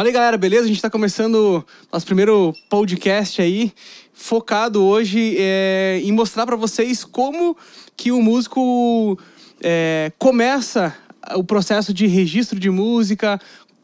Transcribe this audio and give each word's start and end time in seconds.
Fala 0.00 0.08
aí, 0.08 0.14
galera, 0.14 0.38
beleza? 0.38 0.64
A 0.64 0.66
gente 0.66 0.76
está 0.76 0.88
começando 0.88 1.62
nosso 1.92 2.06
primeiro 2.06 2.54
podcast 2.70 3.42
aí, 3.42 3.70
focado 4.14 4.82
hoje 4.82 5.36
é, 5.38 6.00
em 6.02 6.10
mostrar 6.10 6.46
para 6.46 6.56
vocês 6.56 7.04
como 7.04 7.54
que 7.98 8.10
o 8.10 8.22
músico 8.22 9.18
é, 9.62 10.10
começa 10.18 10.96
o 11.34 11.44
processo 11.44 11.92
de 11.92 12.06
registro 12.06 12.58
de 12.58 12.70
música, 12.70 13.38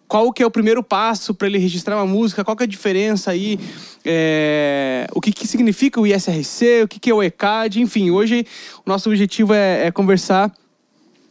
qual 0.08 0.32
que 0.32 0.42
é 0.42 0.46
o 0.46 0.50
primeiro 0.50 0.82
passo 0.82 1.34
para 1.34 1.48
ele 1.48 1.58
registrar 1.58 1.96
uma 1.96 2.06
música, 2.06 2.42
qual 2.42 2.56
que 2.56 2.62
é 2.62 2.64
a 2.64 2.66
diferença 2.66 3.30
aí, 3.30 3.60
é, 4.02 5.06
o 5.12 5.20
que, 5.20 5.30
que 5.30 5.46
significa 5.46 6.00
o 6.00 6.06
ISRC, 6.06 6.84
o 6.84 6.88
que, 6.88 6.98
que 6.98 7.10
é 7.10 7.14
o 7.14 7.22
ECAD, 7.22 7.82
enfim, 7.82 8.10
hoje 8.10 8.46
o 8.86 8.88
nosso 8.88 9.10
objetivo 9.10 9.52
é, 9.52 9.88
é 9.88 9.90
conversar 9.90 10.50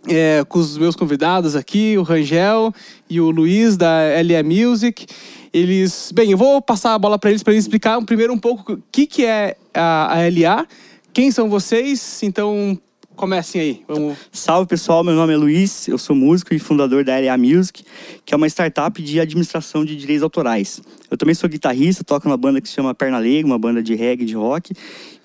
é, 0.08 0.44
com 0.48 0.60
os 0.60 0.78
meus 0.78 0.96
convidados 0.96 1.56
aqui, 1.56 1.98
o 1.98 2.04
Rangel 2.04 2.74
e 3.10 3.20
o 3.20 3.30
Luiz 3.30 3.78
da 3.78 4.00
LA 4.22 4.44
Music. 4.44 5.06
Eles, 5.54 6.12
bem, 6.14 6.32
eu 6.32 6.38
vou 6.38 6.62
passar 6.62 6.94
a 6.94 7.00
bola 7.00 7.18
para 7.18 7.30
eles 7.30 7.42
para 7.42 7.54
eles 7.54 7.66
explicar 7.66 8.02
primeiro 8.04 8.34
um 8.34 8.38
pouco 8.38 8.74
o 8.74 8.84
que, 8.92 9.08
que 9.08 9.26
é 9.26 9.56
a, 9.74 10.14
a 10.14 10.18
LA, 10.28 10.66
quem 11.14 11.32
são 11.32 11.50
vocês, 11.50 12.22
então 12.24 12.78
Comecem 13.16 13.62
aí. 13.62 13.84
Vamos... 13.88 14.18
Salve 14.32 14.68
pessoal, 14.68 15.04
meu 15.04 15.16
nome 15.16 15.34
é 15.34 15.38
Luiz, 15.38 15.88
eu 15.88 15.98
sou 15.98 16.16
músico 16.16 16.54
e 16.54 16.60
fundador 16.60 17.04
da 17.04 17.18
LA 17.18 17.38
Music, 17.38 17.84
que 18.26 18.34
é 18.34 18.38
uma 18.38 18.48
startup 18.48 19.02
de 19.02 19.20
administração 19.20 19.86
de 19.86 19.96
direitos 19.96 20.22
autorais. 20.22 20.82
Eu 21.16 21.18
também 21.18 21.34
sou 21.34 21.50
guitarrista, 21.50 22.04
toco 22.04 22.28
numa 22.28 22.36
banda 22.36 22.60
que 22.60 22.68
se 22.68 22.74
chama 22.74 22.94
Perna 22.94 23.18
Leiga, 23.20 23.48
uma 23.48 23.58
banda 23.58 23.82
de 23.82 23.96
reggae, 23.96 24.26
de 24.26 24.36
rock. 24.36 24.74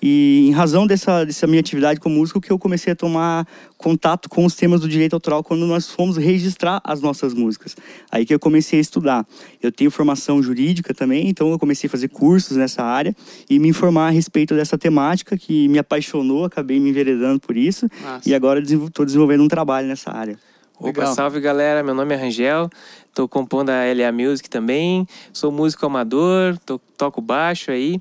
E 0.01 0.47
em 0.47 0.51
razão 0.51 0.87
dessa, 0.87 1.25
dessa 1.25 1.45
minha 1.45 1.59
atividade 1.59 1.99
como 1.99 2.15
músico, 2.15 2.39
que 2.39 2.49
eu 2.49 2.57
comecei 2.57 2.93
a 2.93 2.95
tomar 2.95 3.45
contato 3.77 4.29
com 4.29 4.45
os 4.45 4.55
temas 4.55 4.79
do 4.79 4.87
direito 4.87 5.15
autoral 5.15 5.43
quando 5.43 5.67
nós 5.67 5.89
fomos 5.89 6.15
registrar 6.15 6.79
as 6.81 7.01
nossas 7.01 7.33
músicas. 7.33 7.75
Aí 8.09 8.25
que 8.25 8.33
eu 8.33 8.39
comecei 8.39 8.79
a 8.79 8.81
estudar. 8.81 9.27
Eu 9.61 9.69
tenho 9.69 9.91
formação 9.91 10.41
jurídica 10.41 10.93
também, 10.93 11.27
então 11.27 11.51
eu 11.51 11.59
comecei 11.59 11.89
a 11.89 11.91
fazer 11.91 12.07
cursos 12.07 12.55
nessa 12.55 12.81
área 12.81 13.13
e 13.49 13.59
me 13.59 13.67
informar 13.67 14.07
a 14.07 14.11
respeito 14.11 14.55
dessa 14.55 14.77
temática 14.77 15.37
que 15.37 15.67
me 15.67 15.77
apaixonou, 15.77 16.45
acabei 16.45 16.79
me 16.79 16.89
enveredando 16.89 17.41
por 17.41 17.57
isso. 17.57 17.89
Nossa. 18.01 18.29
E 18.29 18.33
agora 18.33 18.61
estou 18.61 19.05
desenvolvendo 19.05 19.43
um 19.43 19.49
trabalho 19.49 19.89
nessa 19.89 20.09
área. 20.09 20.39
Opa, 20.81 21.05
salve 21.13 21.39
galera, 21.39 21.83
meu 21.83 21.93
nome 21.93 22.15
é 22.15 22.17
Rangel, 22.17 22.67
tô 23.13 23.27
compondo 23.27 23.69
a 23.69 23.85
LA 23.85 24.11
Music 24.11 24.49
também, 24.49 25.05
sou 25.31 25.51
músico 25.51 25.85
amador, 25.85 26.57
tô, 26.65 26.79
toco 26.97 27.21
baixo 27.21 27.69
aí. 27.69 27.99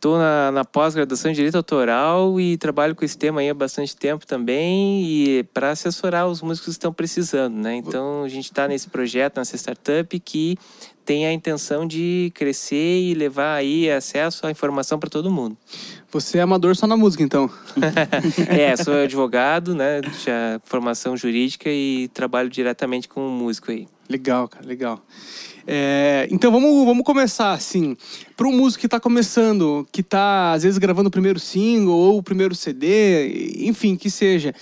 Estou 0.00 0.16
na, 0.16 0.50
na 0.50 0.64
pós-graduação 0.64 1.30
em 1.30 1.34
Direito 1.34 1.56
Autoral 1.56 2.40
e 2.40 2.56
trabalho 2.56 2.94
com 2.94 3.04
esse 3.04 3.18
tema 3.18 3.42
há 3.42 3.52
bastante 3.52 3.94
tempo 3.94 4.26
também 4.26 5.04
e 5.04 5.42
para 5.52 5.72
assessorar 5.72 6.26
os 6.26 6.40
músicos 6.40 6.68
que 6.68 6.70
estão 6.70 6.90
precisando, 6.90 7.54
né? 7.56 7.74
Então 7.76 8.22
a 8.22 8.28
gente 8.30 8.46
está 8.46 8.66
nesse 8.66 8.88
projeto, 8.88 9.36
nessa 9.36 9.58
startup 9.58 10.18
que 10.20 10.56
tem 11.04 11.26
a 11.26 11.32
intenção 11.34 11.86
de 11.86 12.32
crescer 12.34 13.02
e 13.02 13.12
levar 13.12 13.54
aí 13.56 13.90
acesso 13.90 14.46
à 14.46 14.50
informação 14.50 14.98
para 14.98 15.10
todo 15.10 15.30
mundo. 15.30 15.54
Você 16.10 16.38
é 16.38 16.40
amador 16.40 16.74
só 16.74 16.86
na 16.86 16.96
música, 16.96 17.22
então? 17.22 17.50
é, 18.48 18.74
sou 18.76 18.94
advogado, 18.94 19.74
né? 19.74 20.00
Já 20.24 20.58
formação 20.64 21.14
jurídica 21.14 21.68
e 21.68 22.08
trabalho 22.14 22.48
diretamente 22.48 23.06
com 23.06 23.28
o 23.28 23.30
músico 23.30 23.70
aí. 23.70 23.86
Legal, 24.08 24.48
cara, 24.48 24.66
legal. 24.66 25.04
É, 25.72 26.26
então 26.32 26.50
vamos, 26.50 26.84
vamos 26.84 27.04
começar 27.04 27.52
assim. 27.52 27.96
Para 28.36 28.48
um 28.48 28.52
músico 28.52 28.80
que 28.80 28.86
está 28.88 28.98
começando, 28.98 29.86
que 29.92 30.00
está 30.00 30.50
às 30.50 30.64
vezes 30.64 30.78
gravando 30.78 31.06
o 31.06 31.12
primeiro 31.12 31.38
single 31.38 31.96
ou 31.96 32.18
o 32.18 32.22
primeiro 32.24 32.56
CD, 32.56 33.68
enfim, 33.68 33.94
que 33.94 34.10
seja. 34.10 34.52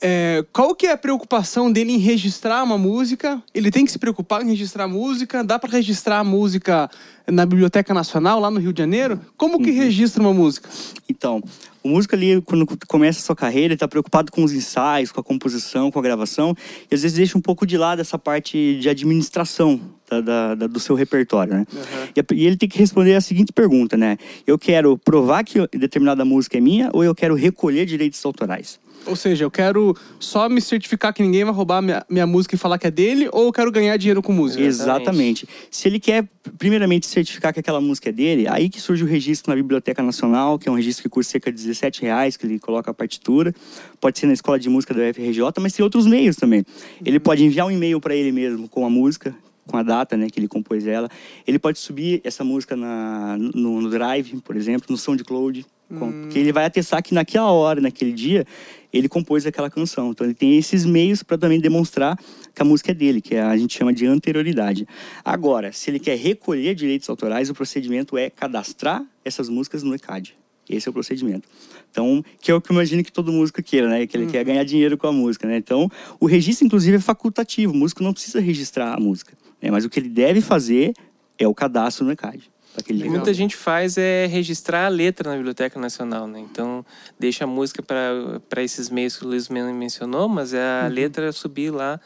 É, 0.00 0.44
qual 0.52 0.74
que 0.74 0.88
é 0.88 0.90
a 0.90 0.96
preocupação 0.96 1.70
dele 1.70 1.92
em 1.92 1.98
registrar 1.98 2.64
uma 2.64 2.76
música? 2.76 3.40
Ele 3.54 3.70
tem 3.70 3.84
que 3.84 3.92
se 3.92 3.98
preocupar 4.00 4.42
em 4.42 4.48
registrar 4.48 4.84
a 4.84 4.88
música? 4.88 5.44
Dá 5.44 5.56
para 5.56 5.70
registrar 5.70 6.18
a 6.18 6.24
música 6.24 6.90
na 7.24 7.46
Biblioteca 7.46 7.94
Nacional, 7.94 8.40
lá 8.40 8.50
no 8.50 8.58
Rio 8.58 8.72
de 8.72 8.82
Janeiro? 8.82 9.20
Como 9.36 9.62
que 9.62 9.70
uhum. 9.70 9.76
registra 9.76 10.20
uma 10.20 10.34
música? 10.34 10.68
Então, 11.08 11.40
o 11.82 11.88
músico 11.88 12.14
ali, 12.14 12.40
quando 12.42 12.66
começa 12.86 13.18
a 13.18 13.22
sua 13.22 13.36
carreira, 13.36 13.68
ele 13.68 13.74
está 13.74 13.88
preocupado 13.88 14.30
com 14.30 14.44
os 14.44 14.52
ensaios, 14.52 15.10
com 15.10 15.20
a 15.20 15.24
composição, 15.24 15.90
com 15.90 15.98
a 15.98 16.02
gravação, 16.02 16.54
e 16.90 16.94
às 16.94 17.02
vezes 17.02 17.16
deixa 17.16 17.36
um 17.36 17.40
pouco 17.40 17.66
de 17.66 17.76
lado 17.76 18.00
essa 18.00 18.18
parte 18.18 18.78
de 18.78 18.88
administração 18.88 19.80
da, 20.08 20.20
da, 20.20 20.54
da, 20.54 20.66
do 20.66 20.78
seu 20.78 20.94
repertório, 20.94 21.54
né? 21.54 21.66
Uhum. 21.72 21.80
E, 22.14 22.42
e, 22.42 22.46
ele 22.46 22.56
tem 22.56 22.68
que 22.68 22.78
responder 22.78 23.14
a 23.14 23.20
seguinte 23.20 23.52
pergunta, 23.52 23.96
né? 23.96 24.16
Eu 24.46 24.58
quero 24.58 24.98
provar 24.98 25.44
que 25.44 25.66
determinada 25.76 26.24
música 26.24 26.58
é 26.58 26.60
minha 26.60 26.90
ou 26.92 27.02
eu 27.02 27.14
quero 27.14 27.34
recolher 27.34 27.86
direitos 27.86 28.24
autorais? 28.24 28.78
Ou 29.06 29.16
seja, 29.16 29.44
eu 29.44 29.50
quero 29.50 29.96
só 30.18 30.48
me 30.48 30.60
certificar 30.60 31.12
que 31.12 31.22
ninguém 31.22 31.44
vai 31.44 31.52
roubar 31.52 31.82
minha, 31.82 32.04
minha 32.08 32.26
música 32.26 32.54
e 32.54 32.58
falar 32.58 32.78
que 32.78 32.86
é 32.86 32.90
dele, 32.90 33.28
ou 33.32 33.46
eu 33.46 33.52
quero 33.52 33.70
ganhar 33.70 33.96
dinheiro 33.96 34.22
com 34.22 34.32
música? 34.32 34.62
Exatamente. 34.62 35.48
Se 35.70 35.88
ele 35.88 35.98
quer, 35.98 36.28
primeiramente, 36.58 37.06
certificar 37.06 37.52
que 37.52 37.60
aquela 37.60 37.80
música 37.80 38.08
é 38.08 38.12
dele, 38.12 38.46
aí 38.48 38.68
que 38.68 38.80
surge 38.80 39.04
o 39.04 39.06
registro 39.06 39.50
na 39.50 39.56
Biblioteca 39.56 40.02
Nacional, 40.02 40.58
que 40.58 40.68
é 40.68 40.72
um 40.72 40.76
registro 40.76 41.02
que 41.02 41.08
custa 41.08 41.32
cerca 41.32 41.50
de 41.50 41.58
17 41.58 42.02
reais, 42.02 42.36
que 42.36 42.46
ele 42.46 42.58
coloca 42.58 42.90
a 42.90 42.94
partitura. 42.94 43.54
Pode 44.00 44.18
ser 44.18 44.26
na 44.26 44.32
escola 44.32 44.58
de 44.58 44.68
música 44.68 44.94
da 44.94 45.02
UFRJ, 45.10 45.42
mas 45.60 45.72
tem 45.72 45.82
outros 45.82 46.06
meios 46.06 46.36
também. 46.36 46.64
Ele 47.04 47.18
pode 47.18 47.44
enviar 47.44 47.66
um 47.66 47.70
e-mail 47.70 48.00
para 48.00 48.14
ele 48.14 48.32
mesmo 48.32 48.68
com 48.68 48.84
a 48.86 48.90
música, 48.90 49.34
com 49.66 49.76
a 49.76 49.82
data 49.82 50.16
né, 50.16 50.28
que 50.28 50.38
ele 50.38 50.48
compôs 50.48 50.86
ela. 50.86 51.08
Ele 51.46 51.58
pode 51.58 51.78
subir 51.78 52.20
essa 52.24 52.44
música 52.44 52.76
na, 52.76 53.36
no, 53.38 53.80
no 53.80 53.90
Drive, 53.90 54.40
por 54.42 54.56
exemplo, 54.56 54.86
no 54.90 54.96
SoundCloud, 54.96 55.64
hum. 55.90 56.28
que 56.30 56.38
ele 56.38 56.52
vai 56.52 56.64
atestar 56.64 57.02
que 57.02 57.14
naquela 57.14 57.50
hora, 57.50 57.80
naquele 57.80 58.12
dia, 58.12 58.46
ele 58.92 59.08
compôs 59.08 59.46
aquela 59.46 59.70
canção. 59.70 60.10
Então 60.10 60.26
ele 60.26 60.34
tem 60.34 60.56
esses 60.56 60.84
meios 60.84 61.22
para 61.22 61.38
também 61.38 61.60
demonstrar 61.60 62.18
que 62.54 62.60
a 62.60 62.64
música 62.64 62.90
é 62.90 62.94
dele, 62.94 63.20
que 63.20 63.36
a 63.36 63.56
gente 63.56 63.76
chama 63.76 63.92
de 63.92 64.06
anterioridade. 64.06 64.86
Agora, 65.24 65.72
se 65.72 65.90
ele 65.90 65.98
quer 65.98 66.16
recolher 66.16 66.74
direitos 66.74 67.08
autorais, 67.08 67.48
o 67.48 67.54
procedimento 67.54 68.16
é 68.18 68.28
cadastrar 68.28 69.04
essas 69.24 69.48
músicas 69.48 69.82
no 69.82 69.94
ECAD. 69.94 70.41
Esse 70.68 70.88
é 70.88 70.90
o 70.90 70.92
procedimento. 70.92 71.48
Então, 71.90 72.24
que 72.40 72.50
é 72.50 72.54
o 72.54 72.60
que 72.60 72.70
eu 72.70 72.74
imagino 72.74 73.02
que 73.04 73.12
todo 73.12 73.32
músico 73.32 73.62
queira, 73.62 73.88
né? 73.88 74.06
Que 74.06 74.16
ele 74.16 74.24
uhum. 74.24 74.30
quer 74.30 74.44
ganhar 74.44 74.64
dinheiro 74.64 74.96
com 74.96 75.06
a 75.06 75.12
música, 75.12 75.46
né? 75.46 75.56
Então, 75.56 75.90
o 76.18 76.26
registro, 76.26 76.66
inclusive, 76.66 76.96
é 76.96 77.00
facultativo. 77.00 77.72
O 77.72 77.76
músico 77.76 78.02
não 78.02 78.12
precisa 78.12 78.40
registrar 78.40 78.94
a 78.94 79.00
música. 79.00 79.36
Né? 79.60 79.70
Mas 79.70 79.84
o 79.84 79.90
que 79.90 80.00
ele 80.00 80.08
deve 80.08 80.40
fazer 80.40 80.94
é 81.38 81.46
o 81.46 81.54
cadastro 81.54 82.04
no 82.04 82.12
ECAD. 82.12 82.50
Aquele 82.76 83.06
muita 83.08 83.34
gente 83.34 83.54
faz 83.54 83.98
é 83.98 84.26
registrar 84.26 84.86
a 84.86 84.88
letra 84.88 85.28
na 85.30 85.36
Biblioteca 85.36 85.78
Nacional, 85.78 86.26
né? 86.26 86.40
Então, 86.40 86.84
deixa 87.18 87.44
a 87.44 87.46
música 87.46 87.82
para 87.82 88.62
esses 88.62 88.88
meios 88.88 89.16
que 89.16 89.26
o 89.26 89.28
Luiz 89.28 89.50
mencionou, 89.50 90.26
mas 90.26 90.54
a 90.54 90.84
uhum. 90.84 90.94
letra 90.94 91.32
subir 91.32 91.70
lá 91.70 92.00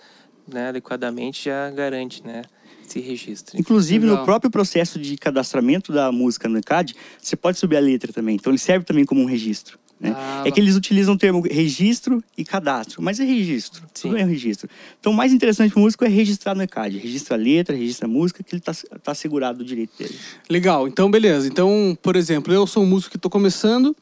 né, 0.46 0.68
adequadamente 0.68 1.44
já 1.44 1.70
garante, 1.70 2.24
né? 2.24 2.42
Esse 2.86 3.00
registro. 3.00 3.58
Inclusive, 3.58 4.06
Legal. 4.06 4.20
no 4.20 4.24
próprio 4.24 4.50
processo 4.50 4.98
de 4.98 5.16
cadastramento 5.16 5.92
da 5.92 6.12
música 6.12 6.48
no 6.48 6.58
ECAD, 6.58 6.94
você 7.20 7.36
pode 7.36 7.58
subir 7.58 7.76
a 7.76 7.80
letra 7.80 8.12
também. 8.12 8.36
Então, 8.36 8.52
ele 8.52 8.58
serve 8.58 8.84
também 8.84 9.04
como 9.04 9.20
um 9.20 9.26
registro. 9.26 9.78
Né? 9.98 10.12
Ah, 10.14 10.42
é 10.44 10.50
que 10.50 10.60
eles 10.60 10.76
utilizam 10.76 11.14
o 11.14 11.18
termo 11.18 11.40
registro 11.40 12.22
e 12.36 12.44
cadastro, 12.44 13.02
mas 13.02 13.18
é 13.18 13.24
registro, 13.24 13.82
Sim. 13.94 14.08
tudo 14.08 14.18
é 14.18 14.24
registro. 14.24 14.68
Então, 15.00 15.10
o 15.10 15.16
mais 15.16 15.32
interessante 15.32 15.72
para 15.72 15.78
o 15.78 15.82
músico 15.82 16.04
é 16.04 16.08
registrar 16.08 16.54
no 16.54 16.62
ECAD. 16.62 16.98
Registra 16.98 17.34
a 17.34 17.38
letra, 17.38 17.74
registra 17.74 18.06
a 18.06 18.08
música, 18.08 18.42
que 18.42 18.54
ele 18.54 18.60
está 18.60 18.74
tá 18.74 19.12
assegurado 19.12 19.62
o 19.62 19.64
direito 19.64 19.96
dele. 19.98 20.14
Legal, 20.50 20.86
então 20.86 21.10
beleza. 21.10 21.48
Então, 21.48 21.96
por 22.02 22.14
exemplo, 22.14 22.52
eu 22.52 22.66
sou 22.66 22.82
um 22.82 22.86
músico 22.86 23.12
que 23.12 23.16
estou 23.16 23.30
começando 23.30 23.96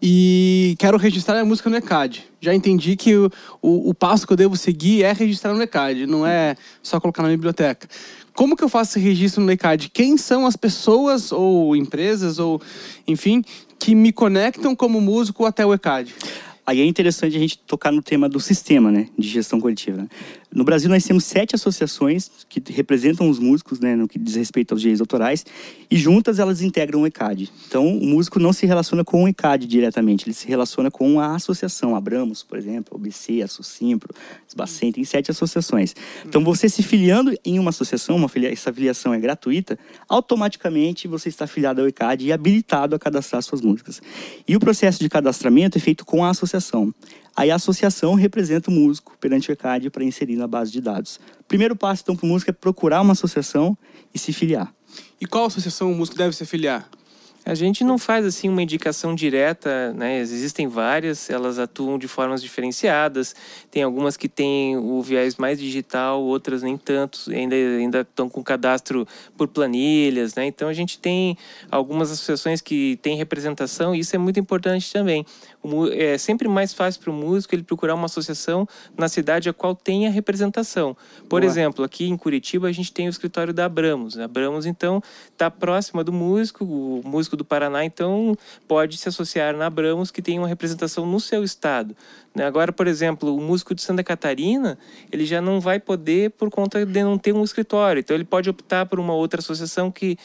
e 0.00 0.76
quero 0.78 0.96
registrar 0.98 1.38
a 1.38 1.44
música 1.44 1.70
no 1.70 1.76
ECAD. 1.76 2.24
Já 2.40 2.54
entendi 2.54 2.96
que 2.96 3.16
o, 3.16 3.30
o, 3.60 3.90
o 3.90 3.94
passo 3.94 4.26
que 4.26 4.32
eu 4.32 4.36
devo 4.36 4.56
seguir 4.56 5.02
é 5.02 5.12
registrar 5.12 5.54
no 5.54 5.62
ECAD, 5.62 6.06
não 6.06 6.26
é 6.26 6.56
só 6.82 7.00
colocar 7.00 7.22
na 7.22 7.28
biblioteca. 7.28 7.88
Como 8.34 8.56
que 8.56 8.62
eu 8.62 8.68
faço 8.68 8.98
esse 8.98 9.06
registro 9.06 9.42
no 9.42 9.50
ECAD? 9.50 9.90
Quem 9.90 10.16
são 10.16 10.46
as 10.46 10.56
pessoas 10.56 11.32
ou 11.32 11.74
empresas 11.74 12.38
ou, 12.38 12.60
enfim, 13.06 13.42
que 13.78 13.94
me 13.94 14.12
conectam 14.12 14.74
como 14.76 15.00
músico 15.00 15.44
até 15.44 15.64
o 15.66 15.74
ECAD. 15.74 16.14
Aí 16.68 16.82
é 16.82 16.84
interessante 16.84 17.34
a 17.34 17.40
gente 17.40 17.58
tocar 17.58 17.90
no 17.90 18.02
tema 18.02 18.28
do 18.28 18.38
sistema 18.38 18.92
né, 18.92 19.08
de 19.18 19.26
gestão 19.26 19.58
coletiva. 19.58 20.06
No 20.50 20.64
Brasil, 20.64 20.88
nós 20.88 21.04
temos 21.04 21.24
sete 21.24 21.54
associações 21.54 22.30
que 22.48 22.62
representam 22.72 23.28
os 23.28 23.38
músicos, 23.38 23.80
né, 23.80 23.94
no 23.94 24.08
que 24.08 24.18
diz 24.18 24.34
respeito 24.34 24.72
aos 24.72 24.80
direitos 24.80 25.00
autorais, 25.00 25.44
e 25.90 25.96
juntas 25.96 26.38
elas 26.38 26.62
integram 26.62 27.02
o 27.02 27.06
ECAD. 27.06 27.50
Então, 27.66 27.86
o 27.86 28.06
músico 28.06 28.38
não 28.40 28.50
se 28.50 28.64
relaciona 28.64 29.04
com 29.04 29.24
o 29.24 29.28
ECAD 29.28 29.66
diretamente, 29.66 30.24
ele 30.24 30.32
se 30.32 30.48
relaciona 30.48 30.90
com 30.90 31.20
a 31.20 31.34
associação, 31.34 31.94
Abramos, 31.94 32.42
por 32.42 32.56
exemplo, 32.56 32.96
OBC, 32.96 33.42
a 33.42 33.46
Socimpro, 33.46 34.14
a 34.14 34.48
Sbacen, 34.48 34.90
tem 34.90 35.04
sete 35.04 35.30
associações. 35.30 35.94
Então, 36.24 36.42
você 36.42 36.66
se 36.68 36.82
filiando 36.82 37.34
em 37.44 37.58
uma 37.58 37.68
associação, 37.68 38.16
uma 38.16 38.28
filia, 38.28 38.50
essa 38.50 38.72
filiação 38.72 39.12
é 39.12 39.20
gratuita, 39.20 39.78
automaticamente 40.08 41.06
você 41.06 41.28
está 41.28 41.46
filiado 41.46 41.82
ao 41.82 41.88
ECAD 41.88 42.24
e 42.24 42.32
habilitado 42.32 42.96
a 42.96 42.98
cadastrar 42.98 43.42
suas 43.42 43.60
músicas. 43.60 44.00
E 44.46 44.56
o 44.56 44.60
processo 44.60 44.98
de 44.98 45.10
cadastramento 45.10 45.76
é 45.76 45.80
feito 45.80 46.06
com 46.06 46.24
a 46.24 46.30
associação. 46.30 46.94
Aí 47.38 47.52
a 47.52 47.54
associação 47.54 48.14
representa 48.14 48.68
o 48.68 48.74
músico 48.74 49.16
perante 49.20 49.48
o 49.48 49.52
ECAD 49.52 49.90
para 49.90 50.02
inserir 50.02 50.34
na 50.34 50.48
base 50.48 50.72
de 50.72 50.80
dados. 50.80 51.20
Primeiro 51.46 51.76
passo, 51.76 52.02
então, 52.02 52.16
para 52.16 52.26
o 52.26 52.28
músico 52.28 52.50
é 52.50 52.52
procurar 52.52 53.00
uma 53.00 53.12
associação 53.12 53.78
e 54.12 54.18
se 54.18 54.32
filiar. 54.32 54.74
E 55.20 55.24
qual 55.24 55.46
associação 55.46 55.92
o 55.92 55.94
músico 55.94 56.18
deve 56.18 56.34
se 56.34 56.44
filiar? 56.44 56.90
A 57.48 57.54
gente 57.54 57.82
não 57.82 57.96
faz 57.96 58.26
assim 58.26 58.46
uma 58.46 58.62
indicação 58.62 59.14
direta, 59.14 59.94
né? 59.94 60.18
Existem 60.18 60.68
várias, 60.68 61.30
elas 61.30 61.58
atuam 61.58 61.96
de 61.96 62.06
formas 62.06 62.42
diferenciadas. 62.42 63.34
Tem 63.70 63.82
algumas 63.82 64.18
que 64.18 64.28
têm 64.28 64.76
o 64.76 65.00
viés 65.00 65.36
mais 65.36 65.58
digital, 65.58 66.22
outras 66.22 66.62
nem 66.62 66.76
tanto, 66.76 67.30
ainda 67.30 67.56
ainda 67.56 68.00
estão 68.02 68.28
com 68.28 68.42
cadastro 68.42 69.08
por 69.34 69.48
planilhas, 69.48 70.34
né? 70.34 70.44
Então 70.44 70.68
a 70.68 70.74
gente 70.74 70.98
tem 70.98 71.38
algumas 71.70 72.10
associações 72.10 72.60
que 72.60 72.98
têm 73.00 73.16
representação 73.16 73.94
e 73.94 74.00
isso 74.00 74.14
é 74.14 74.18
muito 74.18 74.38
importante 74.38 74.92
também. 74.92 75.24
É 75.92 76.16
sempre 76.16 76.48
mais 76.48 76.72
fácil 76.72 77.00
para 77.00 77.10
o 77.10 77.12
músico 77.12 77.54
ele 77.54 77.62
procurar 77.62 77.94
uma 77.94 78.06
associação 78.06 78.66
na 78.96 79.08
cidade 79.08 79.48
a 79.48 79.52
qual 79.52 79.74
tenha 79.74 80.10
representação. 80.10 80.96
Por 81.28 81.40
Boa. 81.40 81.44
exemplo, 81.44 81.84
aqui 81.84 82.08
em 82.08 82.16
Curitiba 82.16 82.68
a 82.68 82.72
gente 82.72 82.92
tem 82.92 83.06
o 83.06 83.10
escritório 83.10 83.52
da 83.52 83.64
Abramos. 83.64 84.18
A 84.18 84.24
Abramos 84.24 84.66
então 84.66 85.02
está 85.32 85.50
próxima 85.50 86.04
do 86.04 86.12
músico, 86.12 86.64
o 86.64 87.02
músico 87.04 87.36
do 87.36 87.44
Paraná 87.44 87.84
então 87.84 88.36
pode 88.66 88.96
se 88.96 89.08
associar 89.08 89.56
na 89.56 89.66
Abramos 89.66 90.10
que 90.10 90.22
tem 90.22 90.38
uma 90.38 90.48
representação 90.48 91.04
no 91.04 91.18
seu 91.18 91.42
estado. 91.42 91.94
Né? 92.38 92.44
Agora, 92.44 92.72
por 92.72 92.86
exemplo, 92.86 93.34
o 93.34 93.40
músico 93.40 93.74
de 93.74 93.82
Santa 93.82 94.04
Catarina, 94.04 94.78
ele 95.10 95.26
já 95.26 95.40
não 95.40 95.60
vai 95.60 95.80
poder 95.80 96.30
por 96.30 96.48
conta 96.50 96.86
de 96.86 97.02
não 97.02 97.18
ter 97.18 97.34
um 97.34 97.42
escritório. 97.42 98.00
Então, 98.00 98.14
ele 98.16 98.24
pode 98.24 98.48
optar 98.48 98.86
por 98.86 99.00
uma 99.00 99.12
outra 99.12 99.40
associação 99.40 99.90
que 99.90 100.16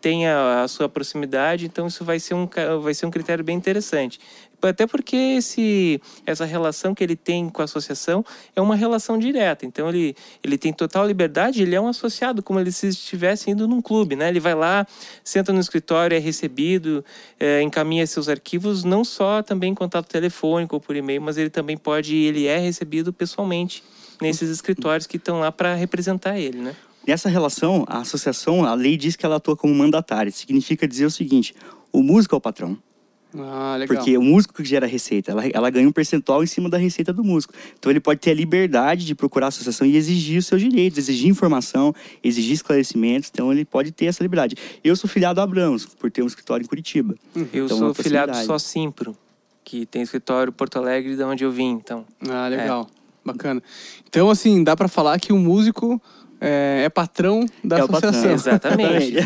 tenha 0.00 0.62
a 0.62 0.68
sua 0.68 0.88
proximidade. 0.88 1.66
Então, 1.66 1.86
isso 1.86 2.04
vai 2.04 2.18
ser 2.18 2.34
um, 2.34 2.48
vai 2.80 2.94
ser 2.94 3.06
um 3.06 3.10
critério 3.10 3.44
bem 3.44 3.56
interessante. 3.56 4.18
Até 4.62 4.86
porque 4.86 5.16
esse, 5.16 6.00
essa 6.26 6.44
relação 6.44 6.94
que 6.94 7.04
ele 7.04 7.14
tem 7.14 7.48
com 7.48 7.62
a 7.62 7.64
associação 7.64 8.24
é 8.56 8.60
uma 8.60 8.74
relação 8.74 9.18
direta. 9.18 9.64
Então, 9.64 9.88
ele, 9.88 10.16
ele 10.42 10.58
tem 10.58 10.72
total 10.72 11.06
liberdade, 11.06 11.62
ele 11.62 11.74
é 11.74 11.80
um 11.80 11.88
associado, 11.88 12.42
como 12.42 12.58
ele 12.58 12.72
se 12.72 12.88
estivesse 12.88 13.50
indo 13.50 13.68
num 13.68 13.80
clube. 13.80 14.16
Né? 14.16 14.28
Ele 14.28 14.40
vai 14.40 14.54
lá, 14.54 14.86
senta 15.22 15.52
no 15.52 15.60
escritório, 15.60 16.16
é 16.16 16.18
recebido, 16.18 17.04
é, 17.38 17.62
encaminha 17.62 18.06
seus 18.06 18.28
arquivos, 18.28 18.84
não 18.84 19.04
só 19.04 19.42
também 19.42 19.72
em 19.72 19.74
contato 19.74 20.06
telefônico 20.06 20.76
ou 20.76 20.80
por 20.80 20.96
e-mail, 20.96 21.22
mas 21.22 21.36
ele 21.36 21.50
também 21.50 21.76
pode, 21.76 22.14
ele 22.14 22.46
é 22.46 22.58
recebido 22.58 23.12
pessoalmente 23.12 23.82
nesses 24.20 24.50
escritórios 24.50 25.06
que 25.06 25.16
estão 25.16 25.40
lá 25.40 25.52
para 25.52 25.74
representar 25.74 26.38
ele, 26.38 26.58
né? 26.58 26.74
Nessa 27.06 27.28
relação, 27.28 27.84
a 27.88 28.00
associação, 28.00 28.64
a 28.64 28.74
lei 28.74 28.96
diz 28.96 29.16
que 29.16 29.24
ela 29.24 29.36
atua 29.36 29.56
como 29.56 29.74
mandatária. 29.74 30.30
Significa 30.30 30.86
dizer 30.86 31.06
o 31.06 31.10
seguinte: 31.10 31.54
o 31.90 32.02
músico 32.02 32.34
é 32.34 32.38
o 32.38 32.40
patrão. 32.40 32.76
Ah, 33.36 33.76
legal. 33.78 33.96
Porque 33.96 34.16
o 34.16 34.22
músico 34.22 34.54
que 34.54 34.64
gera 34.64 34.86
receita, 34.86 35.32
ela, 35.32 35.46
ela 35.46 35.70
ganha 35.70 35.88
um 35.88 35.92
percentual 35.92 36.42
em 36.42 36.46
cima 36.46 36.68
da 36.68 36.78
receita 36.78 37.12
do 37.12 37.22
músico. 37.22 37.52
Então 37.78 37.90
ele 37.92 38.00
pode 38.00 38.20
ter 38.20 38.30
a 38.30 38.34
liberdade 38.34 39.04
de 39.04 39.14
procurar 39.14 39.46
a 39.46 39.48
associação 39.48 39.86
e 39.86 39.96
exigir 39.96 40.38
os 40.38 40.46
seus 40.46 40.60
direitos, 40.60 40.98
exigir 40.98 41.28
informação, 41.28 41.94
exigir 42.24 42.54
esclarecimentos. 42.54 43.30
Então 43.32 43.52
ele 43.52 43.64
pode 43.64 43.92
ter 43.92 44.06
essa 44.06 44.22
liberdade. 44.22 44.56
Eu 44.82 44.96
sou 44.96 45.08
filiado 45.08 45.40
a 45.40 45.44
Abramos, 45.44 45.84
por 45.84 46.10
ter 46.10 46.22
um 46.22 46.26
escritório 46.26 46.64
em 46.64 46.66
Curitiba. 46.66 47.14
Eu 47.52 47.66
então, 47.66 47.78
sou 47.78 47.94
filiado 47.94 48.34
só 48.44 48.58
Simpro 48.58 49.16
que 49.68 49.84
tem 49.84 50.00
escritório 50.00 50.50
Porto 50.50 50.78
Alegre, 50.78 51.14
de 51.14 51.22
onde 51.22 51.44
eu 51.44 51.52
vim, 51.52 51.72
então. 51.72 52.06
Ah, 52.26 52.48
legal. 52.48 52.88
É. 52.90 52.98
Bacana. 53.22 53.62
Então, 54.08 54.30
assim, 54.30 54.64
dá 54.64 54.74
para 54.74 54.88
falar 54.88 55.20
que 55.20 55.30
o 55.30 55.38
músico 55.38 56.00
é, 56.40 56.82
é, 56.84 56.88
patrão 56.88 57.44
da 57.62 57.78
é 57.78 57.80
associação. 57.80 58.12
Patrão. 58.12 58.32
Exatamente. 58.32 59.16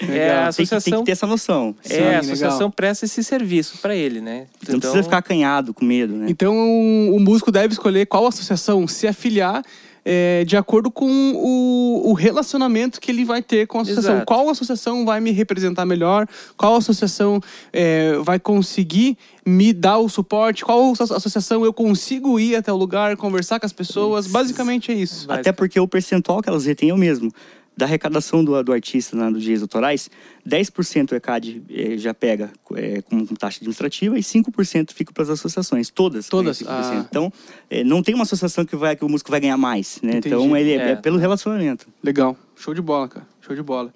é, 0.08 0.32
a 0.32 0.48
associação, 0.48 0.80
tem, 0.80 0.84
que, 0.84 0.90
tem 0.90 0.98
que 1.00 1.06
ter 1.06 1.12
essa 1.12 1.26
noção. 1.26 1.74
É, 1.84 1.88
Sim, 1.88 2.02
a 2.02 2.18
associação 2.20 2.58
legal. 2.58 2.72
presta 2.72 3.04
esse 3.04 3.22
serviço 3.22 3.78
para 3.78 3.94
ele, 3.94 4.20
né? 4.20 4.46
Então, 4.62 4.74
não 4.74 4.80
precisa 4.80 5.02
ficar 5.02 5.18
acanhado, 5.18 5.74
com 5.74 5.84
medo, 5.84 6.14
né? 6.14 6.26
Então, 6.28 6.54
o 6.54 7.20
músico 7.20 7.50
deve 7.50 7.72
escolher 7.72 8.06
qual 8.06 8.26
associação 8.26 8.86
se 8.88 9.06
afiliar 9.06 9.62
é, 10.04 10.44
de 10.44 10.56
acordo 10.56 10.90
com 10.90 11.06
o, 11.06 12.10
o, 12.10 12.12
relacionamento 12.12 13.00
que 13.00 13.10
ele 13.10 13.24
vai 13.24 13.42
ter 13.42 13.66
com 13.66 13.78
a 13.78 13.82
associação. 13.82 14.14
Exato. 14.14 14.26
Qual 14.26 14.48
associação 14.48 15.04
vai 15.04 15.20
me 15.20 15.30
representar 15.30 15.86
melhor? 15.86 16.26
Qual 16.56 16.76
associação 16.76 17.40
é, 17.72 18.14
vai 18.18 18.38
conseguir 18.38 19.16
me 19.46 19.72
dar 19.72 19.98
o 19.98 20.08
suporte? 20.08 20.64
Qual 20.64 20.92
associação 20.92 21.64
eu 21.64 21.72
consigo 21.72 22.38
ir 22.38 22.56
até 22.56 22.72
o 22.72 22.76
lugar, 22.76 23.16
conversar 23.16 23.60
com 23.60 23.66
as 23.66 23.72
pessoas? 23.72 24.26
Basicamente 24.26 24.90
é 24.90 24.94
isso. 24.94 25.30
Até 25.30 25.52
porque 25.52 25.78
o 25.78 25.86
percentual 25.86 26.42
que 26.42 26.48
elas 26.48 26.66
retêm 26.66 26.90
é 26.90 26.94
o 26.94 26.98
mesmo 26.98 27.32
da 27.76 27.86
arrecadação 27.86 28.44
do, 28.44 28.62
do 28.62 28.72
artista 28.72 29.16
né, 29.16 29.30
dos 29.30 29.42
direitos 29.42 29.62
autorais, 29.62 30.10
10% 30.46 31.12
o 31.12 31.14
ECAD 31.14 31.62
eh, 31.70 31.96
já 31.96 32.12
pega 32.12 32.50
eh, 32.76 33.02
como 33.02 33.26
taxa 33.36 33.58
administrativa 33.58 34.18
e 34.18 34.22
5% 34.22 34.92
fica 34.92 35.12
para 35.12 35.22
as 35.22 35.30
associações, 35.30 35.88
todas. 35.90 36.28
Todas. 36.28 36.62
Ah. 36.66 37.04
Então, 37.08 37.32
eh, 37.70 37.82
não 37.82 38.02
tem 38.02 38.14
uma 38.14 38.24
associação 38.24 38.64
que, 38.64 38.76
vai, 38.76 38.94
que 38.94 39.04
o 39.04 39.08
músico 39.08 39.30
vai 39.30 39.40
ganhar 39.40 39.56
mais, 39.56 40.00
né? 40.02 40.16
Então, 40.16 40.56
ele 40.56 40.72
é, 40.72 40.76
é. 40.76 40.90
é, 40.90 40.96
pelo 40.96 41.18
relacionamento. 41.18 41.86
Legal. 42.02 42.36
Show 42.56 42.74
de 42.74 42.82
bola, 42.82 43.08
cara. 43.08 43.26
Show 43.40 43.56
de 43.56 43.62
bola. 43.62 43.92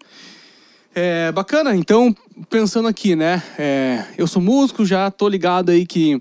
É, 0.99 1.31
bacana, 1.31 1.77
então, 1.77 2.17
pensando 2.49 2.89
aqui, 2.89 3.15
né? 3.15 3.43
É, 3.59 4.03
eu 4.17 4.27
sou 4.27 4.41
músico, 4.41 4.83
já 4.87 5.11
tô 5.11 5.29
ligado 5.29 5.71
aí 5.71 5.85
que 5.85 6.19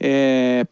é, 0.00 0.66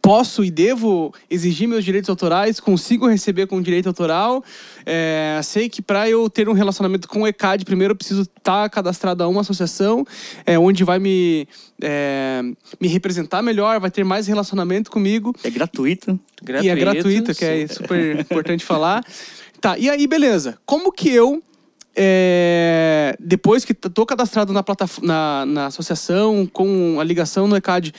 posso 0.00 0.44
e 0.44 0.50
devo 0.50 1.12
exigir 1.30 1.68
meus 1.68 1.84
direitos 1.84 2.08
autorais, 2.08 2.60
consigo 2.60 3.06
receber 3.06 3.46
com 3.46 3.60
direito 3.60 3.88
autoral. 3.88 4.42
É, 4.86 5.40
sei 5.42 5.68
que 5.68 5.82
para 5.82 6.08
eu 6.08 6.28
ter 6.30 6.48
um 6.48 6.52
relacionamento 6.52 7.08
com 7.08 7.22
o 7.22 7.26
ECAD, 7.26 7.64
primeiro 7.64 7.92
eu 7.92 7.96
preciso 7.96 8.22
estar 8.22 8.62
tá 8.62 8.68
cadastrado 8.68 9.22
a 9.22 9.28
uma 9.28 9.42
associação, 9.42 10.06
é, 10.46 10.58
onde 10.58 10.84
vai 10.84 10.98
me, 10.98 11.46
é, 11.82 12.42
me 12.80 12.88
representar 12.88 13.42
melhor, 13.42 13.80
vai 13.80 13.90
ter 13.90 14.04
mais 14.04 14.26
relacionamento 14.26 14.90
comigo. 14.90 15.34
É 15.44 15.50
gratuito. 15.50 16.18
gratuito 16.42 16.66
e 16.66 16.70
é 16.70 16.76
gratuito, 16.76 17.34
que 17.34 17.44
é 17.44 17.66
super 17.66 18.20
importante 18.20 18.64
falar. 18.64 19.04
Tá, 19.60 19.76
e 19.76 19.90
aí, 19.90 20.06
beleza. 20.06 20.56
Como 20.64 20.92
que 20.92 21.10
eu 21.10 21.42
é, 22.00 23.16
depois 23.18 23.64
que 23.64 23.72
estou 23.72 24.06
cadastrado 24.06 24.52
na, 24.52 24.64
na, 25.02 25.46
na 25.46 25.66
associação, 25.66 26.46
com 26.46 27.00
a 27.00 27.04
ligação 27.04 27.48
no 27.48 27.56
ECAD, 27.56 27.92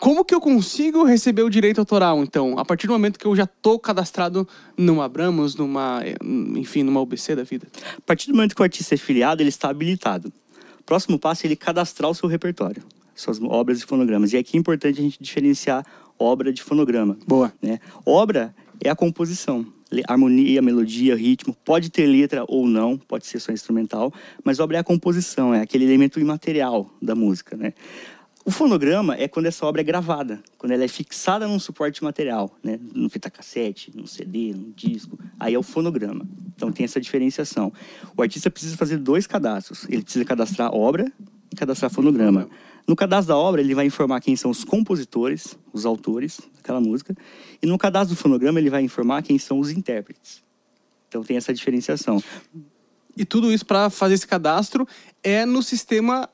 como 0.00 0.24
que 0.24 0.34
eu 0.34 0.40
consigo 0.40 1.04
receber 1.04 1.42
o 1.42 1.50
direito 1.50 1.78
autoral, 1.78 2.22
então? 2.22 2.58
A 2.58 2.64
partir 2.64 2.86
do 2.86 2.92
momento 2.94 3.18
que 3.18 3.26
eu 3.26 3.36
já 3.36 3.44
estou 3.44 3.78
cadastrado 3.78 4.48
numa 4.76 5.04
Abramos, 5.04 5.54
numa, 5.54 6.02
enfim, 6.56 6.82
numa 6.82 7.00
UBC 7.00 7.36
da 7.36 7.42
vida? 7.42 7.68
A 7.98 8.00
partir 8.00 8.28
do 8.28 8.34
momento 8.34 8.56
que 8.56 8.62
o 8.62 8.64
artista 8.64 8.94
é 8.94 8.98
filiado, 8.98 9.42
ele 9.42 9.50
está 9.50 9.68
habilitado. 9.68 10.32
O 10.80 10.84
próximo 10.84 11.18
passo 11.18 11.44
é 11.44 11.48
ele 11.48 11.56
cadastrar 11.56 12.10
o 12.10 12.14
seu 12.14 12.28
repertório, 12.28 12.82
suas 13.14 13.40
obras 13.42 13.80
e 13.80 13.84
fonogramas. 13.84 14.32
E 14.32 14.38
aqui 14.38 14.56
é 14.56 14.60
importante 14.60 14.98
a 14.98 15.02
gente 15.02 15.22
diferenciar 15.22 15.84
obra 16.18 16.50
de 16.50 16.62
fonograma. 16.62 17.18
Boa. 17.26 17.52
Né? 17.60 17.78
Obra 18.04 18.54
é 18.82 18.88
a 18.88 18.96
composição 18.96 19.66
harmonia, 20.06 20.62
melodia, 20.62 21.16
ritmo. 21.16 21.54
Pode 21.64 21.90
ter 21.90 22.06
letra 22.06 22.44
ou 22.46 22.66
não, 22.66 22.96
pode 22.96 23.26
ser 23.26 23.40
só 23.40 23.52
instrumental, 23.52 24.12
mas 24.44 24.60
obra 24.60 24.76
é 24.76 24.80
a 24.80 24.84
composição, 24.84 25.52
é 25.52 25.60
aquele 25.60 25.84
elemento 25.84 26.20
imaterial 26.20 26.88
da 27.02 27.14
música, 27.14 27.56
né? 27.56 27.74
O 28.44 28.50
fonograma 28.50 29.14
é 29.16 29.28
quando 29.28 29.46
essa 29.46 29.66
obra 29.66 29.82
é 29.82 29.84
gravada, 29.84 30.42
quando 30.56 30.72
ela 30.72 30.82
é 30.82 30.88
fixada 30.88 31.46
num 31.46 31.58
suporte 31.58 32.02
material, 32.02 32.50
né? 32.62 32.80
no 32.94 33.10
fita 33.10 33.30
cassete, 33.30 33.92
num 33.94 34.06
CD, 34.06 34.54
num 34.54 34.72
disco. 34.74 35.18
Aí 35.38 35.54
é 35.54 35.58
o 35.58 35.62
fonograma. 35.62 36.26
Então 36.56 36.72
tem 36.72 36.84
essa 36.84 37.00
diferenciação. 37.00 37.72
O 38.16 38.22
artista 38.22 38.50
precisa 38.50 38.76
fazer 38.76 38.96
dois 38.96 39.26
cadastros. 39.26 39.86
Ele 39.88 40.02
precisa 40.02 40.24
cadastrar 40.24 40.74
obra 40.74 41.12
e 41.52 41.56
cadastrar 41.56 41.90
fonograma. 41.90 42.48
No 42.86 42.96
cadastro 42.96 43.28
da 43.28 43.36
obra, 43.36 43.60
ele 43.60 43.74
vai 43.74 43.84
informar 43.84 44.20
quem 44.20 44.34
são 44.34 44.50
os 44.50 44.64
compositores, 44.64 45.56
os 45.72 45.84
autores 45.84 46.40
daquela 46.56 46.80
música. 46.80 47.14
E 47.62 47.66
no 47.66 47.76
cadastro 47.76 48.16
do 48.16 48.18
fonograma, 48.18 48.58
ele 48.58 48.70
vai 48.70 48.82
informar 48.82 49.22
quem 49.22 49.38
são 49.38 49.58
os 49.58 49.70
intérpretes. 49.70 50.42
Então 51.08 51.22
tem 51.22 51.36
essa 51.36 51.52
diferenciação. 51.52 52.22
E 53.16 53.24
tudo 53.24 53.52
isso 53.52 53.66
para 53.66 53.90
fazer 53.90 54.14
esse 54.14 54.26
cadastro 54.26 54.86
é 55.22 55.44
no 55.44 55.62
sistema 55.62 56.28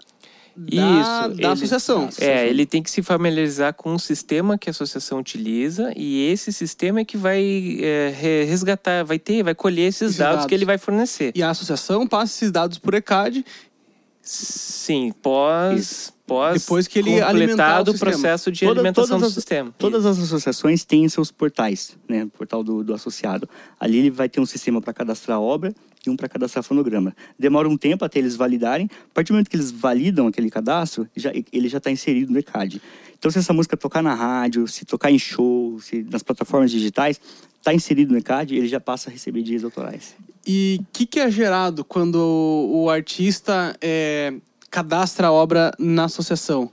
da, 0.57 1.29
Isso, 1.29 1.41
da 1.41 1.53
associação. 1.53 2.09
É, 2.19 2.49
ele 2.49 2.65
tem 2.65 2.83
que 2.83 2.91
se 2.91 3.03
familiarizar 3.03 3.75
com 3.75 3.95
o 3.95 3.99
sistema 3.99 4.57
que 4.57 4.71
a 4.71 4.73
associação 4.73 5.19
utiliza 5.19 5.93
e 5.95 6.31
esse 6.31 6.53
sistema 6.53 7.01
é 7.01 7.05
que 7.05 7.17
vai 7.17 7.79
é, 7.81 8.45
resgatar, 8.49 9.05
vai 9.05 9.19
ter, 9.19 9.43
vai 9.43 9.55
colher 9.55 9.89
esses, 9.89 10.03
esses 10.03 10.17
dados, 10.17 10.37
dados, 10.37 10.47
que 10.47 10.55
ele 10.55 10.65
vai 10.65 10.79
fornecer. 10.79 11.33
E 11.35 11.43
a 11.43 11.51
associação 11.51 12.07
passa 12.07 12.33
esses 12.33 12.51
dados 12.51 12.79
por 12.79 12.95
ECAD. 12.95 13.45
Sim, 14.28 15.12
pós, 15.23 16.12
pós 16.26 16.61
depois 16.61 16.88
que 16.88 16.99
ele 16.99 17.21
completado 17.21 17.92
o, 17.92 17.99
processo 17.99 18.50
de 18.50 18.66
Toda, 18.66 18.80
alimentação 18.80 19.21
do 19.21 19.26
as, 19.26 19.33
sistema. 19.33 19.73
Todas 19.78 20.00
Isso. 20.00 20.09
as 20.09 20.18
associações 20.18 20.85
têm 20.85 21.09
seus 21.09 21.30
portais, 21.30 21.97
né? 22.09 22.25
O 22.25 22.28
portal 22.30 22.64
do, 22.64 22.83
do 22.83 22.92
associado. 22.92 23.49
Ali 23.78 23.99
ele 23.99 24.11
vai 24.11 24.28
ter 24.28 24.40
um 24.40 24.47
sistema 24.47 24.83
para 24.83 24.92
cadastrar 24.92 25.40
obra 25.40 25.73
e 26.04 26.11
um 26.11 26.16
para 26.16 26.28
cadastrar 26.28 26.64
fonograma. 26.64 27.14
Demora 27.38 27.68
um 27.68 27.76
tempo 27.76 28.04
até 28.04 28.18
eles 28.18 28.35
validarem. 28.35 28.90
A 28.92 29.14
partir 29.14 29.28
do 29.28 29.35
momento 29.35 29.49
que 29.49 29.56
eles 29.56 29.71
validam 29.71 30.26
aquele 30.26 30.50
cadastro, 30.50 31.09
já, 31.14 31.30
ele 31.52 31.68
já 31.68 31.78
está 31.78 31.92
inserido 31.92 32.33
no 32.33 32.38
ECAD. 32.40 32.83
Então, 33.16 33.30
se 33.30 33.38
essa 33.38 33.52
música 33.52 33.76
tocar 33.76 34.02
na 34.02 34.14
rádio, 34.14 34.66
se 34.66 34.85
tocar 34.85 35.12
em 35.12 35.18
show, 35.21 35.78
se 35.80 36.04
nas 36.11 36.25
plataformas 36.25 36.73
digitais, 36.73 37.21
está 37.67 37.75
inserido 37.75 38.13
no 38.13 38.19
ECAD, 38.19 38.55
ele 38.55 38.69
já 38.69 38.79
passa 38.79 39.11
a 39.11 39.13
receber 39.13 39.43
direitos 39.43 39.65
autorais. 39.65 40.15
E 40.47 40.79
o 40.81 40.87
que, 40.93 41.05
que, 41.05 41.19
é 41.19 41.29
gerado 41.29 41.85
quando 41.85 42.15
o 42.17 42.89
artista 42.89 43.77
é, 43.81 44.33
cadastra 44.71 45.27
a 45.27 45.33
obra 45.33 45.73
na 45.77 46.05
associação? 46.05 46.71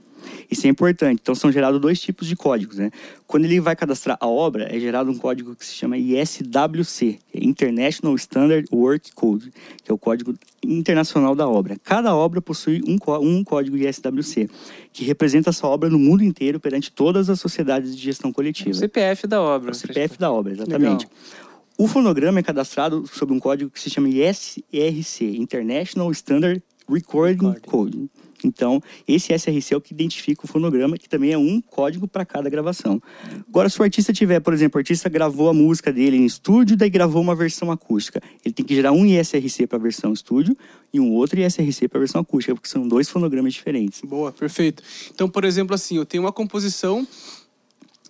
Isso 0.50 0.66
é 0.66 0.70
importante. 0.70 1.20
Então, 1.22 1.34
são 1.34 1.50
gerados 1.50 1.80
dois 1.80 2.00
tipos 2.00 2.26
de 2.26 2.36
códigos, 2.36 2.78
né? 2.78 2.90
Quando 3.26 3.44
ele 3.44 3.60
vai 3.60 3.74
cadastrar 3.74 4.16
a 4.20 4.26
obra, 4.26 4.68
é 4.74 4.78
gerado 4.78 5.10
um 5.10 5.18
código 5.18 5.54
que 5.54 5.64
se 5.64 5.74
chama 5.74 5.96
ISWC, 5.96 7.18
é 7.32 7.44
International 7.44 8.14
Standard 8.16 8.66
Work 8.72 9.12
Code, 9.14 9.52
que 9.82 9.90
é 9.90 9.94
o 9.94 9.98
código 9.98 10.34
internacional 10.62 11.34
da 11.34 11.48
obra. 11.48 11.76
Cada 11.82 12.14
obra 12.14 12.40
possui 12.40 12.82
um, 12.86 12.98
um 13.20 13.44
código 13.44 13.76
ISWC, 13.76 14.48
que 14.92 15.04
representa 15.04 15.50
essa 15.50 15.66
obra 15.66 15.88
no 15.88 15.98
mundo 15.98 16.22
inteiro 16.22 16.60
perante 16.60 16.92
todas 16.92 17.28
as 17.28 17.40
sociedades 17.40 17.96
de 17.96 18.02
gestão 18.02 18.32
coletiva. 18.32 18.70
O 18.70 18.74
CPF 18.74 19.26
da 19.26 19.40
obra. 19.40 19.72
O 19.72 19.74
CPF 19.74 20.18
da 20.18 20.30
obra, 20.30 20.52
exatamente. 20.52 21.06
Legal. 21.06 21.44
O 21.76 21.88
fonograma 21.88 22.38
é 22.38 22.42
cadastrado 22.42 23.04
sob 23.12 23.32
um 23.32 23.40
código 23.40 23.68
que 23.68 23.80
se 23.80 23.90
chama 23.90 24.08
ISRC, 24.08 25.36
International 25.36 26.10
Standard 26.12 26.62
Recording, 26.88 27.48
Recording. 27.48 27.68
Code. 27.68 28.10
Então, 28.46 28.82
esse 29.06 29.32
SRC 29.32 29.74
é 29.74 29.76
o 29.76 29.80
que 29.80 29.92
identifica 29.92 30.44
o 30.44 30.48
fonograma, 30.48 30.96
que 30.96 31.08
também 31.08 31.32
é 31.32 31.38
um 31.38 31.60
código 31.60 32.06
para 32.06 32.24
cada 32.24 32.48
gravação. 32.50 33.00
Agora, 33.48 33.68
se 33.68 33.80
o 33.80 33.82
artista 33.82 34.12
tiver, 34.12 34.40
por 34.40 34.52
exemplo, 34.52 34.78
o 34.78 34.80
artista 34.80 35.08
gravou 35.08 35.48
a 35.48 35.54
música 35.54 35.92
dele 35.92 36.16
em 36.16 36.24
estúdio, 36.24 36.76
daí 36.76 36.90
gravou 36.90 37.22
uma 37.22 37.34
versão 37.34 37.70
acústica. 37.70 38.20
Ele 38.44 38.54
tem 38.54 38.64
que 38.64 38.74
gerar 38.74 38.92
um 38.92 39.04
ISRC 39.04 39.66
para 39.66 39.78
a 39.78 39.82
versão 39.82 40.12
estúdio 40.12 40.56
e 40.92 41.00
um 41.00 41.12
outro 41.12 41.40
ISRC 41.40 41.88
para 41.88 41.98
a 41.98 42.00
versão 42.00 42.20
acústica, 42.20 42.54
porque 42.54 42.68
são 42.68 42.86
dois 42.86 43.08
fonogramas 43.08 43.52
diferentes. 43.52 44.00
Boa, 44.02 44.32
perfeito. 44.32 44.82
Então, 45.12 45.28
por 45.28 45.44
exemplo, 45.44 45.74
assim, 45.74 45.96
eu 45.96 46.04
tenho 46.04 46.22
uma 46.22 46.32
composição. 46.32 47.06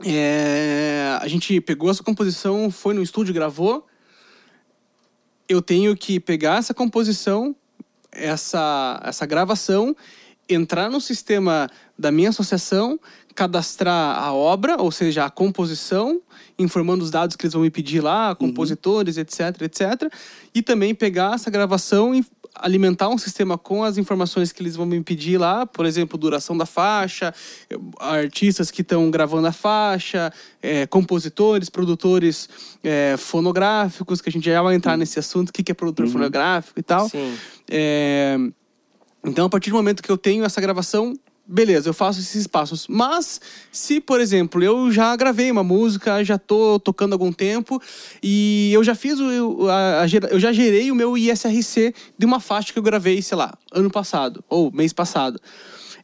É... 0.05 1.19
A 1.21 1.29
gente 1.29 1.61
pegou 1.61 1.91
essa 1.91 2.03
composição, 2.03 2.71
foi 2.71 2.95
no 2.95 3.03
estúdio, 3.03 3.33
gravou. 3.33 3.87
Eu 5.49 5.63
tenho 5.63 5.95
que 5.97 6.19
pegar 6.19 6.59
essa 6.59 6.73
composição, 6.73 7.55
essa, 8.11 9.01
essa 9.05 9.27
gravação 9.27 9.95
entrar 10.49 10.91
no 10.91 11.01
sistema 11.01 11.69
da 11.99 12.11
minha 12.11 12.31
associação, 12.31 12.99
cadastrar 13.35 14.19
a 14.19 14.33
obra, 14.33 14.81
ou 14.81 14.91
seja, 14.91 15.25
a 15.25 15.31
composição, 15.31 16.21
informando 16.59 17.03
os 17.03 17.11
dados 17.11 17.37
que 17.37 17.45
eles 17.45 17.53
vão 17.53 17.63
me 17.63 17.71
pedir 17.71 18.01
lá, 18.01 18.31
uhum. 18.31 18.37
compositores, 18.37 19.17
uhum. 19.17 19.23
etc, 19.23 19.63
etc, 19.63 20.13
e 20.55 20.63
também 20.63 20.95
pegar 20.95 21.35
essa 21.35 21.51
gravação 21.51 22.15
e 22.15 22.25
alimentar 22.55 23.09
um 23.09 23.19
sistema 23.19 23.59
com 23.59 23.83
as 23.83 23.99
informações 23.99 24.53
que 24.53 24.63
eles 24.63 24.77
vão 24.77 24.87
me 24.87 25.03
pedir 25.03 25.39
lá, 25.39 25.67
por 25.67 25.85
exemplo, 25.85 26.17
duração 26.17 26.57
da 26.57 26.65
faixa, 26.65 27.35
artistas 27.99 28.71
que 28.71 28.83
estão 28.83 29.11
gravando 29.11 29.49
a 29.49 29.53
faixa, 29.53 30.33
é, 30.63 30.87
compositores, 30.87 31.69
produtores 31.69 32.49
é, 32.85 33.17
fonográficos, 33.19 34.21
que 34.21 34.29
a 34.29 34.33
gente 34.33 34.45
já 34.45 34.63
vai 34.63 34.77
entrar 34.77 34.93
uhum. 34.93 34.99
nesse 34.99 35.19
assunto, 35.19 35.49
o 35.49 35.53
que 35.53 35.73
é 35.73 35.75
produtor 35.75 36.07
uhum. 36.07 36.13
fonográfico 36.13 36.79
e 36.79 36.83
tal. 36.83 37.09
Sim. 37.09 37.37
É, 37.69 38.39
então, 39.25 39.47
a 39.47 39.49
partir 39.49 39.71
do 39.71 39.77
momento 39.77 40.03
que 40.03 40.11
eu 40.11 40.19
tenho 40.19 40.45
essa 40.45 40.61
gravação, 40.61 41.15
beleza, 41.47 41.89
eu 41.89 41.95
faço 41.95 42.21
esses 42.21 42.47
passos. 42.47 42.87
Mas, 42.89 43.41
se, 43.71 44.01
por 44.01 44.21
exemplo, 44.21 44.63
eu 44.63 44.91
já 44.91 45.15
gravei 45.17 45.51
uma 45.51 45.63
música, 45.63 46.25
já 46.25 46.39
tô 46.39 46.79
tocando 46.79 47.13
há 47.13 47.15
algum 47.15 47.33
tempo 47.33 47.81
e 48.23 48.71
eu 48.73 48.83
já 48.83 48.95
fiz 48.95 49.19
o. 49.21 49.69
A, 49.69 50.03
a, 50.03 50.07
eu 50.31 50.41
já 50.41 50.53
gerei 50.53 50.91
o 50.91 50.95
meu 50.95 51.17
ISRC 51.17 51.95
de 52.19 52.27
uma 52.27 52.41
faixa 52.41 52.73
que 52.73 52.79
eu 52.79 52.83
gravei, 52.83 53.21
sei 53.23 53.37
lá, 53.37 53.55
ano 53.73 53.91
passado, 53.91 54.45
ou 54.49 54.71
mês 54.73 54.93
passado. 54.93 55.41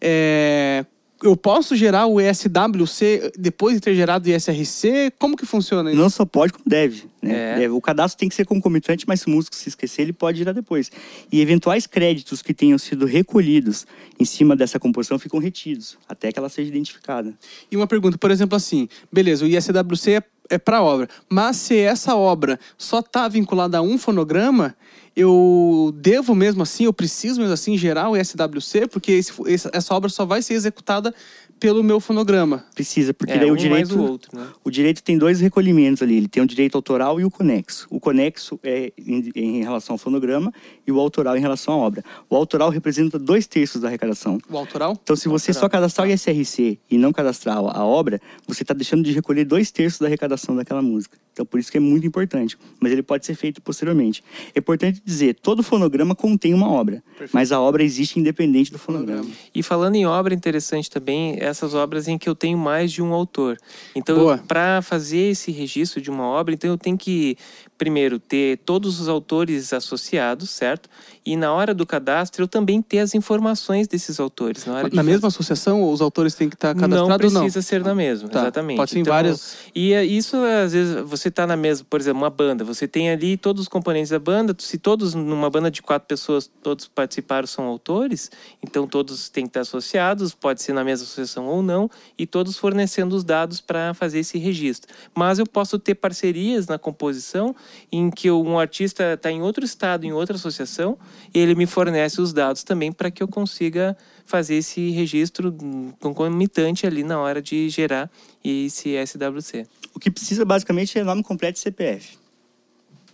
É, 0.01 0.85
eu 1.23 1.37
posso 1.37 1.77
gerar 1.77 2.07
o 2.07 2.19
SWC 2.21 3.33
depois 3.39 3.75
de 3.75 3.81
ter 3.81 3.95
gerado 3.95 4.29
o 4.29 4.33
ISRC? 4.33 5.13
Como 5.19 5.37
que 5.37 5.45
funciona 5.45 5.91
isso? 5.91 6.01
Não 6.01 6.09
só 6.09 6.25
pode, 6.25 6.53
como 6.53 6.65
deve. 6.67 7.05
Né? 7.23 7.65
É. 7.65 7.71
O 7.71 7.81
cadastro 7.81 8.19
tem 8.19 8.29
que 8.29 8.35
ser 8.35 8.47
concomitante, 8.47 9.05
mas 9.07 9.21
se 9.21 9.27
o 9.27 9.31
músico 9.31 9.55
se 9.55 9.69
esquecer, 9.69 10.03
ele 10.03 10.13
pode 10.13 10.39
gerar 10.39 10.53
depois. 10.53 10.91
E 11.31 11.41
eventuais 11.41 11.87
créditos 11.87 12.41
que 12.41 12.55
tenham 12.55 12.79
sido 12.79 13.05
recolhidos 13.05 13.87
em 14.19 14.25
cima 14.25 14.57
dessa 14.57 14.79
composição 14.79 15.19
ficam 15.19 15.39
retidos, 15.39 15.99
até 16.09 16.33
que 16.33 16.39
ela 16.39 16.49
seja 16.49 16.69
identificada. 16.69 17.35
E 17.71 17.77
uma 17.77 17.87
pergunta, 17.87 18.17
por 18.17 18.31
exemplo, 18.31 18.57
assim, 18.57 18.89
beleza, 19.13 19.45
o 19.45 19.49
ISWC 19.49 20.13
é, 20.13 20.23
é 20.51 20.59
para 20.59 20.83
obra, 20.83 21.09
mas 21.29 21.57
se 21.57 21.79
essa 21.79 22.17
obra 22.17 22.59
só 22.79 23.01
está 23.01 23.29
vinculada 23.29 23.79
a 23.79 23.83
um 23.83 23.99
fonograma, 23.99 24.75
eu 25.15 25.93
devo 25.97 26.35
mesmo 26.35 26.63
assim, 26.63 26.85
eu 26.85 26.93
preciso 26.93 27.41
mesmo 27.41 27.53
assim 27.53 27.77
gerar 27.77 28.11
o 28.11 28.17
SWC, 28.17 28.87
porque 28.89 29.13
esse, 29.13 29.33
essa 29.73 29.95
obra 29.95 30.09
só 30.09 30.25
vai 30.25 30.43
ser 30.43 30.55
executada 30.55 31.15
pelo 31.61 31.85
meu 31.85 32.01
fonograma. 32.01 32.65
Precisa, 32.75 33.13
porque 33.13 33.35
é, 33.35 33.39
daí 33.39 33.51
um 33.51 33.55
o 33.55 33.57
direito. 33.57 33.95
O, 33.95 34.03
outro, 34.03 34.37
né? 34.37 34.47
o 34.65 34.71
direito 34.71 35.03
tem 35.03 35.19
dois 35.19 35.41
recolhimentos 35.41 36.03
ali. 36.03 36.17
Ele 36.17 36.29
tem 36.29 36.43
o 36.43 36.47
direito 36.47 36.75
autoral 36.75 37.21
e 37.21 37.25
o 37.25 37.31
conexo. 37.31 37.87
O 37.91 38.01
conexo 38.01 38.59
é 38.63 38.91
em, 38.99 39.31
em, 39.37 39.63
relação 39.63 39.95
ao 39.95 39.99
fonograma 39.99 40.51
e 40.87 40.91
o 40.91 40.99
autoral 40.99 41.37
em 41.37 41.41
relação 41.41 41.75
à 41.75 41.77
obra. 41.77 42.03
O 42.31 42.35
autoral 42.35 42.71
representa 42.71 43.19
dois 43.19 43.47
terços 43.47 43.83
da 43.83 43.89
arrecadação. 43.89 44.39
O 44.49 44.57
autoral? 44.57 44.99
Então, 45.03 45.15
se 45.15 45.29
você 45.29 45.51
autoral. 45.51 45.69
só 45.69 45.69
cadastrar 45.69 46.09
o 46.09 46.11
ISRC 46.11 46.79
e 46.91 46.97
não 46.97 47.13
cadastrar 47.13 47.59
a 47.59 47.85
obra, 47.85 48.19
você 48.47 48.63
está 48.63 48.73
deixando 48.73 49.05
de 49.05 49.13
recolher 49.13 49.45
dois 49.45 49.71
terços 49.71 50.01
da 50.01 50.07
arrecadação 50.07 50.57
daquela 50.57 50.81
música. 50.81 51.19
Então, 51.33 51.47
por 51.47 51.61
isso 51.61 51.71
que 51.71 51.79
é 51.79 51.81
muito 51.81 52.07
importante. 52.07 52.59
Mas 52.81 52.93
ele 52.93 53.03
pode 53.03 53.25
ser 53.25 53.35
feito 53.35 53.63
posteriormente. 53.63 54.23
É 54.55 54.59
importante 54.59 55.01
dizer, 55.05 55.35
todo 55.35 55.63
fonograma 55.63 56.15
contém 56.15 56.53
uma 56.53 56.71
obra, 56.71 57.03
Perfeito. 57.11 57.31
mas 57.33 57.53
a 57.53 57.61
obra 57.61 57.83
existe 57.83 58.19
independente 58.19 58.73
do 58.73 58.79
fonograma. 58.79 59.29
E 59.55 59.63
falando 59.63 59.95
em 59.95 60.07
obra, 60.07 60.35
interessante 60.35 60.91
também 60.91 61.37
essas 61.39 61.75
obras 61.75 62.09
em 62.09 62.19
que 62.19 62.29
eu 62.29 62.35
tenho 62.35 62.59
mais 62.59 62.93
de 62.93 63.03
um 63.03 63.13
autor. 63.13 63.57
Então, 63.95 64.39
para 64.47 64.83
fazer 64.83 65.31
esse 65.31 65.51
registro 65.51 66.01
de 66.01 66.11
uma 66.11 66.25
obra, 66.25 66.55
então 66.55 66.71
eu 66.71 66.79
tenho 66.79 66.99
que 66.99 67.37
primeiro, 67.81 68.19
ter 68.19 68.59
todos 68.59 69.01
os 69.01 69.09
autores 69.09 69.73
associados, 69.73 70.51
certo? 70.51 70.87
E 71.25 71.35
na 71.35 71.51
hora 71.51 71.73
do 71.73 71.87
cadastro, 71.87 72.43
eu 72.45 72.49
também 72.49 72.83
ter 72.83 72.99
as 72.99 73.15
informações 73.15 73.89
desses 73.89 74.21
autores. 74.21 74.67
Na, 74.67 74.83
na 74.83 75.03
mesma 75.03 75.29
associação, 75.29 75.91
os 75.91 76.03
autores 76.03 76.35
têm 76.35 76.51
que 76.51 76.57
estar 76.57 76.75
cadastrados 76.75 77.33
não? 77.33 77.41
Precisa 77.41 77.59
não? 77.61 77.63
ser 77.63 77.83
na 77.83 77.95
mesma, 77.95 78.29
tá. 78.29 78.41
exatamente. 78.41 78.77
Pode 78.77 78.91
ser 78.91 78.99
em 78.99 79.01
então, 79.01 79.15
várias... 79.15 79.57
E 79.75 79.95
é 79.95 80.05
isso, 80.05 80.37
às 80.37 80.75
vezes, 80.75 81.01
você 81.07 81.29
está 81.29 81.47
na 81.47 81.57
mesma, 81.57 81.87
por 81.89 81.99
exemplo, 81.99 82.21
uma 82.21 82.29
banda. 82.29 82.65
Você 82.65 82.87
tem 82.87 83.09
ali 83.09 83.39
todos 83.39 83.63
os 83.63 83.69
componentes 83.69 84.11
da 84.11 84.19
banda. 84.19 84.55
Se 84.59 84.77
todos, 84.77 85.15
numa 85.15 85.49
banda 85.49 85.71
de 85.71 85.81
quatro 85.81 86.07
pessoas, 86.07 86.51
todos 86.63 86.87
participaram, 86.87 87.47
são 87.47 87.65
autores, 87.65 88.31
então 88.63 88.87
todos 88.87 89.31
têm 89.31 89.45
que 89.45 89.51
estar 89.51 89.61
associados, 89.61 90.35
pode 90.35 90.61
ser 90.61 90.75
na 90.75 90.85
mesma 90.85 91.05
associação 91.05 91.47
ou 91.47 91.63
não, 91.63 91.91
e 92.19 92.27
todos 92.27 92.59
fornecendo 92.59 93.17
os 93.17 93.25
dados 93.25 93.59
para 93.59 93.95
fazer 93.95 94.19
esse 94.19 94.37
registro. 94.37 94.95
Mas 95.15 95.39
eu 95.39 95.47
posso 95.47 95.79
ter 95.79 95.95
parcerias 95.95 96.67
na 96.67 96.79
composição 96.79 97.57
em 97.91 98.11
que 98.11 98.31
um 98.31 98.59
artista 98.59 99.15
está 99.15 99.31
em 99.31 99.43
outro 99.43 99.65
estado, 99.65 100.05
em 100.05 100.13
outra 100.13 100.37
associação, 100.37 100.99
e 101.35 101.39
ele 101.39 101.55
me 101.55 101.67
fornece 101.67 102.21
os 102.21 102.33
dados 102.33 102.63
também 102.63 102.93
para 102.93 103.11
que 103.11 103.23
eu 103.23 103.29
consiga 103.29 103.97
fazer 104.25 104.57
esse 104.57 104.91
registro 104.91 105.55
concomitante 105.99 106.87
ali 106.87 107.03
na 107.03 107.19
hora 107.21 107.43
de 107.43 107.69
gerar 107.69 108.11
esse 108.45 108.95
SWC. 109.07 109.67
O 109.95 109.99
que 109.99 110.11
precisa 110.11 110.45
basicamente 110.45 110.99
é 110.99 111.05
nome 111.05 111.23
completo 111.23 111.59
e 111.59 111.63
CPF. 111.63 112.19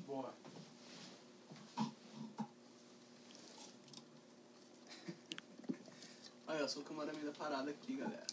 Boa. 0.06 0.32
Olha, 6.46 6.58
eu 6.58 6.68
sou 6.68 6.82
o 6.82 6.84
camaraman 6.84 7.24
da 7.24 7.32
parada 7.32 7.70
aqui, 7.70 7.96
galera. 7.96 8.26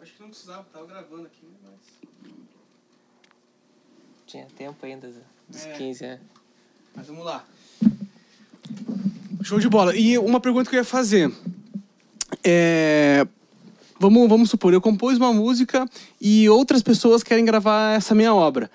Acho 0.00 0.12
que 0.14 0.20
não 0.20 0.28
precisava, 0.30 0.64
tava 0.72 0.86
gravando 0.86 1.26
aqui. 1.26 1.41
Tinha 4.32 4.46
tempo 4.56 4.86
ainda 4.86 5.12
dos 5.46 5.66
é. 5.66 5.72
15, 5.72 6.04
é. 6.06 6.18
Mas 6.96 7.06
vamos 7.06 7.22
lá. 7.22 7.44
Show 9.42 9.60
de 9.60 9.68
bola. 9.68 9.94
E 9.94 10.16
uma 10.16 10.40
pergunta 10.40 10.70
que 10.70 10.74
eu 10.74 10.80
ia 10.80 10.84
fazer. 10.84 11.30
É... 12.42 13.26
Vamos, 14.00 14.26
vamos 14.30 14.48
supor, 14.48 14.72
eu 14.72 14.80
compus 14.80 15.18
uma 15.18 15.34
música 15.34 15.86
e 16.18 16.48
outras 16.48 16.82
pessoas 16.82 17.22
querem 17.22 17.44
gravar 17.44 17.94
essa 17.94 18.14
minha 18.14 18.34
obra. 18.34 18.70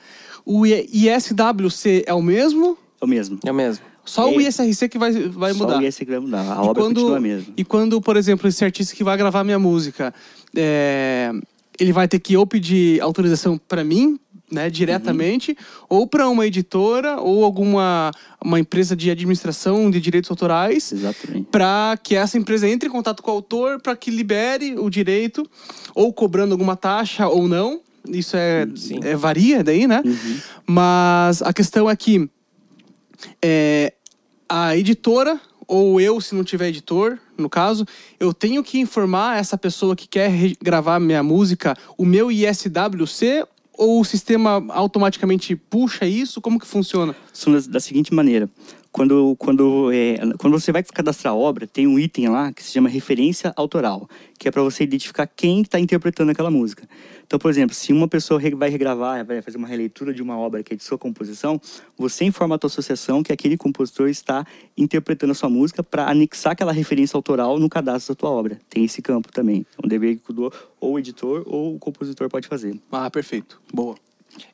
O 0.45 0.63
ISWC 0.63 2.03
é 2.05 2.13
o 2.13 2.21
mesmo? 2.21 2.77
É 3.01 3.05
o 3.05 3.07
mesmo. 3.07 3.39
É 3.43 3.51
o 3.51 3.55
mesmo. 3.55 3.83
Só 4.05 4.29
é. 4.29 4.35
o 4.35 4.39
ISRC 4.39 4.87
que 4.87 4.99
vai, 4.99 5.11
vai 5.11 5.53
Só 5.53 5.57
mudar. 5.57 5.73
Só 5.73 5.79
o 5.79 5.83
ISRC 5.83 6.05
que 6.05 6.11
vai 6.11 6.19
mudar. 6.19 6.41
A 6.41 6.63
e 6.63 6.67
obra 6.67 6.83
quando, 6.83 6.95
continua 6.97 7.17
a 7.17 7.19
mesma. 7.19 7.53
E 7.57 7.65
quando, 7.65 7.99
por 7.99 8.15
exemplo, 8.15 8.47
esse 8.47 8.63
artista 8.63 8.95
que 8.95 9.03
vai 9.03 9.17
gravar 9.17 9.43
minha 9.43 9.57
música, 9.57 10.13
é... 10.55 11.31
ele 11.79 11.91
vai 11.91 12.07
ter 12.07 12.19
que 12.19 12.37
ou 12.37 12.45
pedir 12.45 13.01
autorização 13.01 13.57
para 13.57 13.83
mim, 13.83 14.19
né, 14.51 14.69
diretamente, 14.69 15.51
uhum. 15.51 15.85
ou 15.89 16.07
para 16.07 16.29
uma 16.29 16.45
editora 16.45 17.19
ou 17.19 17.43
alguma 17.43 18.11
uma 18.43 18.59
empresa 18.59 18.95
de 18.95 19.11
administração 19.11 19.91
de 19.91 19.99
direitos 19.99 20.29
autorais, 20.29 20.93
para 21.51 21.97
que 22.01 22.15
essa 22.15 22.37
empresa 22.37 22.67
entre 22.67 22.87
em 22.87 22.91
contato 22.91 23.21
com 23.21 23.31
o 23.31 23.33
autor 23.33 23.81
para 23.81 23.95
que 23.95 24.09
libere 24.09 24.75
o 24.77 24.89
direito, 24.89 25.45
ou 25.93 26.13
cobrando 26.13 26.53
alguma 26.53 26.75
taxa 26.75 27.27
ou 27.27 27.47
não. 27.47 27.81
Isso 28.07 28.37
é, 28.37 28.65
é 29.03 29.15
varia 29.17 29.63
daí, 29.63 29.85
né? 29.85 30.01
Uhum. 30.05 30.39
Mas 30.65 31.41
a 31.41 31.51
questão 31.51 31.89
é 31.89 31.95
que 31.95 32.29
é, 33.41 33.93
a 34.47 34.77
editora 34.77 35.41
ou 35.67 35.99
eu, 35.99 36.21
se 36.21 36.33
não 36.33 36.45
tiver 36.45 36.69
editor, 36.69 37.19
no 37.37 37.49
caso, 37.49 37.85
eu 38.17 38.33
tenho 38.33 38.63
que 38.63 38.79
informar 38.79 39.37
essa 39.37 39.57
pessoa 39.57 39.97
que 39.97 40.07
quer 40.07 40.31
gravar 40.61 40.97
minha 40.99 41.21
música 41.21 41.75
o 41.97 42.05
meu 42.05 42.31
ISWC 42.31 43.45
ou 43.77 44.01
o 44.01 44.05
sistema 44.05 44.65
automaticamente 44.69 45.55
puxa 45.55 46.05
isso? 46.05 46.41
Como 46.41 46.59
que 46.59 46.65
funciona? 46.67 47.15
Da, 47.45 47.71
da 47.73 47.79
seguinte 47.79 48.13
maneira. 48.13 48.49
quando, 48.91 49.35
quando, 49.37 49.91
é, 49.91 50.17
quando 50.39 50.59
você 50.59 50.71
vai 50.71 50.83
cadastrar 50.83 51.33
a 51.33 51.37
obra, 51.37 51.67
tem 51.67 51.85
um 51.85 51.99
item 51.99 52.29
lá 52.29 52.51
que 52.51 52.63
se 52.63 52.71
chama 52.71 52.89
referência 52.89 53.53
autoral, 53.55 54.09
que 54.39 54.47
é 54.47 54.51
para 54.51 54.63
você 54.63 54.83
identificar 54.83 55.27
quem 55.27 55.61
está 55.61 55.79
interpretando 55.79 56.31
aquela 56.31 56.49
música. 56.49 56.89
Então, 57.27 57.37
por 57.37 57.51
exemplo, 57.51 57.75
se 57.75 57.91
uma 57.91 58.07
pessoa 58.07 58.39
vai 58.55 58.69
regravar, 58.69 59.23
vai 59.25 59.41
fazer 59.41 59.57
uma 59.57 59.67
releitura 59.67 60.13
de 60.13 60.21
uma 60.21 60.37
obra 60.37 60.63
que 60.63 60.73
é 60.73 60.77
de 60.77 60.83
sua 60.83 60.97
composição, 60.97 61.59
você 61.97 62.23
informa 62.23 62.55
a 62.55 62.57
tua 62.57 62.69
associação 62.69 63.21
que 63.21 63.33
aquele 63.33 63.57
compositor 63.57 64.07
está 64.07 64.45
interpretando 64.77 65.31
a 65.31 65.35
sua 65.35 65.49
música 65.49 65.83
para 65.83 66.09
anexar 66.09 66.53
aquela 66.53 66.71
referência 66.71 67.17
autoral 67.17 67.59
no 67.59 67.67
cadastro 67.69 68.15
da 68.15 68.19
tua 68.19 68.29
obra. 68.29 68.57
Tem 68.69 68.85
esse 68.85 69.01
campo 69.01 69.29
também. 69.29 69.65
É 69.77 69.85
um 69.85 69.89
dever 69.89 70.15
que 70.15 70.21
ou 70.79 70.93
o 70.93 70.99
editor 70.99 71.43
ou 71.45 71.75
o 71.75 71.79
compositor 71.79 72.29
pode 72.29 72.47
fazer. 72.47 72.79
Ah, 72.91 73.09
perfeito. 73.09 73.61
Boa. 73.73 73.95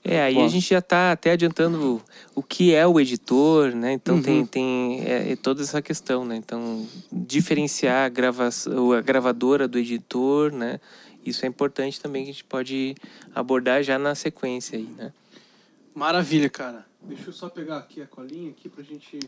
É, 0.03 0.21
aí 0.21 0.39
a 0.39 0.47
gente 0.47 0.69
já 0.69 0.79
está 0.79 1.11
até 1.11 1.31
adiantando 1.31 1.95
o, 2.35 2.39
o, 2.39 2.43
que 2.43 2.73
é 2.73 2.87
o 2.87 2.99
editor, 2.99 3.75
né? 3.75 3.93
Então 3.93 4.15
uhum. 4.15 4.21
tem, 4.21 4.45
tem 4.45 5.01
é, 5.01 5.31
é, 5.31 5.35
toda 5.35 5.61
essa 5.61 5.81
questão, 5.81 6.23
né? 6.23 6.35
Então, 6.37 6.87
diferenciar 7.11 8.05
a, 8.05 8.09
grava 8.09 8.47
a 8.47 9.01
gravadora 9.01 9.67
do 9.67 9.77
editor, 9.77 10.51
né? 10.51 10.79
Isso 11.25 11.45
é 11.45 11.47
importante 11.47 11.99
também 12.01 12.23
que 12.23 12.29
a 12.29 12.33
gente 12.33 12.43
pode 12.43 12.95
abordar 13.33 13.83
já 13.83 13.97
na 13.97 14.13
sequência 14.15 14.77
aí, 14.77 14.87
né? 14.97 15.13
Maravilha, 15.95 16.49
cara. 16.49 16.85
Deixa 17.01 17.29
eu 17.29 17.33
só 17.33 17.49
pegar 17.49 17.77
aqui 17.77 18.01
a 18.01 18.07
colinha 18.07 18.49
aqui 18.49 18.67
pra 18.67 18.83
gente... 18.83 19.19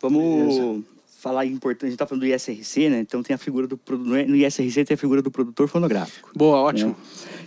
Vamos 0.00 0.56
Beleza. 0.56 0.84
falar 1.20 1.46
importante, 1.46 1.86
a 1.86 1.90
gente 1.90 1.98
tá 1.98 2.06
falando 2.06 2.22
do 2.22 2.26
ISRC, 2.26 2.90
né? 2.90 3.00
Então 3.00 3.22
tem 3.22 3.34
a 3.34 3.38
figura 3.38 3.66
do... 3.66 3.78
No 3.88 4.36
ISRC 4.36 4.84
tem 4.84 4.94
a 4.94 4.98
figura 4.98 5.22
do 5.22 5.30
produtor 5.30 5.68
fonográfico. 5.68 6.30
Boa, 6.34 6.58
ótimo. 6.58 6.90
Né? 6.90 6.96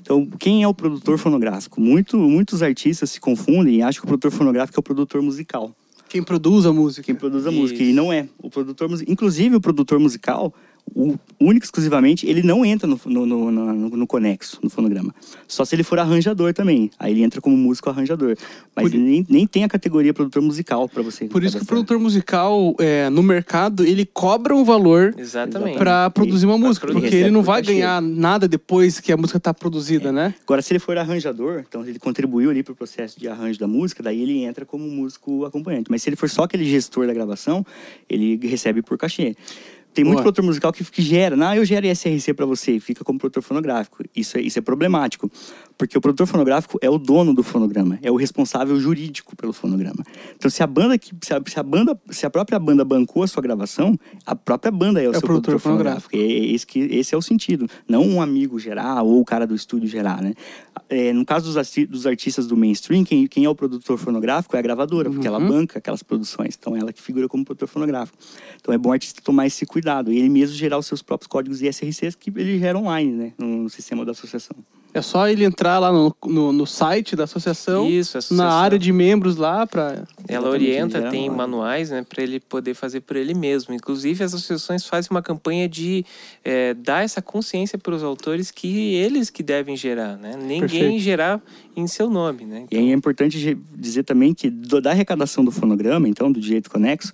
Então, 0.01 0.25
quem 0.39 0.63
é 0.63 0.67
o 0.67 0.73
produtor 0.73 1.17
fonográfico? 1.17 1.81
Muito, 1.81 2.17
muitos 2.17 2.61
artistas 2.61 3.11
se 3.11 3.19
confundem 3.19 3.75
e 3.75 3.81
acham 3.81 4.01
que 4.01 4.05
o 4.05 4.07
produtor 4.07 4.31
fonográfico 4.31 4.79
é 4.79 4.81
o 4.81 4.83
produtor 4.83 5.21
musical. 5.21 5.75
Quem 6.07 6.23
produz 6.23 6.65
a 6.65 6.71
música. 6.71 7.03
Quem 7.03 7.15
produz 7.15 7.45
a 7.45 7.49
Isso. 7.49 7.59
música. 7.59 7.83
E 7.83 7.91
não 7.91 8.13
é. 8.13 8.29
O 8.37 8.49
produtor 8.49 8.89
Inclusive, 9.07 9.55
o 9.55 9.59
produtor 9.59 9.99
musical, 9.99 10.53
o 10.93 11.17
único 11.39 11.65
exclusivamente, 11.65 12.27
ele 12.27 12.41
não 12.41 12.65
entra 12.65 12.87
no, 12.87 12.99
no, 13.05 13.25
no, 13.25 13.51
no, 13.51 13.89
no 13.89 14.07
conexo, 14.07 14.59
no 14.63 14.69
fonograma. 14.69 15.13
Só 15.47 15.65
se 15.65 15.75
ele 15.75 15.83
for 15.83 15.99
arranjador 15.99 16.53
também. 16.53 16.89
Aí 16.97 17.11
ele 17.11 17.23
entra 17.23 17.41
como 17.41 17.55
músico 17.57 17.89
arranjador. 17.89 18.37
Mas 18.75 18.91
Por... 18.91 18.97
nem, 18.97 19.25
nem 19.27 19.45
tem 19.45 19.63
a 19.63 19.67
categoria 19.67 20.13
produtor 20.13 20.41
musical 20.41 20.87
para 20.87 21.03
você. 21.03 21.25
Por 21.25 21.43
isso 21.43 21.57
que 21.57 21.63
o 21.63 21.65
produtor 21.65 21.99
musical, 21.99 22.75
é, 22.79 23.09
no 23.09 23.21
mercado, 23.23 23.83
ele 23.83 24.05
cobra 24.05 24.55
um 24.55 24.63
valor 24.63 25.13
para 25.77 26.09
produzir 26.11 26.45
uma 26.45 26.57
música. 26.57 26.87
Porque 26.87 27.15
ele 27.15 27.31
não 27.31 27.43
vai 27.43 27.61
ganhar 27.61 28.01
nada 28.01 28.47
depois 28.47 28.99
que 28.99 29.11
a 29.11 29.17
música 29.17 29.37
está 29.37 29.53
produzida, 29.53 30.09
é. 30.09 30.11
né? 30.11 30.35
Agora, 30.43 30.61
se 30.61 30.71
ele 30.71 30.79
for 30.79 30.97
arranjador, 30.97 31.65
então 31.67 31.85
ele 31.85 31.99
contribuiu 31.99 32.49
ali 32.49 32.63
para 32.63 32.71
o 32.73 32.75
processo 32.75 33.19
de 33.19 33.27
arranjo 33.27 33.59
da 33.59 33.67
música, 33.67 34.01
daí 34.01 34.21
ele 34.21 34.43
entra 34.43 34.65
como 34.65 34.87
músico 34.87 35.43
acompanhante. 35.45 35.91
Mas 35.91 36.03
se 36.03 36.09
ele 36.09 36.15
for 36.15 36.29
só 36.29 36.43
aquele 36.43 36.65
gestor 36.65 37.05
da 37.05 37.13
gravação, 37.13 37.65
ele 38.09 38.39
recebe 38.47 38.81
por 38.81 38.97
cachê. 38.97 39.35
Tem 39.95 40.03
muito 40.03 40.21
produtor 40.21 40.43
musical 40.43 40.73
que, 40.73 40.83
que 40.83 41.01
gera, 41.01 41.37
não, 41.37 41.55
eu 41.55 41.63
gero 41.63 41.87
ISRC 41.87 42.33
para 42.33 42.45
você, 42.45 42.81
fica 42.81 43.01
como 43.01 43.17
produtor 43.17 43.41
fonográfico. 43.41 44.03
Isso 44.13 44.37
é, 44.37 44.41
isso 44.41 44.59
é 44.59 44.61
problemático, 44.61 45.31
porque 45.77 45.97
o 45.97 46.01
produtor 46.01 46.27
fonográfico 46.27 46.77
é 46.81 46.89
o 46.89 46.97
dono 46.97 47.33
do 47.33 47.41
fonograma, 47.41 47.97
é 48.01 48.11
o 48.11 48.17
responsável 48.17 48.77
jurídico 48.77 49.37
pelo 49.37 49.53
fonograma. 49.53 50.03
Então, 50.35 50.51
se 50.51 50.61
a 50.61 50.67
banda 50.67 50.97
que 50.97 51.15
se 51.21 51.33
a, 51.33 51.41
se 51.47 51.57
a 51.57 51.63
banda, 51.63 51.97
se 52.09 52.25
a 52.25 52.29
própria 52.29 52.59
banda 52.59 52.83
bancou 52.83 53.23
a 53.23 53.27
sua 53.27 53.41
gravação, 53.41 53.97
a 54.25 54.35
própria 54.35 54.69
banda 54.69 55.01
é 55.01 55.07
o 55.07 55.11
é 55.11 55.13
seu 55.13 55.21
produtor, 55.21 55.53
produtor 55.53 55.59
fonográfico. 55.59 56.11
fonográfico. 56.11 56.43
É, 56.43 56.49
é 56.49 56.53
esse, 56.53 56.67
que, 56.67 56.79
esse 56.79 57.15
é 57.15 57.17
o 57.17 57.21
sentido, 57.21 57.65
não 57.87 58.05
um 58.05 58.21
amigo 58.21 58.59
gerar 58.59 59.01
ou 59.01 59.21
o 59.21 59.23
cara 59.23 59.47
do 59.47 59.55
estúdio 59.55 59.87
gerar, 59.87 60.21
né? 60.21 60.33
É, 60.89 61.13
no 61.13 61.25
caso 61.25 61.51
dos, 61.51 61.71
dos 61.87 62.05
artistas 62.05 62.47
do 62.47 62.57
mainstream, 62.57 63.05
quem, 63.05 63.27
quem 63.27 63.45
é 63.45 63.49
o 63.49 63.55
produtor 63.55 63.97
fonográfico 63.97 64.57
é 64.57 64.59
a 64.59 64.61
gravadora, 64.61 65.09
porque 65.09 65.27
uhum. 65.27 65.35
ela 65.35 65.39
banca 65.39 65.79
aquelas 65.79 66.03
produções. 66.03 66.55
Então, 66.59 66.75
ela 66.75 66.91
que 66.91 67.01
figura 67.01 67.27
como 67.27 67.45
produtor 67.45 67.67
fonográfico. 67.67 68.17
Então, 68.59 68.73
é 68.73 68.77
bom 68.77 68.89
o 68.89 68.91
artista 68.91 69.21
tomar 69.23 69.47
esse 69.47 69.65
cuidado 69.65 69.84
cuidado. 69.85 70.11
E 70.11 70.17
ele 70.17 70.29
mesmo 70.29 70.55
gerar 70.55 70.77
os 70.79 70.87
seus 70.87 71.03
próprios 71.03 71.27
códigos 71.27 71.61
ISRCs 71.61 72.15
que 72.15 72.31
ele 72.35 72.57
gera 72.57 72.77
online, 72.77 73.11
né? 73.11 73.33
No, 73.37 73.63
no 73.63 73.69
sistema 73.69 74.03
da 74.03 74.11
associação. 74.11 74.55
É 74.95 75.01
só 75.01 75.27
ele 75.27 75.43
entrar 75.43 75.77
lá 75.77 75.91
no, 75.91 76.15
no, 76.25 76.53
no 76.53 76.65
site 76.65 77.17
da 77.17 77.25
associação, 77.25 77.85
Isso, 77.85 78.17
associação, 78.17 78.45
na 78.45 78.53
área 78.53 78.79
de 78.79 78.93
membros 78.93 79.35
lá 79.35 79.67
para. 79.67 80.05
Ela 80.25 80.49
orienta, 80.49 81.09
tem 81.09 81.29
manuais, 81.29 81.89
né, 81.89 82.05
para 82.07 82.23
ele 82.23 82.39
poder 82.39 82.73
fazer 82.73 83.01
por 83.01 83.17
ele 83.17 83.33
mesmo. 83.33 83.73
Inclusive, 83.73 84.23
as 84.23 84.33
associações 84.33 84.85
fazem 84.85 85.11
uma 85.11 85.21
campanha 85.21 85.67
de 85.67 86.05
é, 86.45 86.73
dar 86.73 87.03
essa 87.03 87.21
consciência 87.21 87.77
para 87.77 87.93
os 87.93 88.03
autores 88.03 88.51
que 88.51 88.93
eles 88.93 89.29
que 89.29 89.43
devem 89.43 89.75
gerar, 89.75 90.15
né? 90.15 90.37
Ninguém 90.37 90.61
Perfeito. 90.61 90.99
gerar 90.99 91.41
em 91.75 91.87
seu 91.87 92.09
nome, 92.09 92.45
né? 92.45 92.63
Então... 92.63 92.79
E 92.79 92.89
é 92.89 92.93
importante 92.93 93.57
dizer 93.75 94.03
também 94.03 94.33
que 94.33 94.49
da 94.49 94.91
arrecadação 94.91 95.43
do 95.43 95.51
fonograma, 95.51 96.07
então 96.07 96.31
do 96.31 96.39
direito 96.39 96.71
conexo, 96.71 97.11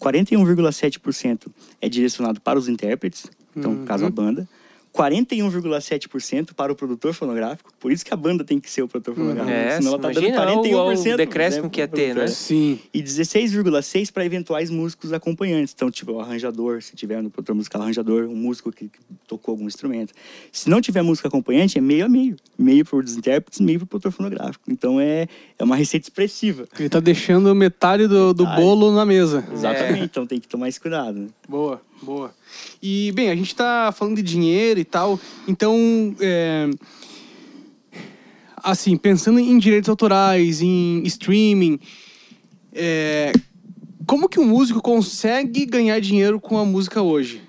41,7% 0.00 1.48
é 1.80 1.88
direcionado 1.88 2.40
para 2.40 2.58
os 2.58 2.68
intérpretes, 2.68 3.26
então, 3.54 3.72
uhum. 3.72 3.84
caso 3.84 4.06
a 4.06 4.10
banda. 4.10 4.48
41,7% 4.94 6.52
para 6.52 6.72
o 6.72 6.74
produtor 6.74 7.14
fonográfico. 7.14 7.72
Por 7.78 7.92
isso 7.92 8.04
que 8.04 8.12
a 8.12 8.16
banda 8.16 8.44
tem 8.44 8.58
que 8.58 8.68
ser 8.68 8.82
o 8.82 8.88
produtor 8.88 9.16
uhum. 9.16 9.30
fonográfico. 9.30 9.56
É, 9.56 9.76
senão 9.76 9.92
ela 9.92 9.98
tá 10.00 10.08
dando 10.10 10.26
41%. 10.26 11.14
O 11.14 11.16
decréscimo 11.16 11.64
né, 11.64 11.70
que 11.70 11.80
ia 11.80 11.88
ter, 11.88 12.14
né? 12.14 12.26
Sim. 12.26 12.78
E 12.92 13.02
16,6% 13.02 14.12
para 14.12 14.24
eventuais 14.24 14.68
músicos 14.68 15.12
acompanhantes. 15.12 15.72
Então, 15.74 15.90
tipo, 15.90 16.12
o 16.12 16.20
arranjador, 16.20 16.82
se 16.82 16.96
tiver 16.96 17.22
no 17.22 17.30
produtor 17.30 17.54
musical 17.54 17.82
arranjador, 17.82 18.24
um 18.24 18.34
músico 18.34 18.72
que, 18.72 18.88
que 18.88 18.98
tocou 19.26 19.52
algum 19.52 19.66
instrumento. 19.66 20.12
Se 20.50 20.68
não 20.68 20.80
tiver 20.80 21.02
música 21.02 21.28
acompanhante, 21.28 21.78
é 21.78 21.80
meio 21.80 22.04
a 22.04 22.08
meio. 22.08 22.36
Meio 22.58 22.84
para 22.84 22.98
os 22.98 23.16
intérpretes, 23.16 23.60
meio 23.60 23.78
para 23.78 23.84
o 23.84 23.88
produtor 23.88 24.12
fonográfico. 24.12 24.64
Então, 24.68 25.00
é, 25.00 25.28
é 25.58 25.64
uma 25.64 25.76
receita 25.76 26.06
expressiva. 26.06 26.66
Ele 26.76 26.86
está 26.86 26.98
deixando 26.98 27.54
metade 27.54 28.08
do, 28.08 28.34
do 28.34 28.44
bolo 28.44 28.90
na 28.90 29.06
mesa. 29.06 29.46
Exatamente. 29.52 30.00
É. 30.00 30.04
Então, 30.04 30.26
tem 30.26 30.40
que 30.40 30.48
tomar 30.48 30.68
esse 30.68 30.80
cuidado. 30.80 31.18
Né? 31.20 31.28
Boa, 31.48 31.80
boa. 32.02 32.34
E, 32.82 33.12
bem, 33.12 33.30
a 33.30 33.34
gente 33.34 33.48
está 33.48 33.92
falando 33.92 34.16
de 34.16 34.22
dinheiro 34.22 34.80
e 34.80 34.84
tal, 34.84 35.18
então, 35.46 36.14
é, 36.20 36.70
assim, 38.56 38.96
pensando 38.96 39.38
em 39.38 39.58
direitos 39.58 39.88
autorais, 39.88 40.62
em 40.62 41.02
streaming, 41.04 41.78
é, 42.72 43.32
como 44.06 44.28
que 44.28 44.40
um 44.40 44.46
músico 44.46 44.80
consegue 44.80 45.64
ganhar 45.66 46.00
dinheiro 46.00 46.40
com 46.40 46.58
a 46.58 46.64
música 46.64 47.02
hoje? 47.02 47.42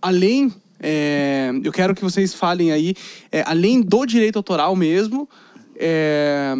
Além, 0.00 0.52
é, 0.80 1.52
eu 1.62 1.70
quero 1.70 1.94
que 1.94 2.02
vocês 2.02 2.34
falem 2.34 2.72
aí, 2.72 2.94
é, 3.30 3.44
além 3.46 3.80
do 3.80 4.04
direito 4.04 4.36
autoral 4.36 4.74
mesmo, 4.74 5.28
é, 5.76 6.54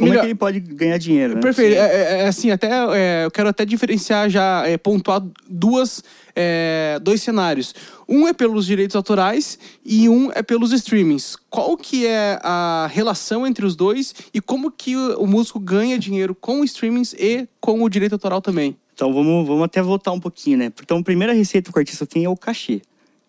como 0.00 0.10
Melhor... 0.10 0.22
é 0.22 0.24
que 0.24 0.26
ele 0.28 0.34
pode 0.34 0.60
ganhar 0.60 0.96
dinheiro? 0.96 1.34
Né? 1.34 1.40
Perfeito. 1.42 1.76
É, 1.76 1.78
é, 1.78 2.20
é, 2.22 2.26
assim, 2.26 2.50
até 2.50 2.70
é, 2.70 3.24
eu 3.26 3.30
quero 3.30 3.50
até 3.50 3.66
diferenciar 3.66 4.30
já, 4.30 4.66
é, 4.66 4.78
pontuar 4.78 5.22
duas, 5.46 6.02
é, 6.34 6.98
dois 7.02 7.20
cenários. 7.20 7.74
Um 8.08 8.26
é 8.26 8.32
pelos 8.32 8.64
direitos 8.64 8.96
autorais 8.96 9.58
e 9.84 10.08
um 10.08 10.32
é 10.32 10.42
pelos 10.42 10.72
streamings. 10.72 11.36
Qual 11.50 11.76
que 11.76 12.06
é 12.06 12.40
a 12.42 12.88
relação 12.90 13.46
entre 13.46 13.66
os 13.66 13.76
dois 13.76 14.14
e 14.32 14.40
como 14.40 14.70
que 14.70 14.96
o, 14.96 15.20
o 15.20 15.26
músico 15.26 15.60
ganha 15.60 15.98
dinheiro 15.98 16.34
com 16.34 16.64
streamings 16.64 17.12
e 17.12 17.46
com 17.60 17.82
o 17.82 17.88
direito 17.90 18.14
autoral 18.14 18.40
também? 18.40 18.74
Então 18.94 19.12
vamos, 19.12 19.46
vamos 19.46 19.64
até 19.64 19.82
voltar 19.82 20.12
um 20.12 20.20
pouquinho, 20.20 20.56
né? 20.56 20.72
Então 20.82 20.98
a 20.98 21.02
primeira 21.02 21.34
receita 21.34 21.70
que 21.70 21.78
o 21.78 21.80
artista 21.80 22.06
tem 22.06 22.24
é 22.24 22.28
o 22.28 22.36
cachê. 22.36 22.80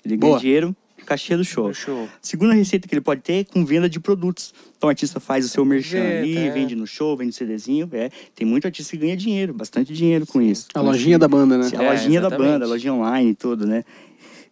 Ele 0.06 0.16
ganha 0.16 0.32
Boa. 0.32 0.40
dinheiro 0.40 0.76
cachê 1.06 1.36
do 1.36 1.44
show. 1.44 1.74
show. 1.74 2.08
Segunda 2.22 2.54
receita 2.54 2.88
que 2.88 2.94
ele 2.94 3.02
pode 3.02 3.22
ter 3.22 3.34
é 3.34 3.44
com 3.44 3.66
venda 3.66 3.90
de 3.90 4.00
produtos. 4.00 4.54
Então 4.78 4.88
o 4.88 4.90
artista 4.90 5.20
faz 5.20 5.46
o 5.46 5.50
seu 5.50 5.64
merchan 5.64 6.02
ali, 6.02 6.38
é. 6.38 6.52
vende 6.52 6.76
no 6.76 6.88
show, 6.88 7.16
vende 7.16 7.34
CDzinho. 7.34 7.90
É. 7.92 8.10
Tem 8.36 8.46
muito 8.46 8.66
artista 8.66 8.92
que 8.92 8.98
ganha 8.98 9.16
dinheiro, 9.16 9.54
bastante 9.54 9.94
dinheiro 9.94 10.26
com 10.26 10.42
isso. 10.42 10.68
A 10.74 10.82
lojinha 10.82 11.20
da 11.20 11.28
banda, 11.28 11.58
né? 11.58 11.70
A 11.78 11.92
lojinha 11.92 12.20
é, 12.20 12.22
da 12.22 12.30
banda, 12.30 12.66
a 12.66 12.68
lojinha 12.68 12.94
online 12.94 13.32
e 13.32 13.36
tudo, 13.36 13.66
né? 13.66 13.84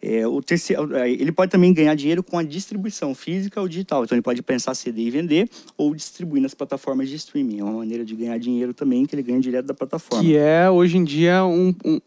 É, 0.01 0.25
o 0.25 0.41
terceiro, 0.41 0.95
é, 0.95 1.11
ele 1.11 1.31
pode 1.31 1.51
também 1.51 1.73
ganhar 1.73 1.93
dinheiro 1.93 2.23
com 2.23 2.37
a 2.37 2.43
distribuição 2.43 3.13
física 3.13 3.59
ou 3.59 3.67
digital. 3.67 4.03
Então 4.03 4.15
ele 4.15 4.21
pode 4.21 4.41
pensar 4.41 4.73
CD 4.73 5.01
e 5.01 5.11
vender 5.11 5.49
ou 5.77 5.93
distribuir 5.93 6.41
nas 6.41 6.53
plataformas 6.53 7.09
de 7.09 7.15
streaming. 7.15 7.59
É 7.59 7.63
uma 7.63 7.79
maneira 7.79 8.05
de 8.05 8.15
ganhar 8.15 8.37
dinheiro 8.37 8.73
também 8.73 9.05
que 9.05 9.13
ele 9.13 9.23
ganha 9.23 9.41
direto 9.41 9.65
da 9.65 9.73
plataforma. 9.73 10.23
Que 10.23 10.37
é 10.37 10.69
hoje 10.69 10.97
em 10.97 11.03
dia 11.03 11.45
um, 11.45 11.75
um 11.83 11.99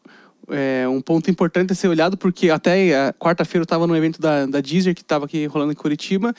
é, 0.49 0.87
um 0.89 1.01
ponto 1.01 1.31
importante 1.31 1.73
a 1.73 1.75
ser 1.75 1.89
olhado, 1.89 2.17
porque 2.17 2.51
até 2.51 3.13
quarta-feira 3.13 3.63
eu 3.63 3.65
estava 3.65 3.87
no 3.87 3.97
evento 3.97 4.21
da, 4.21 4.47
da 4.47 4.61
Deezer, 4.61 4.95
que 4.95 5.03
estava 5.03 5.25
aqui 5.25 5.47
rolando 5.47 5.73
em 5.73 5.77
Curitiba, 5.77 6.35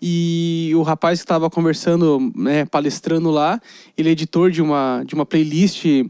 e 0.00 0.72
o 0.74 0.82
rapaz 0.82 1.18
que 1.18 1.24
estava 1.24 1.50
conversando, 1.50 2.32
né, 2.34 2.64
palestrando 2.64 3.30
lá, 3.30 3.60
ele 3.96 4.08
é 4.08 4.12
editor 4.12 4.50
de 4.50 4.62
uma, 4.62 5.02
de 5.06 5.14
uma 5.14 5.26
playlist 5.26 5.84
uhum. 5.84 6.04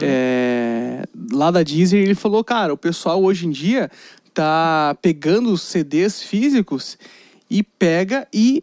é, 0.00 1.04
lá 1.32 1.50
da 1.50 1.62
Deezer, 1.62 2.00
e 2.00 2.04
ele 2.04 2.14
falou, 2.14 2.42
cara, 2.42 2.72
o 2.72 2.78
pessoal 2.78 3.22
hoje 3.22 3.46
em 3.46 3.50
dia 3.50 3.90
tá 4.34 4.96
pegando 5.02 5.52
os 5.52 5.62
CDs 5.62 6.22
físicos 6.22 6.98
e 7.50 7.62
pega 7.62 8.26
e. 8.32 8.62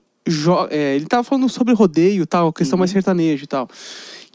É, 0.72 0.96
ele 0.96 1.04
estava 1.04 1.24
falando 1.24 1.48
sobre 1.48 1.72
rodeio 1.76 2.26
tal, 2.26 2.52
questão 2.52 2.78
uhum. 2.78 2.80
mais 2.80 2.90
sertaneja 2.90 3.44
e 3.44 3.48
tal 3.48 3.70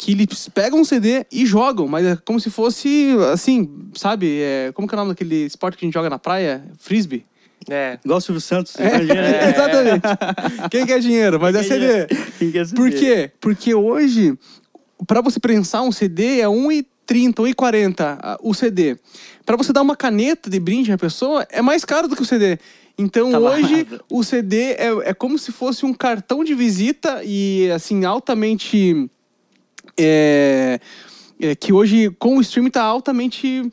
que 0.00 0.12
eles 0.12 0.48
pegam 0.48 0.80
um 0.80 0.84
CD 0.84 1.26
e 1.30 1.44
jogam, 1.44 1.86
mas 1.86 2.06
é 2.06 2.16
como 2.16 2.40
se 2.40 2.48
fosse, 2.48 3.14
assim, 3.30 3.70
sabe? 3.94 4.40
É, 4.40 4.72
como 4.72 4.88
que 4.88 4.94
é 4.94 4.96
o 4.96 5.00
nome 5.00 5.10
daquele 5.10 5.44
esporte 5.44 5.76
que 5.76 5.84
a 5.84 5.86
gente 5.86 5.92
joga 5.92 6.08
na 6.08 6.18
praia? 6.18 6.64
Frisbee? 6.78 7.26
É. 7.68 7.98
Igual 8.02 8.16
o 8.16 8.20
Silvio 8.22 8.40
Santos. 8.40 8.74
É. 8.80 8.86
É. 8.86 9.50
Exatamente. 9.52 10.02
Quem 10.70 10.86
quer 10.86 11.00
dinheiro? 11.00 11.38
Mas 11.38 11.54
é 11.54 11.62
CD. 11.62 12.06
Quem 12.38 12.50
quer 12.50 12.64
CD. 12.64 12.76
Por 12.76 12.90
quê? 12.90 13.30
Porque 13.38 13.74
hoje 13.74 14.38
para 15.06 15.20
você 15.20 15.38
prensar 15.38 15.82
um 15.82 15.92
CD 15.92 16.40
é 16.40 16.46
1,30, 16.46 17.34
1,40 17.34 18.18
ah, 18.22 18.38
o 18.40 18.54
CD. 18.54 18.96
Para 19.44 19.58
você 19.58 19.70
dar 19.70 19.82
uma 19.82 19.96
caneta 19.96 20.48
de 20.48 20.58
brinde 20.58 20.92
à 20.92 20.96
pessoa 20.96 21.46
é 21.50 21.60
mais 21.60 21.84
caro 21.84 22.08
do 22.08 22.16
que 22.16 22.22
o 22.22 22.26
CD. 22.26 22.58
Então 22.96 23.32
Tá 23.32 23.38
hoje 23.38 23.84
barato. 23.84 24.04
o 24.10 24.24
CD 24.24 24.72
é, 24.72 24.88
é 25.04 25.12
como 25.12 25.38
se 25.38 25.52
fosse 25.52 25.84
um 25.84 25.92
cartão 25.92 26.42
de 26.42 26.54
visita 26.54 27.20
e 27.22 27.70
assim 27.70 28.06
altamente 28.06 29.10
é, 29.96 30.80
é, 31.40 31.54
que 31.54 31.72
hoje 31.72 32.10
com 32.18 32.36
o 32.36 32.40
streaming 32.40 32.68
está 32.68 32.82
altamente 32.84 33.70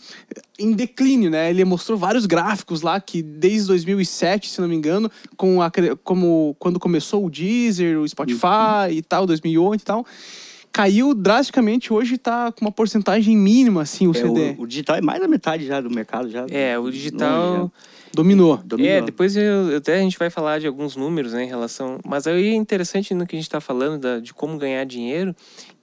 em 0.59 0.71
declínio, 0.71 1.29
né? 1.29 1.49
Ele 1.49 1.63
mostrou 1.65 1.97
vários 1.97 2.25
gráficos 2.25 2.81
lá 2.81 2.99
que 2.99 3.21
desde 3.21 3.67
2007, 3.67 4.49
se 4.49 4.61
não 4.61 4.67
me 4.67 4.75
engano, 4.75 5.11
com 5.35 5.61
a, 5.61 5.71
como 6.03 6.55
quando 6.59 6.79
começou 6.79 7.25
o 7.25 7.29
Deezer, 7.29 7.99
o 7.99 8.07
Spotify 8.07 8.89
e 8.91 9.01
tal, 9.01 9.25
2008 9.25 9.81
e 9.81 9.85
tal, 9.85 10.05
caiu 10.71 11.13
drasticamente. 11.13 11.91
Hoje 11.91 12.15
está 12.15 12.51
com 12.51 12.61
uma 12.65 12.71
porcentagem 12.71 13.35
mínima 13.35 13.81
assim 13.81 14.07
o 14.07 14.11
É, 14.11 14.13
CD. 14.13 14.55
o, 14.57 14.61
o 14.63 14.67
digital 14.67 14.95
é 14.95 15.01
mais 15.01 15.19
da 15.19 15.27
metade 15.27 15.65
já 15.65 15.81
do 15.81 15.89
mercado. 15.89 16.29
Já, 16.29 16.45
É, 16.49 16.77
o 16.79 16.89
digital. 16.89 17.71
Dominou. 18.13 18.57
Dominou. 18.65 18.91
É, 18.91 19.01
depois 19.01 19.35
eu, 19.35 19.75
até 19.77 19.95
a 19.99 20.01
gente 20.01 20.17
vai 20.17 20.29
falar 20.29 20.59
de 20.59 20.65
alguns 20.65 20.95
números 20.95 21.33
né, 21.33 21.43
em 21.43 21.47
relação. 21.47 21.99
Mas 22.05 22.25
aí 22.25 22.47
é 22.47 22.55
interessante 22.55 23.13
no 23.13 23.27
que 23.27 23.35
a 23.35 23.37
gente 23.37 23.45
está 23.47 23.59
falando 23.61 23.99
da- 23.99 24.19
de 24.19 24.33
como 24.33 24.57
ganhar 24.57 24.83
dinheiro, 24.85 25.35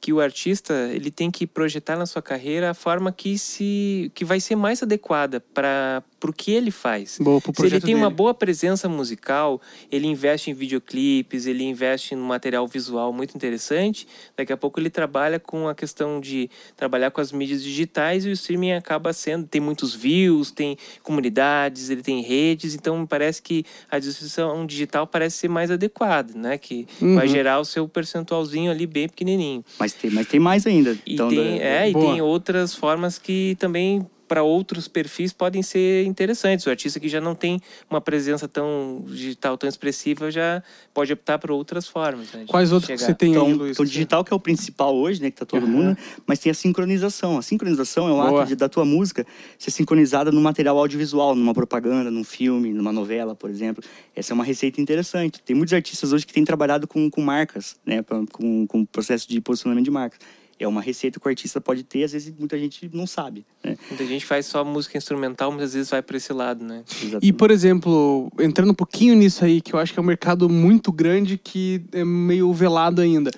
que 0.05 0.13
o 0.13 0.21
artista 0.21 0.91
ele 0.93 1.11
tem 1.11 1.31
que 1.31 1.47
projetar 1.47 1.97
na 1.97 2.05
sua 2.05 2.21
carreira 2.21 2.69
a 2.69 2.75
forma 2.75 3.11
que 3.11 3.39
se 3.39 4.13
que 4.15 4.23
vai 4.23 4.39
ser 4.39 4.55
mais 4.55 4.83
adequada 4.83 5.41
para 5.41 6.03
o 6.23 6.31
que 6.31 6.51
ele 6.53 6.71
faz. 6.71 7.17
Boa, 7.19 7.41
pro 7.41 7.55
Se 7.57 7.67
ele 7.67 7.81
tem 7.81 7.95
uma 7.95 8.09
dele. 8.09 8.17
boa 8.17 8.35
presença 8.35 8.87
musical, 8.87 9.63
ele 9.91 10.07
investe 10.07 10.51
em 10.51 10.55
videoclipes, 10.55 11.47
ele 11.47 11.65
investe 11.65 12.15
em 12.15 12.19
material 12.19 12.69
visual 12.69 13.15
muito 13.15 13.35
interessante. 13.35 14.07
Daqui 14.37 14.53
a 14.53 14.59
pouco 14.59 14.79
ele 14.79 14.91
trabalha 14.91 15.41
com 15.41 15.69
a 15.69 15.75
questão 15.75 16.21
de 16.21 16.51
trabalhar 16.77 17.11
com 17.11 17.23
as 17.23 17.33
mídias 17.33 17.63
digitais 17.63 18.27
e 18.27 18.29
o 18.29 18.33
streaming 18.33 18.73
acaba 18.73 19.11
sendo 19.15 19.47
tem 19.47 19.61
muitos 19.61 19.95
views, 19.95 20.51
tem 20.51 20.77
comunidades, 21.03 21.89
ele 21.89 22.03
tem 22.03 22.21
redes, 22.21 22.75
então 22.75 22.99
me 22.99 23.07
parece 23.07 23.41
que 23.41 23.65
a 23.91 23.99
distribuição 23.99 24.67
digital 24.67 25.07
parece 25.07 25.39
ser 25.39 25.49
mais 25.49 25.71
adequada, 25.71 26.35
né? 26.37 26.59
Que 26.59 26.87
vai 27.01 27.27
Uhum. 27.27 27.33
gerar 27.33 27.59
o 27.59 27.65
seu 27.65 27.89
percentualzinho 27.89 28.71
ali 28.71 28.87
bem 28.87 29.09
pequenininho. 29.09 29.65
Mas, 29.79 29.94
tem, 29.95 30.11
mas 30.11 30.27
tem 30.27 30.41
mais 30.41 30.67
ainda. 30.67 30.97
E 31.07 31.15
Então, 31.15 31.29
tem, 31.29 31.39
da- 31.59 31.65
é, 31.65 31.89
e 31.91 31.93
Boa. 31.93 32.13
tem 32.13 32.21
outras 32.23 32.75
formas 32.75 33.19
que 33.19 33.57
também 33.59 34.07
para 34.27 34.43
outros 34.43 34.89
perfis 34.89 35.33
podem 35.33 35.63
ser 35.63 36.05
interessantes. 36.07 36.67
O 36.67 36.71
artista 36.71 36.99
que 36.99 37.09
já 37.09 37.21
não 37.21 37.35
tem 37.35 37.61
uma 37.91 38.01
presença 38.01 38.49
tão 38.49 39.05
digital, 39.07 39.57
tão 39.59 39.69
expressiva, 39.69 40.31
já 40.31 40.63
pode 40.93 41.13
optar 41.13 41.39
por 41.39 41.51
outras 41.51 41.87
formas. 41.87 42.33
Né, 42.33 42.45
Quais 42.47 42.73
outros 42.73 42.91
que 42.91 42.97
chegar. 42.99 43.07
você 43.07 43.15
tem 43.15 43.31
Então, 43.33 43.47
aí, 43.47 43.53
Luiz? 43.53 43.73
então, 43.73 43.85
o 43.85 43.89
digital 43.89 44.25
que 44.25 44.33
é 44.33 44.37
o 44.37 44.41
principal 44.41 44.95
hoje, 44.97 45.21
né, 45.23 45.31
que 45.31 45.37
tá 45.37 45.45
todo 45.47 45.65
Aham. 45.65 45.73
mundo, 45.73 45.99
mas 46.27 46.39
tem 46.39 46.51
a 46.51 46.55
sincronização. 46.55 47.39
A 47.39 47.43
sincronização 47.43 48.09
é 48.09 48.13
o 48.13 48.17
Boa. 48.17 48.41
ato 48.43 48.49
de, 48.49 48.57
da 48.57 48.69
tua 48.69 48.85
música 48.85 49.27
ser 49.59 49.71
sincronizada 49.71 50.33
no 50.33 50.41
material 50.41 50.79
audiovisual, 50.79 51.35
numa 51.35 51.55
propaganda, 51.55 52.11
num 52.11 52.25
filme, 52.25 52.73
numa 52.73 52.93
novela, 52.93 53.35
por 53.35 53.51
exemplo. 53.51 53.83
Essa 54.15 54.33
é 54.33 54.35
uma 54.35 54.45
receita 54.45 54.81
interessante. 54.81 55.43
Tem 55.43 55.55
muitos 55.55 55.73
artistas 55.75 56.13
hoje 56.13 56.27
que 56.27 56.33
têm 56.33 56.45
trabalhado 56.45 56.87
com, 56.89 57.11
com 57.11 57.21
marcas, 57.21 57.77
né, 57.85 58.03
pra- 58.03 58.23
com, 58.33 58.67
com 58.67 58.81
o 58.81 58.87
processo 58.87 59.29
de 59.29 59.41
posicionamento 59.41 59.85
de 59.85 59.91
marcas. 59.91 60.19
É 60.65 60.69
uma 60.69 60.81
receita 60.81 61.21
que 61.21 61.27
o 61.27 61.29
artista 61.29 61.61
pode 61.61 61.83
ter, 61.83 62.05
às 62.05 62.13
vezes 62.13 62.33
muita 62.39 62.59
gente 62.59 62.91
não 62.93 63.07
sabe. 63.07 63.45
Né? 63.63 63.77
Muita 63.89 64.07
gente 64.07 64.25
faz 64.25 64.47
só 64.47 64.65
música 64.65 64.97
instrumental, 64.97 65.51
muitas 65.51 65.75
vezes 65.75 65.91
vai 65.91 66.03
para 66.03 66.17
esse 66.17 66.33
lado, 66.33 66.65
né? 66.65 66.83
E, 67.21 67.33
por 67.33 67.51
exemplo, 67.51 68.33
entrando 68.41 68.71
um 68.71 68.75
pouquinho 68.75 69.15
nisso 69.15 69.45
aí, 69.45 69.61
que 69.61 69.75
eu 69.75 69.79
acho 69.79 69.93
que 69.93 69.99
é 69.99 70.03
um 70.03 70.07
mercado 70.07 70.49
muito 70.49 70.91
grande 70.91 71.37
que 71.37 71.83
é 71.93 72.05
meio 72.05 72.53
velado 72.53 73.01
ainda. 73.01 73.31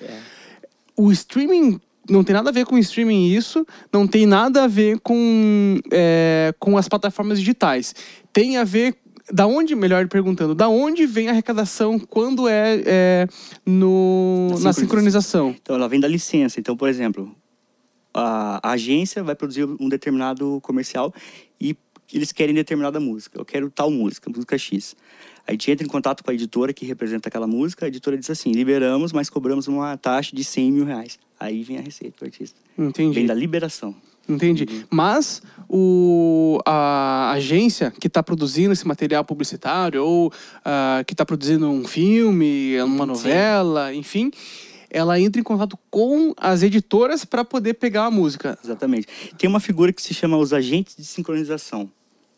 O 0.95 1.11
streaming 1.11 1.79
não 2.09 2.23
tem 2.23 2.33
nada 2.33 2.49
a 2.49 2.53
ver 2.53 2.65
com 2.65 2.77
streaming 2.77 3.27
isso, 3.31 3.65
não 3.91 4.07
tem 4.07 4.25
nada 4.25 4.63
a 4.63 4.67
ver 4.67 4.99
com, 4.99 5.77
é, 5.91 6.53
com 6.59 6.77
as 6.77 6.87
plataformas 6.87 7.39
digitais. 7.39 7.93
Tem 8.31 8.57
a 8.57 8.63
ver. 8.63 8.95
Da 9.31 9.45
onde, 9.45 9.75
melhor 9.75 10.07
perguntando, 10.07 10.55
da 10.55 10.69
onde 10.69 11.05
vem 11.05 11.27
a 11.27 11.31
arrecadação 11.31 11.99
quando 11.99 12.47
é, 12.47 12.81
é, 12.85 13.27
no, 13.65 14.47
Na 14.51 14.59
na 14.65 14.73
sincronização? 14.73 15.49
Então, 15.49 15.75
ela 15.75 15.89
vem 15.89 15.99
da 15.99 16.07
licença. 16.07 16.59
Então, 16.59 16.77
por 16.77 16.87
exemplo, 16.87 17.35
a, 18.13 18.59
a 18.63 18.71
agência 18.71 19.23
vai 19.23 19.35
produzir 19.35 19.65
um 19.65 19.89
determinado 19.89 20.59
comercial 20.61 21.13
e 21.59 21.75
eles 22.13 22.31
querem 22.31 22.55
determinada 22.55 22.99
música. 22.99 23.39
Eu 23.39 23.45
quero 23.45 23.69
tal 23.69 23.91
música, 23.91 24.29
música 24.29 24.57
X. 24.57 24.95
A 25.45 25.51
gente 25.51 25.71
entra 25.71 25.85
em 25.85 25.89
contato 25.89 26.23
com 26.23 26.31
a 26.31 26.33
editora 26.33 26.73
que 26.73 26.85
representa 26.85 27.29
aquela 27.29 27.47
música, 27.47 27.85
a 27.85 27.87
editora 27.87 28.17
diz 28.17 28.29
assim, 28.29 28.51
liberamos, 28.51 29.11
mas 29.11 29.29
cobramos 29.29 29.67
uma 29.67 29.95
taxa 29.97 30.35
de 30.35 30.43
100 30.43 30.71
mil 30.71 30.85
reais. 30.85 31.19
Aí 31.39 31.63
vem 31.63 31.77
a 31.77 31.81
receita 31.81 32.17
do 32.19 32.25
artista. 32.25 32.59
Entendi. 32.77 33.13
Vem 33.13 33.25
da 33.25 33.33
liberação. 33.33 33.95
Entendi. 34.27 34.85
Mas 34.89 35.41
o, 35.69 36.59
a 36.65 37.31
agência 37.31 37.91
que 37.99 38.07
está 38.07 38.23
produzindo 38.23 38.73
esse 38.73 38.87
material 38.87 39.23
publicitário 39.23 40.03
ou 40.03 40.31
ah, 40.63 41.03
que 41.05 41.13
está 41.13 41.25
produzindo 41.25 41.69
um 41.69 41.85
filme, 41.85 42.81
uma 42.81 43.05
novela, 43.05 43.93
enfim, 43.93 44.31
ela 44.89 45.19
entra 45.19 45.39
em 45.39 45.43
contato 45.43 45.77
com 45.89 46.33
as 46.37 46.63
editoras 46.63 47.25
para 47.25 47.43
poder 47.43 47.75
pegar 47.75 48.05
a 48.05 48.11
música. 48.11 48.57
Exatamente. 48.63 49.07
Tem 49.37 49.49
uma 49.49 49.59
figura 49.59 49.91
que 49.91 50.01
se 50.01 50.13
chama 50.13 50.37
os 50.37 50.53
agentes 50.53 50.95
de 50.95 51.05
sincronização. 51.05 51.89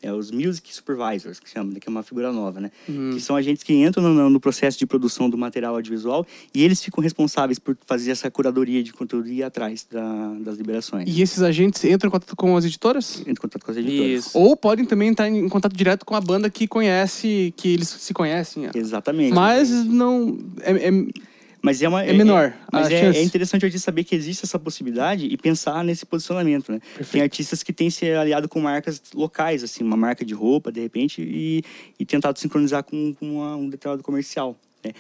É 0.02 0.14
os 0.14 0.32
Music 0.32 0.74
Supervisors, 0.74 1.40
que 1.40 1.50
chama, 1.50 1.74
que 1.80 1.88
é 1.88 1.92
uma 1.92 2.04
figura 2.04 2.32
nova, 2.32 2.60
né? 2.62 2.72
Uhum. 2.88 3.12
Que 3.14 3.20
são 3.20 3.36
agentes 3.36 3.64
que 3.64 3.74
entram 3.74 4.02
no, 4.14 4.30
no 4.30 4.40
processo 4.40 4.80
de 4.80 4.86
produção 4.86 5.30
do 5.30 5.38
material 5.38 5.76
audiovisual 5.76 6.26
e 6.54 6.64
eles 6.64 6.82
ficam 6.82 7.04
responsáveis 7.04 7.60
por 7.60 7.78
fazer 7.86 8.12
essa 8.12 8.32
curadoria 8.32 8.82
de 8.82 8.94
conteúdo 8.94 9.28
e 9.28 9.40
ir 9.40 9.44
atrás 9.44 9.86
da- 9.92 10.34
das 10.40 10.58
liberações. 10.58 11.06
E 11.08 11.22
esses 11.22 11.42
agentes 11.42 11.84
entram 11.84 12.08
em 12.08 12.12
contato 12.12 12.36
com 12.36 12.56
as 12.56 12.64
editoras? 12.66 13.20
Entra 13.20 13.32
em 13.32 13.36
contato 13.36 13.66
com 13.66 13.72
as 13.72 13.78
editoras. 13.78 14.26
Isso. 14.26 14.38
Ou 14.38 14.56
podem 14.56 14.86
também 14.86 15.10
entrar 15.10 15.28
em 15.28 15.50
contato 15.50 15.76
direto 15.76 16.06
com 16.06 16.16
a 16.16 16.22
banda 16.22 16.50
que 16.50 16.68
conhece, 16.68 17.54
que 17.58 17.68
eles 17.74 17.90
se 17.90 18.14
conhecem. 18.14 18.68
é. 18.68 18.72
Exatamente. 18.76 19.34
Mas 19.34 19.70
não. 19.70 20.38
É, 20.62 20.72
é- 20.90 21.29
Mas 21.62 21.82
é, 21.82 21.88
uma, 21.90 22.04
é 22.04 22.14
menor 22.14 22.54
mas 22.72 22.88
a 22.88 22.94
é, 22.94 23.00
é 23.18 23.24
interessante 23.24 23.66
a 23.66 23.70
gente 23.70 23.82
saber 23.82 24.04
que 24.06 24.16
existe 24.16 24.46
essa 24.46 24.58
possibilidade 24.58 25.26
e 25.26 25.36
pensar 25.38 25.84
nesse 25.84 26.06
posicionamento, 26.06 26.72
né? 26.72 26.80
Tem 27.12 27.22
artistas 27.22 27.62
que 27.64 27.74
têm 27.74 27.90
se 27.90 28.10
aliado 28.12 28.48
com 28.48 28.62
marcas 28.62 29.02
locais, 29.14 29.64
assim, 29.64 29.84
uma 29.84 29.98
marca 29.98 30.24
de 30.24 30.34
roupa, 30.34 30.72
de 30.72 30.80
repente, 30.80 31.22
e, 31.22 31.62
e 32.00 32.06
tentado 32.06 32.40
sincronizar 32.40 32.84
com, 32.84 33.14
com 33.14 33.36
uma- 33.38 33.56
um 33.58 33.68
determinado 33.70 34.02
comercial, 34.04 34.58
né? 34.84 34.94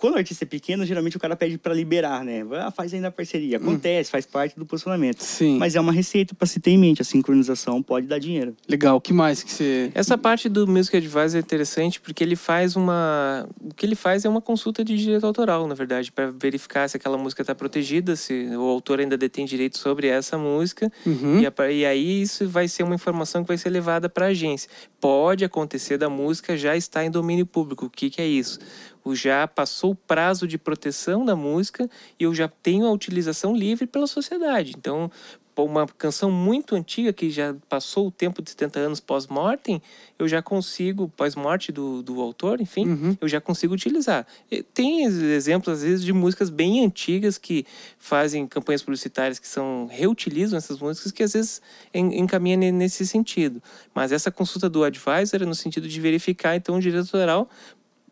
Quando 0.00 0.14
o 0.14 0.16
artista 0.16 0.44
é 0.44 0.46
pequeno, 0.46 0.86
geralmente 0.86 1.18
o 1.18 1.20
cara 1.20 1.36
pede 1.36 1.58
para 1.58 1.74
liberar, 1.74 2.24
né? 2.24 2.42
Ah, 2.52 2.70
faz 2.70 2.94
ainda 2.94 3.08
a 3.08 3.10
parceria. 3.10 3.58
Acontece, 3.58 4.10
faz 4.10 4.24
parte 4.24 4.58
do 4.58 4.64
posicionamento. 4.64 5.20
Sim. 5.20 5.58
Mas 5.58 5.76
é 5.76 5.80
uma 5.80 5.92
receita 5.92 6.34
para 6.34 6.46
se 6.46 6.58
ter 6.58 6.70
em 6.70 6.78
mente. 6.78 7.02
A 7.02 7.04
sincronização 7.04 7.82
pode 7.82 8.06
dar 8.06 8.18
dinheiro. 8.18 8.56
Legal. 8.66 8.96
O 8.96 9.00
que 9.00 9.12
mais 9.12 9.42
que 9.42 9.52
você. 9.52 9.92
Essa 9.94 10.16
parte 10.16 10.48
do 10.48 10.66
Music 10.66 10.96
Advisor 10.96 11.36
é 11.36 11.40
interessante 11.40 12.00
porque 12.00 12.24
ele 12.24 12.34
faz 12.34 12.76
uma. 12.76 13.46
O 13.60 13.74
que 13.74 13.84
ele 13.84 13.94
faz 13.94 14.24
é 14.24 14.28
uma 14.28 14.40
consulta 14.40 14.82
de 14.82 14.96
direito 14.96 15.26
autoral, 15.26 15.68
na 15.68 15.74
verdade, 15.74 16.10
para 16.10 16.30
verificar 16.30 16.88
se 16.88 16.96
aquela 16.96 17.18
música 17.18 17.42
está 17.42 17.54
protegida, 17.54 18.16
se 18.16 18.48
o 18.56 18.62
autor 18.62 19.00
ainda 19.00 19.18
detém 19.18 19.44
direito 19.44 19.76
sobre 19.76 20.06
essa 20.06 20.38
música. 20.38 20.90
Uhum. 21.04 21.40
E, 21.40 21.74
e 21.74 21.84
aí 21.84 22.22
isso 22.22 22.48
vai 22.48 22.68
ser 22.68 22.84
uma 22.84 22.94
informação 22.94 23.42
que 23.42 23.48
vai 23.48 23.58
ser 23.58 23.68
levada 23.68 24.08
para 24.08 24.26
a 24.26 24.28
agência. 24.30 24.70
Pode 24.98 25.44
acontecer 25.44 25.98
da 25.98 26.08
música 26.08 26.56
já 26.56 26.74
estar 26.74 27.04
em 27.04 27.10
domínio 27.10 27.44
público. 27.44 27.84
O 27.84 27.90
que, 27.90 28.08
que 28.08 28.22
é 28.22 28.26
isso? 28.26 28.58
O 29.04 29.14
já 29.14 29.46
passou 29.48 29.92
o 29.92 29.94
prazo 29.94 30.46
de 30.46 30.58
proteção 30.58 31.24
da 31.24 31.34
música 31.36 31.88
e 32.18 32.24
eu 32.24 32.34
já 32.34 32.48
tenho 32.48 32.86
a 32.86 32.90
utilização 32.92 33.54
livre 33.56 33.86
pela 33.86 34.06
sociedade. 34.06 34.74
Então, 34.76 35.10
uma 35.56 35.86
canção 35.86 36.30
muito 36.30 36.74
antiga 36.74 37.12
que 37.12 37.28
já 37.28 37.54
passou 37.68 38.06
o 38.06 38.10
tempo 38.10 38.40
de 38.40 38.48
70 38.48 38.80
anos 38.80 38.98
pós-mortem, 38.98 39.82
eu 40.18 40.26
já 40.26 40.40
consigo, 40.40 41.06
pós-morte 41.14 41.70
do, 41.70 42.02
do 42.02 42.18
autor, 42.22 42.62
enfim, 42.62 42.88
Uhum. 42.88 43.16
eu 43.20 43.28
já 43.28 43.42
consigo 43.42 43.74
utilizar. 43.74 44.26
Tem 44.72 45.04
ex- 45.04 45.16
exemplos, 45.18 45.76
às 45.76 45.82
vezes, 45.82 46.02
de 46.02 46.14
músicas 46.14 46.48
bem 46.48 46.82
antigas 46.82 47.36
que 47.36 47.66
fazem 47.98 48.46
campanhas 48.46 48.82
publicitárias 48.82 49.38
que 49.38 49.46
são 49.46 49.86
reutilizam 49.90 50.56
essas 50.56 50.78
músicas 50.78 51.12
que 51.12 51.22
às 51.22 51.34
vezes 51.34 51.60
en- 51.92 52.18
encaminha 52.18 52.56
ne- 52.56 52.72
nesse 52.72 53.06
sentido. 53.06 53.62
Mas 53.94 54.12
essa 54.12 54.30
consulta 54.30 54.66
do 54.66 54.82
advisor 54.82 55.42
é 55.42 55.44
no 55.44 55.54
sentido 55.54 55.86
de 55.86 56.00
verificar, 56.00 56.56
então, 56.56 56.76
o 56.76 56.80
direito 56.80 57.02
autoral 57.04 57.50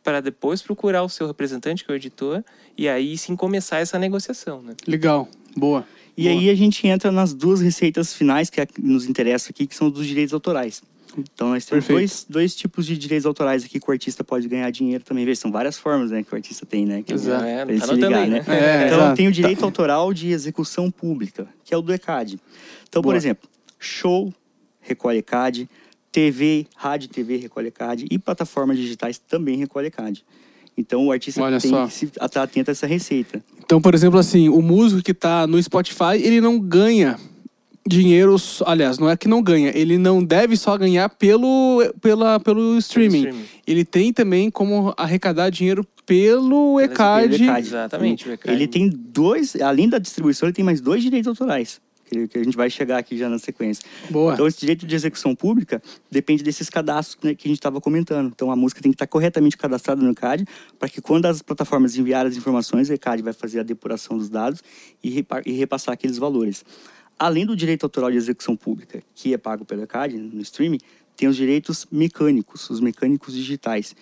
para 0.08 0.22
depois 0.22 0.62
procurar 0.62 1.02
o 1.02 1.08
seu 1.10 1.26
representante, 1.26 1.84
que 1.84 1.90
é 1.90 1.92
o 1.92 1.96
editor, 1.96 2.42
e 2.78 2.88
aí 2.88 3.18
sim 3.18 3.36
começar 3.36 3.80
essa 3.80 3.98
negociação, 3.98 4.62
né? 4.62 4.72
Legal. 4.86 5.28
Boa. 5.54 5.84
E 6.16 6.22
Boa. 6.22 6.34
aí 6.34 6.48
a 6.48 6.54
gente 6.54 6.86
entra 6.86 7.12
nas 7.12 7.34
duas 7.34 7.60
receitas 7.60 8.14
finais 8.14 8.48
que 8.48 8.58
é- 8.58 8.66
nos 8.80 9.04
interessam 9.04 9.50
aqui, 9.50 9.66
que 9.66 9.76
são 9.76 9.90
dos 9.90 10.06
direitos 10.06 10.32
autorais. 10.32 10.82
Então 11.18 11.50
nós 11.50 11.66
temos 11.66 11.84
Perfeito. 11.84 11.98
dois, 11.98 12.26
dois 12.26 12.56
tipos 12.56 12.86
de 12.86 12.96
direitos 12.96 13.26
autorais 13.26 13.66
aqui 13.66 13.78
que 13.78 13.86
o 13.86 13.92
artista 13.92 14.24
pode 14.24 14.48
ganhar 14.48 14.70
dinheiro 14.70 15.04
também. 15.04 15.34
São 15.34 15.52
várias 15.52 15.76
formas 15.76 16.10
né, 16.10 16.22
que 16.22 16.32
o 16.32 16.36
artista 16.36 16.64
tem, 16.64 16.86
né? 16.86 17.02
Que 17.02 17.12
Exato. 17.12 17.44
É, 17.44 17.66
tá 17.66 17.86
se 17.86 17.92
ligar, 17.92 18.14
aí, 18.14 18.30
né? 18.30 18.44
né? 18.48 18.58
É, 18.58 18.86
então 18.86 18.98
exato. 19.00 19.16
tem 19.16 19.28
o 19.28 19.32
direito 19.32 19.62
autoral 19.62 20.14
de 20.14 20.30
execução 20.30 20.90
pública, 20.90 21.46
que 21.62 21.74
é 21.74 21.76
o 21.76 21.82
do 21.82 21.92
ECAD. 21.92 22.40
Então, 22.88 23.02
por 23.02 23.08
Boa. 23.08 23.16
exemplo, 23.18 23.46
show 23.78 24.32
recolhe 24.80 25.18
ECAD, 25.18 25.68
TV, 26.10 26.66
rádio 26.76 27.08
TV 27.08 27.36
recolhe 27.36 27.68
ECAD 27.68 28.06
e 28.10 28.18
plataformas 28.18 28.76
digitais 28.78 29.18
também 29.18 29.56
recolhe 29.56 29.88
ECAD. 29.88 30.24
Então 30.76 31.06
o 31.06 31.12
artista 31.12 31.42
Olha 31.42 31.60
tem 31.60 31.70
só. 31.70 31.86
que 31.86 31.92
se- 31.92 32.06
estar 32.06 32.42
atento 32.42 32.70
a 32.70 32.72
essa 32.72 32.86
receita. 32.86 33.42
Então, 33.64 33.80
por 33.80 33.94
exemplo, 33.94 34.18
assim, 34.18 34.48
o 34.48 34.62
músico 34.62 35.02
que 35.02 35.12
tá 35.12 35.46
no 35.46 35.60
Spotify, 35.62 36.14
ele 36.22 36.40
não 36.40 36.58
ganha 36.58 37.18
dinheiro, 37.86 38.36
aliás, 38.66 38.98
não 38.98 39.08
é 39.08 39.16
que 39.16 39.26
não 39.28 39.42
ganha, 39.42 39.72
ele 39.74 39.96
não 39.96 40.22
deve 40.22 40.56
só 40.56 40.76
ganhar 40.76 41.08
pelo, 41.08 41.80
pela, 42.00 42.38
pelo 42.38 42.76
streaming. 42.78 43.18
streaming. 43.18 43.44
Ele 43.66 43.84
tem 43.84 44.12
também 44.12 44.50
como 44.50 44.92
arrecadar 44.96 45.50
dinheiro 45.50 45.84
pelo 46.04 46.76
Pelo 46.76 46.80
ECAD. 46.80 47.42
ECAD. 47.44 47.66
Exatamente, 47.66 48.28
o 48.28 48.32
ECAD. 48.32 48.54
Ele 48.54 48.66
tem 48.66 48.88
dois, 48.88 49.56
além 49.56 49.88
da 49.88 49.98
distribuição, 49.98 50.48
ele 50.48 50.54
tem 50.54 50.64
mais 50.64 50.80
dois 50.80 51.02
direitos 51.02 51.28
autorais. 51.28 51.80
Que 52.08 52.38
a 52.38 52.44
gente 52.44 52.56
vai 52.56 52.70
chegar 52.70 52.98
aqui 52.98 53.16
já 53.16 53.28
na 53.28 53.38
sequência. 53.38 53.84
Boa. 54.10 54.34
Então, 54.34 54.46
esse 54.46 54.58
direito 54.58 54.86
de 54.86 54.94
execução 54.94 55.34
pública 55.34 55.82
depende 56.10 56.42
desses 56.42 56.70
cadastros 56.70 57.18
né, 57.22 57.34
que 57.34 57.46
a 57.46 57.50
gente 57.50 57.58
estava 57.58 57.80
comentando. 57.80 58.28
Então, 58.28 58.50
a 58.50 58.56
música 58.56 58.80
tem 58.80 58.90
que 58.90 58.96
estar 58.96 59.06
corretamente 59.06 59.56
cadastrada 59.56 60.02
no 60.02 60.10
ECAD, 60.10 60.44
para 60.78 60.88
que 60.88 61.00
quando 61.00 61.26
as 61.26 61.42
plataformas 61.42 61.96
enviarem 61.96 62.30
as 62.30 62.36
informações, 62.36 62.88
o 62.88 62.92
ECAD 62.92 63.22
vai 63.22 63.32
fazer 63.32 63.60
a 63.60 63.62
depuração 63.62 64.16
dos 64.16 64.28
dados 64.28 64.62
e, 65.02 65.24
e 65.46 65.52
repassar 65.52 65.92
aqueles 65.94 66.18
valores. 66.18 66.64
Além 67.18 67.44
do 67.44 67.56
direito 67.56 67.84
autoral 67.84 68.10
de 68.10 68.16
execução 68.16 68.56
pública, 68.56 69.02
que 69.14 69.34
é 69.34 69.38
pago 69.38 69.64
pelo 69.64 69.82
ECAD 69.82 70.16
no 70.16 70.40
streaming, 70.40 70.78
tem 71.16 71.28
os 71.28 71.36
direitos 71.36 71.84
mecânicos, 71.90 72.70
os 72.70 72.80
mecânicos 72.80 73.34
digitais. 73.34 73.94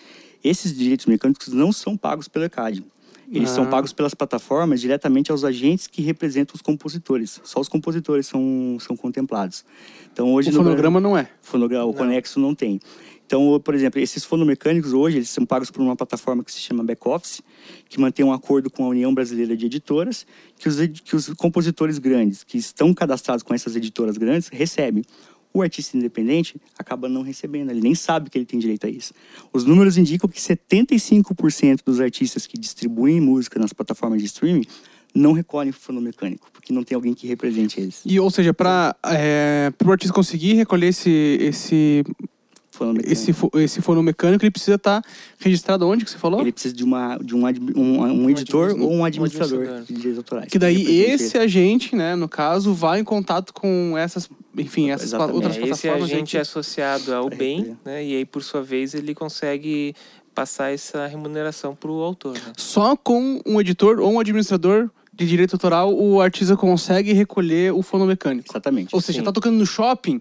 Esses 0.44 0.76
direitos 0.76 1.06
mecânicos 1.06 1.48
não 1.48 1.72
são 1.72 1.96
pagos 1.96 2.28
pelo 2.28 2.44
ECAD. 2.44 2.84
Eles 3.32 3.50
são 3.50 3.64
Ah. 3.64 3.68
pagos 3.68 3.92
pelas 3.92 4.14
plataformas 4.14 4.80
diretamente 4.80 5.30
aos 5.32 5.44
agentes 5.44 5.86
que 5.86 6.00
representam 6.02 6.54
os 6.54 6.62
compositores. 6.62 7.40
Só 7.44 7.60
os 7.60 7.68
compositores 7.68 8.26
são, 8.26 8.76
são 8.80 8.96
contemplados. 8.96 9.64
Então, 10.12 10.32
hoje 10.32 10.50
O 10.50 10.52
no 10.52 10.58
fonograma 10.62 11.00
não 11.00 11.16
é. 11.18 11.28
fonograma, 11.42 11.84
o 11.84 11.92
conexo 11.94 12.38
não 12.38 12.54
tem. 12.54 12.80
Então, 13.26 13.60
por 13.64 13.74
exemplo, 13.74 14.00
esses 14.00 14.24
fonomecânicos 14.24 14.92
hoje, 14.92 15.16
eles 15.18 15.28
são 15.28 15.44
pagos 15.44 15.68
por 15.68 15.82
uma 15.82 15.96
plataforma 15.96 16.44
que 16.44 16.52
se 16.52 16.60
chama 16.60 16.84
Back 16.84 17.08
Office, 17.08 17.42
que 17.88 17.98
mantém 18.00 18.24
um 18.24 18.32
acordo 18.32 18.70
com 18.70 18.84
a 18.84 18.88
União 18.88 19.12
Brasileira 19.12 19.56
de 19.56 19.66
Editoras, 19.66 20.24
que 20.56 20.68
os, 20.68 20.76
que 21.02 21.16
os 21.16 21.30
compositores 21.30 21.98
grandes, 21.98 22.44
que 22.44 22.56
estão 22.56 22.94
cadastrados 22.94 23.42
com 23.42 23.52
essas 23.52 23.74
editoras 23.74 24.16
grandes, 24.16 24.46
recebem. 24.46 25.02
O 25.52 25.62
artista 25.62 25.96
independente 25.96 26.60
acaba 26.78 27.08
não 27.08 27.22
recebendo, 27.22 27.70
ele 27.70 27.80
nem 27.80 27.94
sabe 27.94 28.28
que 28.30 28.36
ele 28.36 28.44
tem 28.44 28.58
direito 28.58 28.86
a 28.86 28.90
isso. 28.90 29.14
Os 29.52 29.64
números 29.64 29.96
indicam 29.96 30.28
que 30.28 30.38
75% 30.38 31.80
dos 31.84 32.00
artistas 32.00 32.46
que 32.46 32.58
distribuem 32.58 33.20
música 33.20 33.58
nas 33.58 33.72
plataformas 33.72 34.20
de 34.20 34.26
streaming 34.26 34.64
não 35.14 35.32
recolhem 35.32 35.72
fonomecânico, 35.72 36.48
porque 36.52 36.72
não 36.72 36.84
tem 36.84 36.94
alguém 36.94 37.14
que 37.14 37.26
represente 37.26 37.80
eles. 37.80 38.02
E, 38.04 38.20
ou 38.20 38.30
seja, 38.30 38.52
para 38.52 38.94
o 39.84 39.90
artista 39.90 40.12
conseguir 40.12 40.54
recolher 40.54 40.88
esse, 40.88 41.10
esse, 41.40 42.04
Fonomecânico. 42.76 43.12
esse, 43.12 43.32
fo- 43.32 43.50
esse 43.54 43.80
fonomecânico, 43.82 44.44
ele 44.44 44.50
precisa 44.50 44.76
estar 44.76 45.02
registrado 45.38 45.86
onde 45.88 46.04
que 46.04 46.10
você 46.10 46.18
falou? 46.18 46.40
Ele 46.40 46.52
precisa 46.52 46.74
de, 46.74 46.84
uma, 46.84 47.16
de 47.18 47.34
um, 47.34 47.44
um, 47.76 48.02
um 48.24 48.30
editor 48.30 48.70
ou 48.78 48.92
um 48.92 48.98
um 48.98 49.04
administrador, 49.04 49.58
administrador. 49.60 49.84
de 49.86 49.94
direitos 49.94 50.18
autorais. 50.18 50.48
Que 50.50 50.58
daí 50.58 51.00
esse 51.00 51.36
agente, 51.38 51.94
né, 51.96 52.14
no 52.14 52.28
caso, 52.28 52.72
vai 52.74 53.00
em 53.00 53.04
contato 53.04 53.52
com 53.52 53.94
essas, 53.96 54.28
enfim, 54.56 54.90
essas 54.90 55.08
Exatamente. 55.08 55.34
outras 55.34 55.56
esse 55.56 55.66
plataformas. 55.66 56.10
aí 56.10 56.16
agente 56.16 56.36
é 56.36 56.40
associado 56.40 57.14
ao 57.14 57.28
bem, 57.28 57.76
né? 57.84 58.04
E 58.04 58.16
aí, 58.16 58.24
por 58.24 58.42
sua 58.42 58.62
vez, 58.62 58.94
ele 58.94 59.14
consegue 59.14 59.94
passar 60.34 60.70
essa 60.72 61.06
remuneração 61.06 61.74
para 61.74 61.90
o 61.90 62.02
autor. 62.02 62.34
Né? 62.34 62.52
Só 62.58 62.94
com 62.94 63.40
um 63.46 63.58
editor 63.60 64.00
ou 64.00 64.12
um 64.12 64.20
administrador 64.20 64.90
de 65.14 65.26
direito 65.26 65.54
autoral, 65.54 65.94
o 65.94 66.20
artista 66.20 66.54
consegue 66.58 67.14
recolher 67.14 67.72
o 67.72 67.80
fonomecânico. 67.80 68.46
Exatamente. 68.50 68.94
Ou 68.94 69.00
seja, 69.00 69.20
Sim. 69.20 69.24
tá 69.24 69.32
tocando 69.32 69.56
no 69.56 69.64
shopping, 69.64 70.20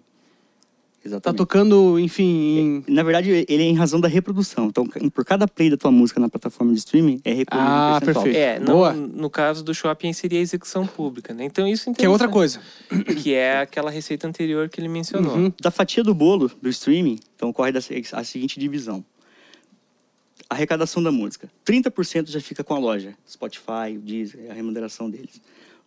tá 1.05 1.09
Exatamente. 1.09 1.37
tocando, 1.37 1.99
enfim, 1.99 2.83
em... 2.87 2.93
Na 2.93 3.03
verdade, 3.03 3.45
ele 3.47 3.63
é 3.63 3.65
em 3.65 3.75
razão 3.75 3.99
da 3.99 4.07
reprodução. 4.07 4.67
Então, 4.67 4.87
por 4.87 5.23
cada 5.23 5.47
play 5.47 5.69
da 5.69 5.77
tua 5.77 5.91
música 5.91 6.19
na 6.19 6.27
plataforma 6.27 6.73
de 6.73 6.79
streaming, 6.79 7.21
é 7.23 7.33
recolhido 7.33 7.67
Ah, 7.67 7.99
um 8.01 8.05
perfeito. 8.05 8.37
É, 8.37 8.59
não, 8.59 8.73
Boa. 8.73 8.93
no 8.93 9.29
caso 9.29 9.63
do 9.63 9.73
shopping 9.73 10.11
seria 10.13 10.39
a 10.39 10.41
execução 10.41 10.87
pública, 10.87 11.33
né? 11.33 11.45
Então 11.45 11.67
isso 11.67 11.93
que 11.93 12.05
é 12.05 12.09
outra 12.09 12.27
coisa. 12.27 12.59
Que 13.21 13.33
é 13.33 13.59
aquela 13.59 13.91
receita 13.91 14.27
anterior 14.27 14.67
que 14.67 14.79
ele 14.79 14.87
mencionou. 14.87 15.35
Uhum. 15.35 15.53
Da 15.61 15.69
fatia 15.69 16.03
do 16.03 16.13
bolo 16.13 16.51
do 16.61 16.69
streaming, 16.69 17.19
então 17.35 17.49
ocorre 17.49 17.71
a 18.11 18.23
seguinte 18.23 18.59
divisão. 18.59 19.05
Arrecadação 20.49 21.01
da 21.01 21.11
música. 21.11 21.49
30% 21.65 22.29
já 22.29 22.39
fica 22.39 22.63
com 22.63 22.73
a 22.73 22.79
loja. 22.79 23.15
Spotify, 23.29 23.95
o 23.95 23.99
Deezer, 23.99 24.49
a 24.49 24.53
remuneração 24.53 25.09
deles. 25.09 25.41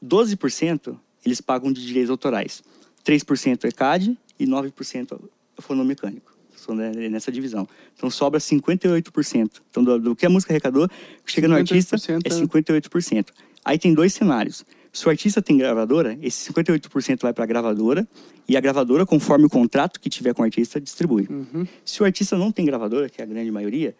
12% 0.04 0.96
eles 1.24 1.40
pagam 1.40 1.72
de 1.72 1.84
direitos 1.84 2.10
autorais. 2.10 2.62
3% 3.04 3.64
ECAD 3.64 4.18
e 4.38 4.46
9% 4.46 5.18
fonomecânico. 5.58 6.36
São 6.56 6.74
ne- 6.74 7.08
nessa 7.08 7.30
divisão. 7.30 7.66
Então 7.96 8.10
sobra 8.10 8.40
58%. 8.40 9.60
Então 9.70 9.82
do, 9.84 9.98
do 9.98 10.16
que 10.16 10.26
a 10.26 10.30
música 10.30 10.52
arrecadou, 10.52 10.88
chega 11.24 11.46
no 11.48 11.54
artista, 11.54 11.96
58%, 11.96 12.20
é 12.24 12.28
é. 12.28 12.80
58%. 12.80 13.26
Aí 13.64 13.78
tem 13.78 13.94
dois 13.94 14.12
cenários. 14.12 14.64
Se 14.92 15.06
o 15.06 15.10
artista 15.10 15.40
tem 15.42 15.56
gravadora, 15.56 16.18
esse 16.22 16.50
58% 16.52 17.20
vai 17.22 17.32
para 17.32 17.44
a 17.44 17.46
gravadora 17.46 18.08
e 18.48 18.56
a 18.56 18.60
gravadora, 18.60 19.04
conforme 19.06 19.44
o 19.44 19.50
contrato 19.50 20.00
que 20.00 20.08
tiver 20.08 20.34
com 20.34 20.42
o 20.42 20.44
artista, 20.44 20.80
distribui. 20.80 21.26
Uhum. 21.30 21.66
Se 21.84 22.02
o 22.02 22.06
artista 22.06 22.36
não 22.36 22.50
tem 22.50 22.64
gravadora, 22.64 23.08
que 23.08 23.20
é 23.20 23.24
a 23.24 23.26
grande 23.26 23.50
maioria, 23.50 23.94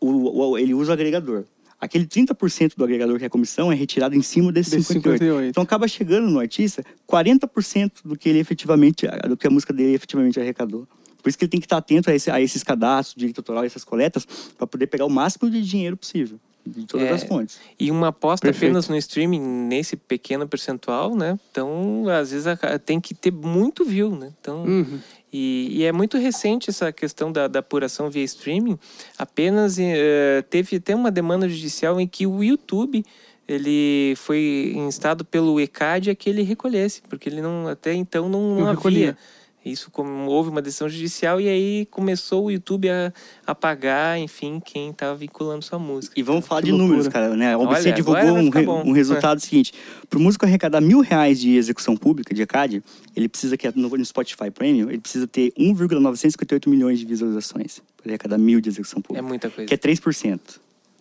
o, 0.00 0.50
o- 0.50 0.58
ele 0.58 0.74
usa 0.74 0.90
o 0.90 0.94
agregador. 0.94 1.44
Aquele 1.80 2.06
30% 2.06 2.74
do 2.76 2.82
agregador 2.84 3.18
que 3.18 3.24
é 3.24 3.26
a 3.28 3.30
comissão 3.30 3.70
é 3.70 3.74
retirado 3.74 4.14
em 4.16 4.22
cima 4.22 4.50
desse 4.50 4.70
Desse 4.70 4.88
58. 4.94 5.18
58. 5.22 5.50
Então 5.50 5.62
acaba 5.62 5.86
chegando 5.86 6.28
no 6.28 6.40
artista 6.40 6.82
40% 7.08 7.90
do 8.04 8.16
que 8.16 8.28
ele 8.28 8.38
efetivamente, 8.40 9.06
do 9.28 9.36
que 9.36 9.46
a 9.46 9.50
música 9.50 9.72
dele 9.72 9.94
efetivamente 9.94 10.40
arrecadou. 10.40 10.86
Por 11.22 11.28
isso 11.28 11.38
que 11.38 11.44
ele 11.44 11.50
tem 11.50 11.60
que 11.60 11.66
estar 11.66 11.76
atento 11.78 12.10
a, 12.10 12.14
esse- 12.14 12.30
a 12.30 12.40
esses 12.40 12.62
cadastros, 12.62 13.16
direito 13.16 13.38
autoral, 13.38 13.64
essas 13.64 13.84
coletas, 13.84 14.26
para 14.56 14.66
poder 14.66 14.86
pegar 14.86 15.04
o 15.04 15.10
máximo 15.10 15.50
de 15.50 15.60
dinheiro 15.62 15.96
possível, 15.96 16.38
de 16.66 16.84
todas 16.86 17.06
É, 17.08 17.12
as 17.12 17.22
fontes. 17.24 17.58
E 17.78 17.90
uma 17.90 18.08
aposta 18.08 18.46
Perfeito. 18.46 18.70
apenas 18.70 18.88
no 18.88 18.96
streaming, 18.96 19.40
nesse 19.40 19.96
pequeno 19.96 20.46
percentual, 20.48 21.14
né? 21.16 21.38
Então, 21.50 22.04
às 22.08 22.30
vezes, 22.30 22.46
tem 22.84 23.00
que 23.00 23.14
ter 23.14 23.32
muito 23.32 23.84
view, 23.84 24.16
né? 24.16 24.32
Então, 24.40 24.64
Uhum. 24.64 24.98
E, 25.32 25.68
e 25.78 25.84
é 25.84 25.92
muito 25.92 26.16
recente 26.16 26.70
essa 26.70 26.92
questão 26.92 27.30
da, 27.30 27.46
da 27.48 27.58
apuração 27.58 28.08
via 28.08 28.24
streaming. 28.24 28.78
Apenas 29.18 29.78
eh, 29.78 30.42
teve 30.48 30.76
até 30.76 30.94
uma 30.94 31.10
demanda 31.10 31.48
judicial 31.48 32.00
em 32.00 32.06
que 32.06 32.26
o 32.26 32.42
YouTube 32.42 33.04
ele 33.46 34.14
foi 34.16 34.74
instado 34.76 35.24
pelo 35.24 35.58
ECAD 35.58 36.10
a 36.10 36.14
que 36.14 36.28
ele 36.28 36.42
recolhesse, 36.42 37.02
porque 37.08 37.28
ele 37.28 37.40
não 37.40 37.66
até 37.66 37.94
então 37.94 38.28
não, 38.28 38.60
não 38.60 38.68
havia. 38.68 39.16
Isso 39.64 39.90
como 39.90 40.26
houve 40.30 40.48
uma 40.48 40.62
decisão 40.62 40.88
judicial 40.88 41.40
e 41.40 41.48
aí 41.48 41.86
começou 41.90 42.44
o 42.46 42.50
YouTube 42.50 42.88
a, 42.88 43.12
a 43.46 43.54
pagar, 43.54 44.18
enfim, 44.18 44.60
quem 44.64 44.90
estava 44.90 45.14
vinculando 45.14 45.62
sua 45.64 45.78
música. 45.78 46.18
E 46.18 46.22
vamos 46.22 46.46
falar 46.46 46.60
Que 46.62 46.66
de 46.66 46.70
loucura. 46.72 46.88
números, 46.88 47.08
cara. 47.12 47.36
Né? 47.36 47.52
A 47.52 47.58
OBC 47.58 47.80
Olha, 47.88 47.92
divulgou 47.92 48.22
um, 48.38 48.48
re- 48.50 48.66
um 48.66 48.92
resultado 48.92 49.40
seguinte. 49.42 49.74
Para 50.08 50.18
o 50.18 50.22
músico 50.22 50.46
arrecadar 50.46 50.80
mil 50.80 51.00
reais 51.00 51.38
de 51.40 51.54
execução 51.56 51.96
pública, 51.96 52.32
de 52.34 52.40
ECAD, 52.42 52.82
ele 53.14 53.28
precisa, 53.28 53.56
que 53.56 53.66
é 53.66 53.72
no, 53.74 53.88
no 53.88 54.04
Spotify 54.04 54.50
Premium, 54.50 54.88
ele 54.88 55.00
precisa 55.00 55.26
ter 55.26 55.52
1,958 55.58 56.70
milhões 56.70 56.98
de 56.98 57.04
visualizações 57.04 57.82
para 57.96 58.10
arrecadar 58.12 58.38
mil 58.38 58.60
de 58.60 58.68
execução 58.70 59.00
É 59.00 59.02
pública. 59.02 59.22
muita 59.28 59.50
coisa. 59.50 59.68
que 59.68 59.74
é 59.74 59.76
3%. 59.76 60.40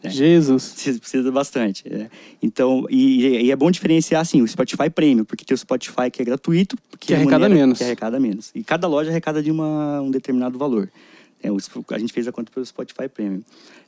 É. 0.08 0.10
Jesus. 0.10 0.70
Precisa, 0.74 1.00
precisa 1.00 1.32
bastante. 1.32 1.84
é. 1.89 2.10
Então, 2.41 2.86
e, 2.89 3.28
e 3.46 3.52
é 3.52 3.56
bom 3.56 3.70
diferenciar 3.72 4.22
assim, 4.22 4.41
o 4.41 4.48
Spotify 4.48 4.89
Premium, 4.89 5.24
porque 5.26 5.46
tem 5.46 5.56
o 5.56 5.58
Spotify 5.58 6.10
que 6.12 6.22
é 6.22 6.26
gratuito, 6.26 6.78
Que 7.00 7.13
arrecada 7.13 7.48
menos. 7.48 7.78
Que 7.78 7.84
arrecada 7.84 8.20
menos. 8.20 8.52
E 8.56 8.63
cada 8.63 8.88
loja 8.88 9.10
arrecada 9.10 9.41
de 9.41 9.52
uma, 9.52 10.02
um 10.02 10.12
determinado 10.12 10.58
valor. 10.58 10.89
É, 11.43 11.52
o- 11.52 11.58
a 11.91 12.00
gente 12.00 12.12
fez 12.13 12.28
a 12.28 12.32
conta 12.32 12.52
pelo 12.52 12.65
Spotify 12.65 13.08
Premium. 13.08 13.41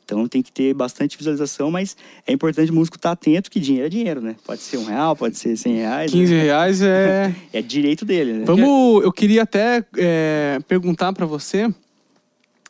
Então 0.05 0.27
tem 0.27 0.41
que 0.41 0.51
ter 0.51 0.73
bastante 0.73 1.15
visualização, 1.15 1.69
mas 1.69 1.95
é 2.25 2.33
importante 2.33 2.71
o 2.71 2.73
músico 2.73 2.97
estar 2.97 3.11
atento 3.11 3.49
que 3.51 3.59
dinheiro 3.59 3.85
é 3.85 3.89
dinheiro, 3.89 4.19
né? 4.21 4.35
Pode 4.43 4.61
ser 4.61 4.77
um 4.77 4.85
real, 4.85 5.15
pode 5.15 5.37
ser 5.37 5.55
100 5.55 5.75
reais. 5.75 6.11
15 6.11 6.33
né? 6.33 6.43
reais 6.43 6.81
é... 6.81 7.35
É 7.53 7.61
direito 7.61 8.05
dele, 8.05 8.33
né? 8.33 8.43
Vamos, 8.43 9.03
eu 9.03 9.11
queria 9.11 9.43
até 9.43 9.83
é, 9.97 10.59
perguntar 10.67 11.13
para 11.13 11.27
você 11.27 11.71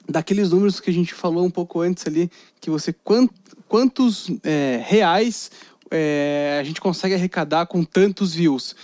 daqueles 0.09 0.49
números 0.51 0.79
que 0.79 0.89
a 0.89 0.93
gente 0.93 1.13
falou 1.13 1.45
um 1.45 1.51
pouco 1.51 1.81
antes 1.81 2.05
ali, 2.07 2.29
que 2.59 2.69
você 2.69 2.91
quant- 2.91 3.31
quantos 3.67 4.29
é, 4.43 4.83
reais 4.85 5.51
é, 5.91 6.57
a 6.59 6.63
gente 6.63 6.81
consegue 6.81 7.13
arrecadar 7.15 7.65
com 7.67 7.83
tantos 7.83 8.33
views? 8.33 8.75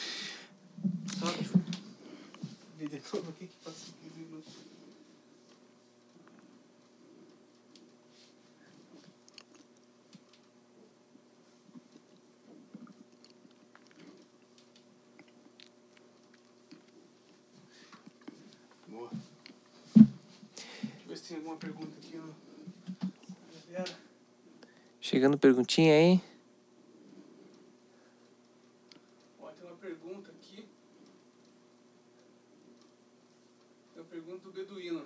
Boa. 18.87 19.09
Deixa 19.95 20.05
eu 21.03 21.07
ver 21.07 21.17
se 21.17 21.23
tem 21.27 21.37
alguma 21.37 21.57
pergunta 21.57 21.91
aqui. 21.97 22.19
ó. 22.19 23.07
Galera. 23.71 23.97
Chegando 25.07 25.37
perguntinha 25.37 25.93
aí. 25.93 26.19
Ó, 29.39 29.51
tem 29.51 29.67
uma 29.67 29.77
pergunta 29.77 30.31
aqui. 30.31 30.65
Tem 33.93 34.01
uma 34.01 34.05
pergunta 34.05 34.39
do 34.39 34.51
Beduíno. 34.51 35.05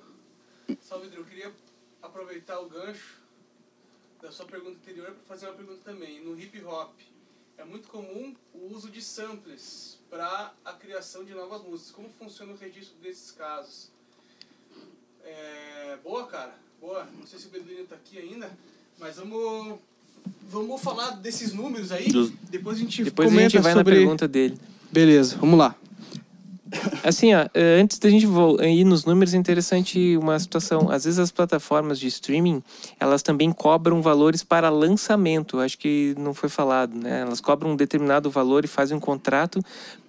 Salve, 0.79 1.09
Pedro. 1.09 1.19
Eu 1.19 1.25
queria 1.25 1.53
aproveitar 2.01 2.61
o 2.61 2.69
gancho 2.69 3.21
da 4.21 4.31
sua 4.31 4.45
pergunta 4.45 4.77
anterior 4.77 5.11
para 5.11 5.23
fazer 5.25 5.47
uma 5.47 5.55
pergunta 5.55 5.81
também. 5.83 6.23
No 6.23 6.39
hip 6.39 6.63
hop, 6.63 6.97
é 7.57 7.65
muito 7.65 7.89
comum 7.89 8.33
o 8.53 8.73
uso 8.73 8.89
de 8.89 9.01
samples 9.01 9.99
para 10.09 10.53
a 10.63 10.71
criação 10.71 11.25
de 11.25 11.33
novas 11.33 11.61
músicas. 11.61 11.91
Como 11.91 12.09
funciona 12.11 12.53
o 12.53 12.55
registro 12.55 12.97
desses 12.99 13.31
casos? 13.31 13.91
É, 15.23 15.97
boa, 16.01 16.25
cara. 16.25 16.57
Boa. 16.79 17.03
Não 17.03 17.27
sei 17.27 17.37
se 17.37 17.47
o 17.47 17.49
Beduíno 17.49 17.85
tá 17.85 17.95
aqui 17.97 18.17
ainda, 18.17 18.49
mas 18.99 19.15
vamos 19.17 19.75
vamos 20.49 20.81
falar 20.81 21.11
desses 21.11 21.53
números 21.53 21.91
aí. 21.91 22.11
Dos- 22.11 22.31
Depois 22.49 22.77
a 22.77 22.79
gente 22.81 23.03
Depois 23.03 23.31
a 23.31 23.39
gente 23.39 23.59
vai 23.59 23.73
sobre... 23.73 23.93
na 23.95 23.99
pergunta 24.01 24.27
dele. 24.27 24.57
Beleza, 24.91 25.37
vamos 25.39 25.57
lá. 25.59 25.75
Assim, 27.03 27.33
ó, 27.33 27.47
eh, 27.55 27.79
antes 27.81 27.97
da 27.97 28.09
gente 28.11 28.27
vo- 28.27 28.61
ir 28.61 28.83
nos 28.83 29.03
números, 29.03 29.33
é 29.33 29.37
interessante 29.37 30.15
uma 30.17 30.37
situação. 30.37 30.91
Às 30.91 31.03
vezes 31.05 31.17
as 31.19 31.31
plataformas 31.31 31.99
de 31.99 32.05
streaming, 32.07 32.61
elas 32.99 33.23
também 33.23 33.51
cobram 33.51 34.03
valores 34.03 34.43
para 34.43 34.69
lançamento. 34.69 35.59
Acho 35.59 35.77
que 35.79 36.13
não 36.19 36.31
foi 36.31 36.47
falado, 36.47 36.93
né? 36.95 37.21
Elas 37.21 37.41
cobram 37.41 37.71
um 37.71 37.75
determinado 37.75 38.29
valor 38.29 38.63
e 38.65 38.67
fazem 38.67 38.95
um 38.95 38.99
contrato 38.99 39.59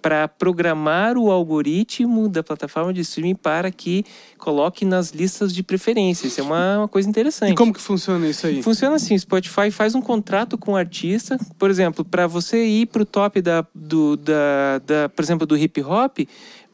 para 0.01 0.27
programar 0.27 1.17
o 1.17 1.29
algoritmo 1.29 2.27
da 2.27 2.41
plataforma 2.41 2.91
de 2.93 3.01
streaming 3.01 3.35
para 3.35 3.69
que 3.71 4.03
coloque 4.37 4.83
nas 4.83 5.11
listas 5.11 5.53
de 5.53 5.61
preferência. 5.61 6.27
Isso 6.27 6.39
é 6.39 6.43
uma, 6.43 6.79
uma 6.79 6.87
coisa 6.87 7.07
interessante. 7.07 7.51
E 7.51 7.55
como 7.55 7.71
que 7.73 7.79
funciona 7.81 8.27
isso 8.27 8.47
aí? 8.47 8.63
Funciona 8.63 8.95
assim, 8.95 9.17
Spotify 9.17 9.69
faz 9.69 9.93
um 9.95 10.01
contrato 10.01 10.57
com 10.57 10.73
o 10.73 10.75
artista, 10.75 11.37
por 11.59 11.69
exemplo, 11.69 12.03
para 12.03 12.25
você 12.27 12.65
ir 12.65 12.87
pro 12.87 13.05
top 13.05 13.41
da, 13.41 13.65
do, 13.75 14.17
da, 14.17 14.79
da, 14.85 15.09
por 15.09 15.21
exemplo, 15.23 15.45
do 15.45 15.55
hip 15.57 15.81
hop, 15.83 16.19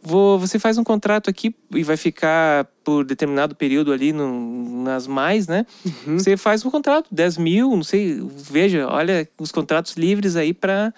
vou- 0.02 0.40
você 0.40 0.58
faz 0.58 0.78
um 0.78 0.84
contrato 0.84 1.30
aqui 1.30 1.54
e 1.72 1.84
vai 1.84 1.98
ficar 1.98 2.66
por 2.84 3.04
determinado 3.04 3.54
período 3.56 3.92
ali 3.92 4.14
no- 4.14 4.84
nas 4.84 5.06
mais, 5.06 5.48
né? 5.48 5.66
Você 6.18 6.38
faz 6.38 6.64
um 6.66 6.72
contrato, 6.72 7.08
10 7.12 7.38
mil, 7.38 7.76
não 7.76 7.84
sei, 7.84 8.26
veja, 8.50 8.88
olha 8.88 9.28
os 9.38 9.52
contratos 9.52 9.96
livres 9.98 10.38
aí 10.38 10.54
para 10.54 10.94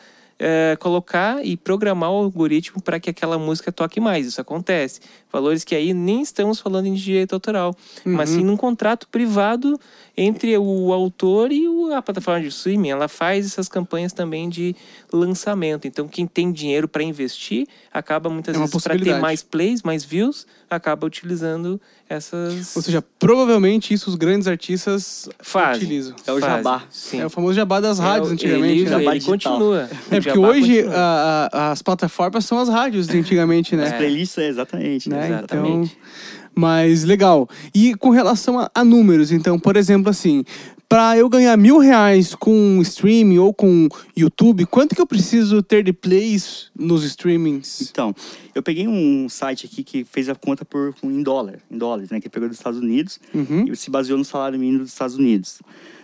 colocar 0.80 1.46
e 1.46 1.58
programar 1.58 2.12
o 2.12 2.16
algoritmo 2.16 2.82
para 2.82 3.00
que 3.00 3.10
aquela 3.10 3.38
música 3.38 3.72
toque 3.72 4.00
mais. 4.00 4.26
Isso 4.26 4.40
acontece. 4.40 5.02
Valores 5.32 5.64
que 5.64 5.76
aí 5.76 5.94
nem 5.94 6.22
estamos 6.22 6.60
falando 6.60 6.88
em 6.88 6.94
direito 6.94 7.34
autoral, 7.34 7.76
mas 8.06 8.30
sim 8.30 8.44
num 8.44 8.58
contrato 8.58 9.08
privado 9.08 9.80
entre 10.18 10.58
o 10.58 10.92
autor 10.92 11.52
e 11.52 11.66
a 11.94 12.02
plataforma 12.02 12.42
de 12.42 12.48
streaming. 12.48 12.90
Ela 12.90 13.08
faz 13.08 13.46
essas 13.46 13.70
campanhas 13.70 14.12
também 14.12 14.50
de 14.50 14.76
lançamento. 15.14 15.88
Então, 15.88 16.08
quem 16.08 16.26
tem 16.26 16.52
dinheiro 16.52 16.88
para 16.88 17.04
investir 17.04 17.68
acaba 17.92 18.30
muitas 18.30 18.56
É 18.56 18.60
vezes 18.60 18.84
para 18.84 18.98
ter 18.98 19.20
mais 19.20 19.44
plays, 19.44 19.84
mais 19.84 20.04
views, 20.04 20.48
acaba 20.70 21.06
utilizando 21.06 21.80
essas 22.10 22.76
Ou 22.76 22.82
seja, 22.82 23.04
provavelmente 23.20 23.94
isso 23.94 24.10
os 24.10 24.16
grandes 24.16 24.48
artistas 24.48 25.30
fases. 25.40 25.84
utilizam. 25.84 26.16
É 26.26 26.32
o 26.32 26.40
Fazem, 26.40 26.56
jabá. 26.58 26.84
Sim. 26.90 27.22
É 27.22 27.26
o 27.26 27.30
famoso 27.30 27.54
jabá 27.54 27.80
das 27.80 28.00
rádios 28.00 28.32
É, 28.32 28.34
antigamente. 28.34 28.74
Ele, 28.80 28.84
né? 28.84 28.90
Jabá 28.90 29.16
ele 29.16 29.24
continua. 29.24 29.90
É 30.12 30.18
O 30.18 30.24
porque 30.24 30.40
hoje 30.40 30.82
a- 30.88 31.50
a- 31.52 31.72
as 31.72 31.82
plataformas 31.82 32.46
são 32.46 32.58
as 32.60 32.68
rádios 32.68 33.08
de 33.08 33.18
antigamente, 33.18 33.76
As 33.76 33.92
né? 33.92 33.98
playlists, 33.98 34.38
é, 34.38 34.48
exatamente. 34.48 35.08
Né? 35.10 35.28
Exatamente. 35.28 35.96
Então, 35.96 36.10
mas 36.56 37.04
legal. 37.04 37.48
E 37.74 37.94
com 37.96 38.10
relação 38.10 38.60
a, 38.60 38.70
a 38.74 38.84
números, 38.84 39.32
então, 39.32 39.58
por 39.60 39.78
exemplo, 39.78 40.10
assim, 40.10 40.44
para 40.90 41.16
eu 41.16 41.30
ganhar 41.30 41.56
mil 41.56 41.78
reais 41.78 42.34
com 42.34 42.82
streaming 42.82 43.38
ou 43.38 43.54
com 43.54 43.88
YouTube, 44.18 44.66
quanto 44.66 44.96
que 44.96 45.02
eu 45.02 45.06
preciso 45.06 45.62
ter 45.62 45.84
de 45.84 45.94
plays 45.94 46.72
nos 46.76 47.04
streamings? 47.04 47.88
Então, 47.92 48.14
eu 48.56 48.64
peguei 48.64 48.88
um 48.88 49.30
site 49.30 49.68
aqui 49.68 49.84
que 49.84 50.04
fez 50.04 50.28
a 50.30 50.36
conta 50.36 50.66
por, 50.66 50.96
em 51.04 51.22
dólar, 51.22 51.60
em 51.70 51.78
dólares, 51.78 52.10
né? 52.10 52.20
Que 52.20 52.28
pegou 52.28 52.50
dos 52.50 52.58
Estados 52.58 52.80
Unidos 52.80 53.20
Uhum. 53.34 53.66
e 53.72 53.76
se 53.76 53.92
baseou 53.92 54.18
no 54.18 54.26
salário 54.26 54.58
mínimo 54.60 54.80
dos 54.80 54.92
Estados 54.92 55.16
Unidos. 55.16 55.62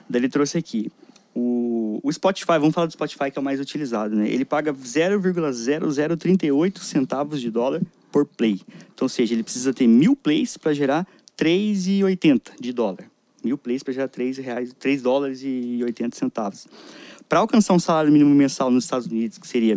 Daí 0.07 0.21
ele 0.21 0.29
trouxe 0.29 0.55
aqui. 0.57 0.91
O, 1.33 1.99
o 2.03 2.13
Spotify, 2.13 2.59
vamos 2.59 2.75
falar 2.75 2.85
do 2.87 2.93
Spotify 2.93 3.31
que 3.31 3.39
é 3.39 3.41
o 3.41 3.43
mais 3.43 3.59
utilizado, 3.59 4.15
né? 4.15 4.29
Ele 4.29 4.45
paga 4.45 4.71
0,0038 4.71 6.77
centavos 6.79 7.41
de 7.41 7.49
dólar 7.49 7.81
por 8.11 8.25
play. 8.25 8.61
Então, 8.93 9.05
ou 9.05 9.09
seja, 9.09 9.33
ele 9.33 9.43
precisa 9.43 9.73
ter 9.73 9.87
mil 9.87 10.15
plays 10.15 10.57
para 10.57 10.73
gerar 10.73 11.07
3,80 11.37 12.51
de 12.59 12.71
dólar. 12.71 13.05
Mil 13.45 13.57
plays 13.57 13.83
para 13.83 13.93
gerar 13.93 14.07
3, 14.07 14.37
reais, 14.39 14.73
3 14.77 15.01
dólares 15.01 15.41
e 15.43 15.79
80 15.83 16.17
centavos. 16.17 16.67
Para 17.29 17.39
alcançar 17.39 17.73
um 17.73 17.79
salário 17.79 18.11
mínimo 18.11 18.33
mensal 18.35 18.69
nos 18.69 18.83
Estados 18.83 19.07
Unidos, 19.07 19.37
que 19.37 19.47
seria 19.47 19.75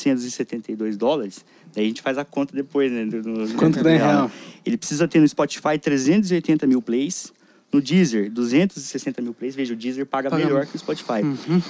1.472 0.00 0.96
dólares, 0.96 1.44
daí 1.74 1.84
a 1.84 1.88
gente 1.88 2.02
faz 2.02 2.18
a 2.18 2.24
conta 2.24 2.54
depois, 2.54 2.90
né? 2.92 3.04
do- 3.06 3.22
do- 3.22 3.54
Quanto 3.54 3.78
que 3.78 3.84
dá 3.84 3.94
em 3.94 3.98
real? 3.98 4.30
Ele 4.64 4.76
precisa 4.76 5.06
ter 5.08 5.20
no 5.20 5.28
Spotify 5.28 5.78
380 5.80 6.66
mil 6.66 6.82
plays, 6.82 7.32
no 7.72 7.80
Deezer 7.80 8.30
260 8.30 9.20
mil 9.22 9.34
plays. 9.34 9.54
Veja, 9.54 9.74
o 9.74 9.76
Deezer 9.76 10.06
paga, 10.06 10.30
Paga 10.30 10.44
melhor 10.44 10.66
que 10.66 10.76
o 10.76 10.78
Spotify. 10.78 11.22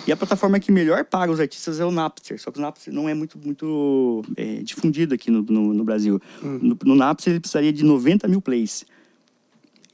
E 0.06 0.12
a 0.12 0.16
plataforma 0.16 0.58
que 0.60 0.70
melhor 0.72 1.04
paga 1.04 1.32
os 1.32 1.40
artistas 1.40 1.80
é 1.80 1.84
o 1.84 1.90
Napster, 1.90 2.40
só 2.40 2.50
que 2.50 2.58
o 2.58 2.62
Napster 2.62 2.92
não 2.92 3.08
é 3.08 3.14
muito, 3.14 3.38
muito 3.38 4.24
é, 4.36 4.56
difundido 4.62 5.14
aqui 5.14 5.30
no, 5.30 5.42
no, 5.42 5.72
no 5.72 5.84
Brasil. 5.84 6.20
Hum. 6.42 6.58
No, 6.62 6.78
no 6.84 6.94
Napster 6.94 7.32
ele 7.32 7.40
precisaria 7.40 7.72
de 7.72 7.84
90 7.84 8.28
mil 8.28 8.40
plays. 8.40 8.84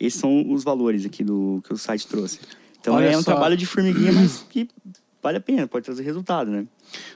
Esses 0.05 0.19
são 0.21 0.51
os 0.53 0.65
valores 0.65 1.05
aqui 1.07 1.23
do 1.23 1.63
que 1.67 1.73
o 1.73 1.77
site 1.77 2.07
trouxe. 2.07 2.41
Então 2.81 2.95
Olha 2.95 3.07
é 3.07 3.17
um 3.17 3.23
só. 3.23 3.31
trabalho 3.33 3.57
de 3.57 3.65
formiguinha, 3.67 4.13
mas 4.13 4.45
que 4.51 4.69
vale 5.23 5.39
a 5.39 5.41
pena, 5.41 5.67
pode 5.69 5.85
trazer 5.85 6.03
resultado, 6.03 6.51
né? 6.51 6.67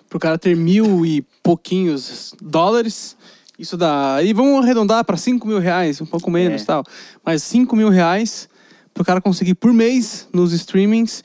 Pro 0.08 0.18
cara 0.20 0.38
ter 0.38 0.56
mil 0.56 1.04
e 1.04 1.22
pouquinhos 1.42 2.32
dólares, 2.40 3.16
isso 3.58 3.76
dá. 3.76 4.14
Aí 4.16 4.32
vamos 4.32 4.62
arredondar 4.62 5.04
para 5.04 5.16
cinco 5.16 5.48
mil 5.48 5.58
reais, 5.58 6.00
um 6.00 6.06
pouco 6.06 6.30
menos 6.30 6.62
É. 6.62 6.64
tal. 6.64 6.84
Mas 7.24 7.42
cinco 7.42 7.74
mil 7.74 7.88
reais 7.88 8.48
pro 8.94 9.04
cara 9.04 9.20
conseguir 9.20 9.54
por 9.56 9.72
mês 9.72 10.28
nos 10.32 10.52
streamings. 10.52 11.24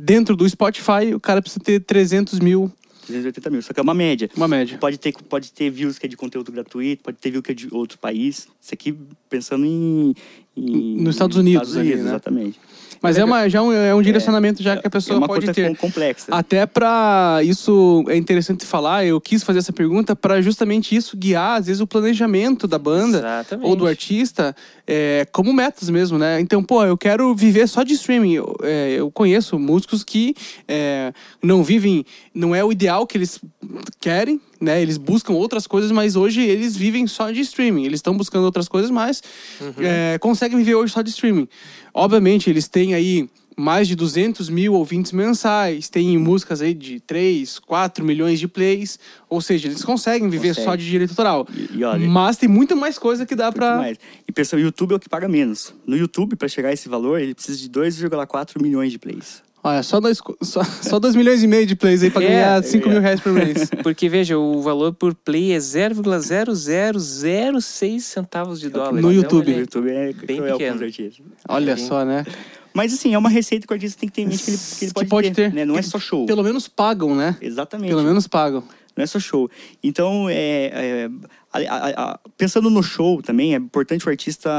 Dentro 0.00 0.36
do 0.36 0.48
Spotify, 0.48 1.12
o 1.14 1.18
cara 1.18 1.42
precisa 1.42 1.58
ter 1.64 1.80
300 1.80 2.38
mil, 2.38 2.70
380 3.08 3.50
mil, 3.50 3.62
só 3.62 3.72
que 3.72 3.80
é 3.80 3.82
uma 3.82 3.94
média. 3.94 4.30
uma 4.36 4.46
média. 4.46 4.78
Pode 4.78 4.96
ter, 4.98 5.12
pode 5.28 5.50
ter 5.50 5.70
views 5.70 5.98
que 5.98 6.06
é 6.06 6.08
de 6.08 6.16
conteúdo 6.16 6.52
gratuito, 6.52 7.02
pode 7.02 7.16
ter 7.16 7.30
views 7.30 7.42
que 7.42 7.50
é 7.50 7.54
de 7.54 7.68
outro 7.74 7.98
país. 7.98 8.46
Isso 8.60 8.74
aqui 8.74 8.94
pensando 9.30 9.64
em. 9.64 10.14
Em 10.58 11.02
Nos 11.02 11.14
Estados 11.14 11.36
Unidos 11.36 11.76
ali, 11.76 11.94
né? 11.94 12.02
Exatamente. 12.02 12.60
Mas 13.00 13.16
é, 13.16 13.24
uma, 13.24 13.48
já 13.48 13.62
um, 13.62 13.72
é 13.72 13.94
um 13.94 14.02
direcionamento 14.02 14.60
já 14.60 14.76
que 14.76 14.84
a 14.84 14.88
é 14.88 14.90
pessoa 14.90 15.18
uma 15.18 15.28
pode 15.28 15.52
ter. 15.52 15.68
com- 15.68 15.86
complexa. 15.86 16.26
Até 16.34 16.66
para 16.66 17.40
isso 17.44 18.04
é 18.08 18.16
interessante 18.16 18.66
falar, 18.66 19.04
eu 19.06 19.20
quis 19.20 19.44
fazer 19.44 19.60
essa 19.60 19.72
pergunta 19.72 20.16
para 20.16 20.42
justamente 20.42 20.96
isso 20.96 21.16
guiar 21.16 21.58
às 21.60 21.66
vezes 21.66 21.80
o 21.80 21.86
planejamento 21.86 22.66
da 22.66 22.78
banda 22.78 23.18
Exatamente. 23.18 23.68
ou 23.68 23.76
do 23.76 23.86
artista 23.86 24.54
é, 24.90 25.26
como 25.30 25.52
metas 25.52 25.90
mesmo, 25.90 26.16
né? 26.16 26.40
Então, 26.40 26.64
pô, 26.64 26.82
eu 26.82 26.96
quero 26.96 27.34
viver 27.34 27.68
só 27.68 27.82
de 27.82 27.92
streaming. 27.92 28.32
Eu, 28.32 28.56
é, 28.62 28.92
eu 28.92 29.10
conheço 29.10 29.58
músicos 29.58 30.02
que 30.02 30.34
é, 30.66 31.12
não 31.42 31.62
vivem, 31.62 32.06
não 32.32 32.54
é 32.54 32.64
o 32.64 32.72
ideal 32.72 33.06
que 33.06 33.18
eles 33.18 33.38
querem, 34.00 34.40
né? 34.58 34.80
Eles 34.80 34.96
buscam 34.96 35.34
outras 35.34 35.66
coisas, 35.66 35.92
mas 35.92 36.16
hoje 36.16 36.40
eles 36.40 36.74
vivem 36.74 37.06
só 37.06 37.30
de 37.30 37.42
streaming. 37.42 37.84
Eles 37.84 37.98
estão 37.98 38.16
buscando 38.16 38.44
outras 38.44 38.66
coisas, 38.66 38.90
mas 38.90 39.22
é, 39.78 40.18
conseguem 40.18 40.56
viver 40.56 40.74
hoje 40.74 40.94
só 40.94 41.02
de 41.02 41.10
streaming. 41.10 41.46
Obviamente, 41.92 42.48
eles 42.48 42.66
têm 42.66 42.94
aí 42.94 43.28
mais 43.58 43.88
de 43.88 43.96
200 43.96 44.48
mil 44.48 44.72
ouvintes 44.74 45.10
mensais, 45.10 45.88
tem 45.88 46.16
músicas 46.16 46.62
aí 46.62 46.72
de 46.72 47.00
3, 47.00 47.58
4 47.58 48.04
milhões 48.04 48.38
de 48.38 48.46
plays, 48.46 48.98
ou 49.28 49.40
seja, 49.40 49.66
eles 49.66 49.84
conseguem 49.84 50.28
viver 50.30 50.48
Consegue. 50.50 50.64
só 50.64 50.76
de 50.76 50.84
direito 50.88 51.10
autoral. 51.10 51.46
E- 51.52 51.78
e 51.78 51.84
olha- 51.84 52.06
Mas 52.08 52.36
tem 52.36 52.48
muita 52.48 52.76
mais 52.76 52.98
coisa 52.98 53.26
que 53.26 53.34
dá 53.34 53.50
mais. 53.50 53.98
E 54.28 54.32
pensa, 54.32 54.54
o 54.56 54.60
YouTube 54.60 54.92
é 54.92 54.94
o 54.96 55.00
que 55.00 55.08
paga 55.08 55.26
menos. 55.28 55.74
No 55.86 55.96
YouTube, 55.96 56.36
para 56.36 56.46
chegar 56.48 56.68
a 56.68 56.72
esse 56.72 56.88
valor, 56.88 57.20
ele 57.20 57.34
precisa 57.34 57.58
de 57.58 57.68
2,4 57.68 58.62
milhões 58.62 58.92
de 58.92 58.98
plays. 58.98 59.42
Olha, 59.60 59.82
só 59.82 59.98
2 59.98 60.20
só, 60.40 60.62
só 60.62 61.00
dois 61.00 61.16
milhões 61.16 61.42
e 61.42 61.46
meio 61.48 61.66
de 61.66 61.74
plays 61.74 62.00
aí 62.04 62.10
pra 62.10 62.22
É, 62.22 62.28
ganhar 62.28 62.62
5 62.62 62.88
é. 62.88 62.92
mil 62.92 63.00
reais 63.00 63.20
por 63.20 63.32
mês. 63.32 63.68
Porque, 63.82 64.08
veja, 64.08 64.38
o 64.38 64.62
valor 64.62 64.92
por 64.94 65.12
play 65.16 65.50
é 65.52 65.58
0,0006 66.68 68.00
centavos 68.04 68.60
de 68.60 68.68
dólar. 68.70 68.92
No 68.92 68.98
Então, 68.98 69.12
YouTube. 69.12 69.46
O 69.48 69.50
ele- 69.50 69.60
YouTube 69.60 69.90
é 69.90 70.12
Bem 70.12 70.42
pequeno. 70.42 70.80
Olha 71.48 71.76
Sim. 71.76 71.86
só, 71.88 72.04
né? 72.04 72.24
Mas 72.74 72.92
assim, 72.94 73.14
é 73.14 73.18
uma 73.18 73.28
receita 73.28 73.66
que 73.66 73.72
o 73.72 73.74
artista 73.74 73.98
tem 74.00 74.08
que 74.08 74.14
ter 74.14 74.22
em 74.22 74.26
mente 74.26 74.44
que 74.44 74.50
ele, 74.50 74.58
que 74.58 74.84
ele 74.84 74.88
Que 74.90 74.94
pode, 74.94 75.08
pode 75.08 75.30
ter. 75.30 75.50
ter. 75.50 75.54
né? 75.54 75.64
Não 75.64 75.76
é 75.78 75.82
só 75.82 75.98
show. 75.98 76.26
Pelo 76.26 76.42
menos 76.42 76.68
pagam, 76.68 77.14
né? 77.14 77.36
Exatamente. 77.40 77.88
Pelo 77.90 78.02
menos 78.02 78.26
pagam. 78.26 78.62
Não 78.96 79.02
é 79.04 79.06
só 79.06 79.18
show. 79.20 79.48
Então, 79.82 80.28
é, 80.28 80.34
é, 80.72 81.10
a- 81.52 81.58
a- 81.58 82.12
a- 82.12 82.20
pensando 82.36 82.68
no 82.68 82.82
show 82.82 83.22
também, 83.22 83.54
é 83.54 83.56
importante 83.58 84.06
o 84.06 84.10
artista 84.10 84.50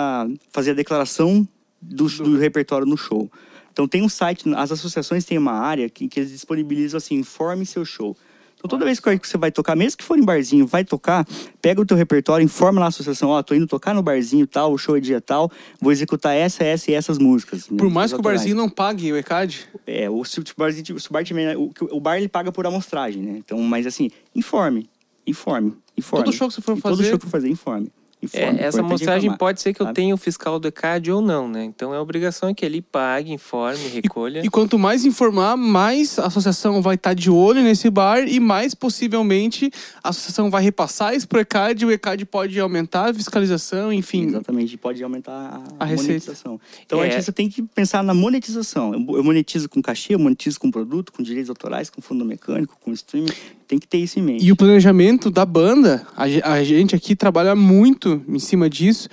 fazer 0.52 0.72
a 0.72 0.74
declaração 0.74 1.48
do, 1.82 2.08
do 2.08 2.38
repertório 2.38 2.86
no 2.88 2.98
show. 2.98 3.30
Então, 3.72 3.88
tem 3.88 4.02
um 4.02 4.10
site, 4.10 4.44
as 4.56 4.72
associações 4.72 5.24
têm 5.26 5.38
uma 5.38 5.54
área 5.54 5.90
que, 5.90 6.08
que 6.08 6.20
eles 6.20 6.32
disponibilizam 6.32 6.98
assim, 6.98 7.16
informe 7.16 7.66
seu 7.66 7.86
show. 7.86 8.16
Então, 8.60 8.68
toda 8.70 8.84
vez 8.84 9.00
que 9.00 9.18
você 9.26 9.38
vai 9.38 9.52
tocar, 9.54 9.74
mesmo 9.74 9.98
que 9.98 10.04
for 10.04 10.20
em 10.20 10.22
barzinho, 10.24 10.68
vai 10.68 10.84
tocar, 10.84 11.26
pega 11.62 11.80
o 11.80 11.86
teu 11.86 11.96
repertório, 11.96 12.44
informa 12.44 12.82
lá 12.82 12.88
a 12.88 12.90
associação, 12.90 13.30
ó, 13.30 13.42
tô 13.42 13.56
indo 13.56 13.66
tocar 13.66 13.96
no 13.96 14.04
barzinho 14.04 14.46
tal, 14.46 14.74
o 14.74 14.78
show 14.78 14.98
é 14.98 15.00
dia 15.00 15.22
tal, 15.22 15.50
vou 15.80 15.94
executar 15.94 16.36
essa, 16.36 16.62
essa 16.66 16.92
e 16.92 16.94
essas 16.94 17.18
músicas. 17.18 17.70
né, 17.70 17.78
Por 17.78 17.90
mais 17.90 18.12
que 18.12 18.20
o 18.20 18.22
barzinho 18.22 18.58
não 18.58 18.70
pague 18.70 19.14
o 19.14 19.18
ECAD, 19.18 19.66
É, 19.88 20.10
o, 20.10 20.26
se 20.26 20.42
o 20.42 20.44
barzinho, 20.58 21.00
se 21.00 21.10
o 21.10 21.14
bar 21.14 21.24
o, 21.58 21.98
o 21.98 22.02
bar 22.02 22.18
ele 22.18 22.28
paga 22.28 22.52
por 22.52 22.68
amostragem, 22.68 23.24
né? 23.24 23.38
Então, 23.38 23.58
mas 23.62 23.88
assim, 23.88 24.12
informe, 24.36 24.90
informe, 25.26 25.74
informe. 25.98 26.26
Todo 26.26 26.36
show 26.36 26.50
que 26.50 26.56
você 26.56 26.62
for 26.62 26.78
E 26.78 26.82
Todo 26.82 26.98
fazer- 26.98 27.10
show 27.12 27.18
que 27.18 27.26
for 27.26 27.32
fazer, 27.32 27.50
informe. 27.50 27.90
É, 28.22 28.26
Informe, 28.26 28.60
essa 28.60 28.78
é 28.80 28.82
amostragem 28.82 29.28
informar, 29.28 29.38
pode 29.38 29.62
ser 29.62 29.74
que 29.74 29.82
eu 29.82 29.86
sabe? 29.86 29.96
tenha 29.96 30.14
o 30.14 30.18
fiscal 30.18 30.60
do 30.60 30.68
ECAD 30.68 31.10
ou 31.10 31.22
não, 31.22 31.48
né? 31.48 31.64
Então 31.64 31.94
a 31.94 32.02
obrigação 32.02 32.50
é 32.50 32.54
que 32.54 32.66
ele 32.66 32.82
pague, 32.82 33.32
informe, 33.32 33.88
recolha. 33.88 34.42
E 34.44 34.50
quanto 34.50 34.78
mais 34.78 35.06
informar, 35.06 35.56
mais 35.56 36.20
a 36.20 36.26
associação 36.26 36.82
vai 36.82 36.96
estar 36.96 37.14
de 37.14 37.32
olho 37.32 37.62
nesse 37.64 37.90
bar 37.90 38.20
e 38.28 38.38
mais 38.42 38.76
possivelmente 38.76 39.72
a 40.04 40.10
associação 40.10 40.50
vai 40.52 40.62
repassar 40.62 41.16
isso 41.16 41.28
pro 41.28 41.40
ECAD, 41.40 41.86
o 41.86 41.92
ECAD 41.92 42.26
pode 42.26 42.60
aumentar 42.60 43.10
a 43.10 43.14
fiscalização, 43.14 43.92
enfim. 43.94 44.26
Exatamente, 44.28 44.78
pode 44.78 45.02
aumentar 45.02 45.32
a, 45.80 45.84
A 45.84 45.86
receita. 45.86 46.12
monetização. 46.12 46.60
Então 46.86 47.00
É. 47.00 47.04
a 47.04 47.06
artista 47.06 47.32
tem 47.32 47.48
que 47.48 47.62
pensar 47.64 48.04
na 48.04 48.14
monetização. 48.14 48.94
Eu, 48.94 49.18
eu 49.18 49.24
monetizo 49.24 49.70
com 49.70 49.82
cachê, 49.82 50.14
eu 50.16 50.20
monetizo 50.20 50.60
com 50.60 50.70
produto, 50.70 51.14
com 51.14 51.24
direitos 51.24 51.50
autorais, 51.50 51.90
com 51.90 52.02
fundo 52.02 52.26
mecânico, 52.26 52.78
com 52.84 52.92
streaming. 52.92 53.32
Tem 53.68 53.78
que 53.78 53.88
ter 53.88 54.00
isso 54.00 54.18
em 54.18 54.24
mente. 54.24 54.44
E 54.44 54.52
o 54.52 54.56
planejamento 54.56 55.30
da 55.30 55.46
banda, 55.46 56.06
a, 56.18 56.24
a 56.54 56.64
gente 56.64 56.96
aqui 56.96 57.16
trabalha 57.16 57.56
muito 57.56 58.09
em 58.28 58.40
cima 58.40 58.70
disso, 58.70 59.08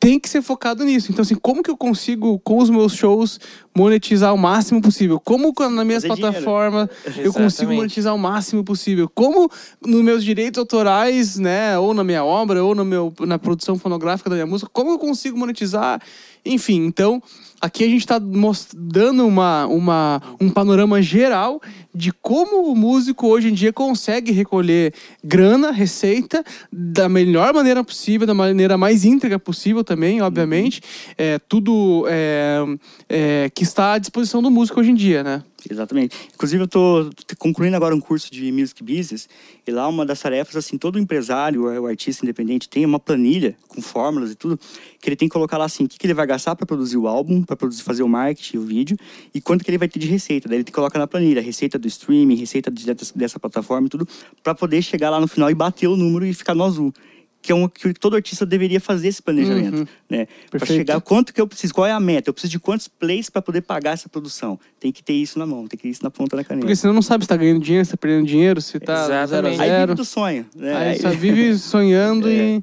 tem 0.00 0.20
que 0.20 0.28
ser 0.28 0.42
focado 0.42 0.84
nisso. 0.84 1.10
Então, 1.10 1.22
assim, 1.22 1.34
como 1.34 1.60
que 1.60 1.68
eu 1.70 1.76
consigo, 1.76 2.38
com 2.40 2.58
os 2.58 2.70
meus 2.70 2.92
shows, 2.94 3.40
monetizar 3.76 4.32
o 4.32 4.38
máximo 4.38 4.80
possível? 4.80 5.18
Como 5.18 5.52
com- 5.52 5.68
nas 5.68 5.84
minhas 5.84 6.04
Fazer 6.04 6.14
dinheiro. 6.14 6.32
plataformas 6.34 6.88
eu 7.18 7.32
consigo 7.32 7.72
monetizar 7.72 8.14
o 8.14 8.18
máximo 8.18 8.62
possível? 8.62 9.10
Como 9.12 9.50
nos 9.84 10.02
meus 10.02 10.22
direitos 10.22 10.58
autorais, 10.60 11.36
né, 11.36 11.76
ou 11.78 11.92
na 11.92 12.04
minha 12.04 12.24
obra, 12.24 12.62
ou 12.62 12.76
no 12.76 12.84
meu, 12.84 13.12
na 13.20 13.40
produção 13.40 13.76
fonográfica 13.76 14.30
da 14.30 14.36
minha 14.36 14.46
música, 14.46 14.70
como 14.72 14.90
eu 14.92 14.98
consigo 15.00 15.36
monetizar? 15.36 16.00
Enfim, 16.44 16.84
então, 16.86 17.20
aqui 17.60 17.84
a 17.84 17.88
gente 17.88 18.00
está 18.00 18.18
dando 18.18 19.26
uma, 19.26 19.66
uma, 19.66 20.22
um 20.40 20.50
panorama 20.50 21.02
geral 21.02 21.60
de 21.94 22.12
como 22.12 22.70
o 22.70 22.76
músico 22.76 23.26
hoje 23.26 23.48
em 23.48 23.54
dia 23.54 23.72
consegue 23.72 24.30
recolher 24.30 24.94
grana, 25.22 25.72
receita, 25.72 26.44
da 26.72 27.08
melhor 27.08 27.52
maneira 27.52 27.82
possível, 27.82 28.26
da 28.26 28.34
maneira 28.34 28.78
mais 28.78 29.04
íntegra 29.04 29.38
possível 29.38 29.82
também, 29.82 30.22
obviamente. 30.22 30.80
É, 31.16 31.38
tudo 31.48 32.04
é, 32.08 32.64
é, 33.08 33.50
que 33.52 33.64
está 33.64 33.94
à 33.94 33.98
disposição 33.98 34.40
do 34.40 34.50
músico 34.50 34.78
hoje 34.78 34.90
em 34.90 34.94
dia, 34.94 35.24
né? 35.24 35.42
Exatamente. 35.70 36.16
Inclusive, 36.34 36.62
eu 36.62 36.64
estou 36.64 37.10
concluindo 37.38 37.76
agora 37.76 37.94
um 37.94 38.00
curso 38.00 38.32
de 38.32 38.50
Music 38.50 38.82
Business, 38.82 39.28
e 39.66 39.70
lá 39.70 39.86
uma 39.86 40.06
das 40.06 40.20
tarefas, 40.20 40.56
assim, 40.56 40.78
todo 40.78 40.98
empresário, 40.98 41.64
o 41.64 41.86
artista 41.86 42.24
independente, 42.24 42.68
tem 42.68 42.84
uma 42.86 42.98
planilha 42.98 43.54
com 43.68 43.82
fórmulas 43.82 44.30
e 44.30 44.34
tudo, 44.34 44.58
que 45.00 45.08
ele 45.08 45.16
tem 45.16 45.28
que 45.28 45.32
colocar 45.32 45.58
lá 45.58 45.66
assim, 45.66 45.84
o 45.84 45.88
que, 45.88 45.98
que 45.98 46.06
ele 46.06 46.14
vai 46.14 46.26
gastar 46.26 46.56
para 46.56 46.64
produzir 46.64 46.96
o 46.96 47.06
álbum, 47.06 47.42
para 47.42 47.54
produzir, 47.54 47.82
fazer 47.82 48.02
o 48.02 48.08
marketing, 48.08 48.56
o 48.56 48.62
vídeo, 48.62 48.96
e 49.34 49.40
quanto 49.40 49.62
que 49.62 49.70
ele 49.70 49.78
vai 49.78 49.88
ter 49.88 49.98
de 49.98 50.06
receita. 50.06 50.48
Daí 50.48 50.58
ele 50.58 50.72
coloca 50.72 50.98
na 50.98 51.06
planilha, 51.06 51.42
receita 51.42 51.78
do 51.78 51.86
streaming, 51.86 52.36
receita 52.36 52.70
de- 52.70 52.86
dessa, 52.86 53.18
dessa 53.18 53.38
plataforma 53.38 53.86
e 53.86 53.90
tudo, 53.90 54.08
para 54.42 54.54
poder 54.54 54.80
chegar 54.82 55.10
lá 55.10 55.20
no 55.20 55.28
final 55.28 55.50
e 55.50 55.54
bater 55.54 55.86
o 55.86 55.96
número 55.96 56.24
e 56.24 56.32
ficar 56.32 56.54
no 56.54 56.64
azul. 56.64 56.92
Que 57.40 57.52
é 57.52 57.54
um 57.54 57.68
que 57.68 57.94
todo 57.94 58.16
artista 58.16 58.44
deveria 58.44 58.80
fazer 58.80 59.08
esse 59.08 59.22
planejamento, 59.22 59.78
Uhum. 59.78 59.86
né? 60.10 60.26
Para 60.50 60.66
chegar 60.66 61.00
quanto 61.00 61.32
que 61.32 61.40
eu 61.40 61.46
preciso, 61.46 61.72
qual 61.72 61.86
é 61.86 61.92
a 61.92 62.00
meta? 62.00 62.28
Eu 62.28 62.34
preciso 62.34 62.50
de 62.50 62.58
quantos 62.58 62.88
plays 62.88 63.30
para 63.30 63.40
poder 63.40 63.60
pagar 63.60 63.92
essa 63.92 64.08
produção? 64.08 64.58
Tem 64.80 64.90
que 64.90 65.02
ter 65.04 65.12
isso 65.12 65.38
na 65.38 65.46
mão, 65.46 65.60
tem 65.68 65.76
que 65.76 65.84
ter 65.84 65.88
isso 65.88 66.02
na 66.02 66.10
ponta 66.10 66.36
da 66.36 66.42
caneta. 66.42 66.66
Porque 66.66 66.74
senão 66.74 66.92
não 66.92 67.00
sabe 67.02 67.24
se 67.24 67.28
tá 67.28 67.36
ganhando 67.36 67.60
dinheiro, 67.60 67.84
se 67.84 67.92
tá 67.92 67.96
perdendo 67.96 68.26
dinheiro, 68.26 68.60
se 68.60 68.80
tá 68.80 69.06
zero 69.06 69.14
a 69.20 69.22
Exatamente. 69.24 69.60
Aí 69.62 69.68
zero. 69.68 69.86
vive 69.86 69.94
do 69.94 70.04
sonho, 70.04 70.46
né? 70.56 70.76
Aí 70.76 70.98
só 71.00 71.10
vive 71.10 71.54
sonhando 71.58 72.28
e, 72.28 72.62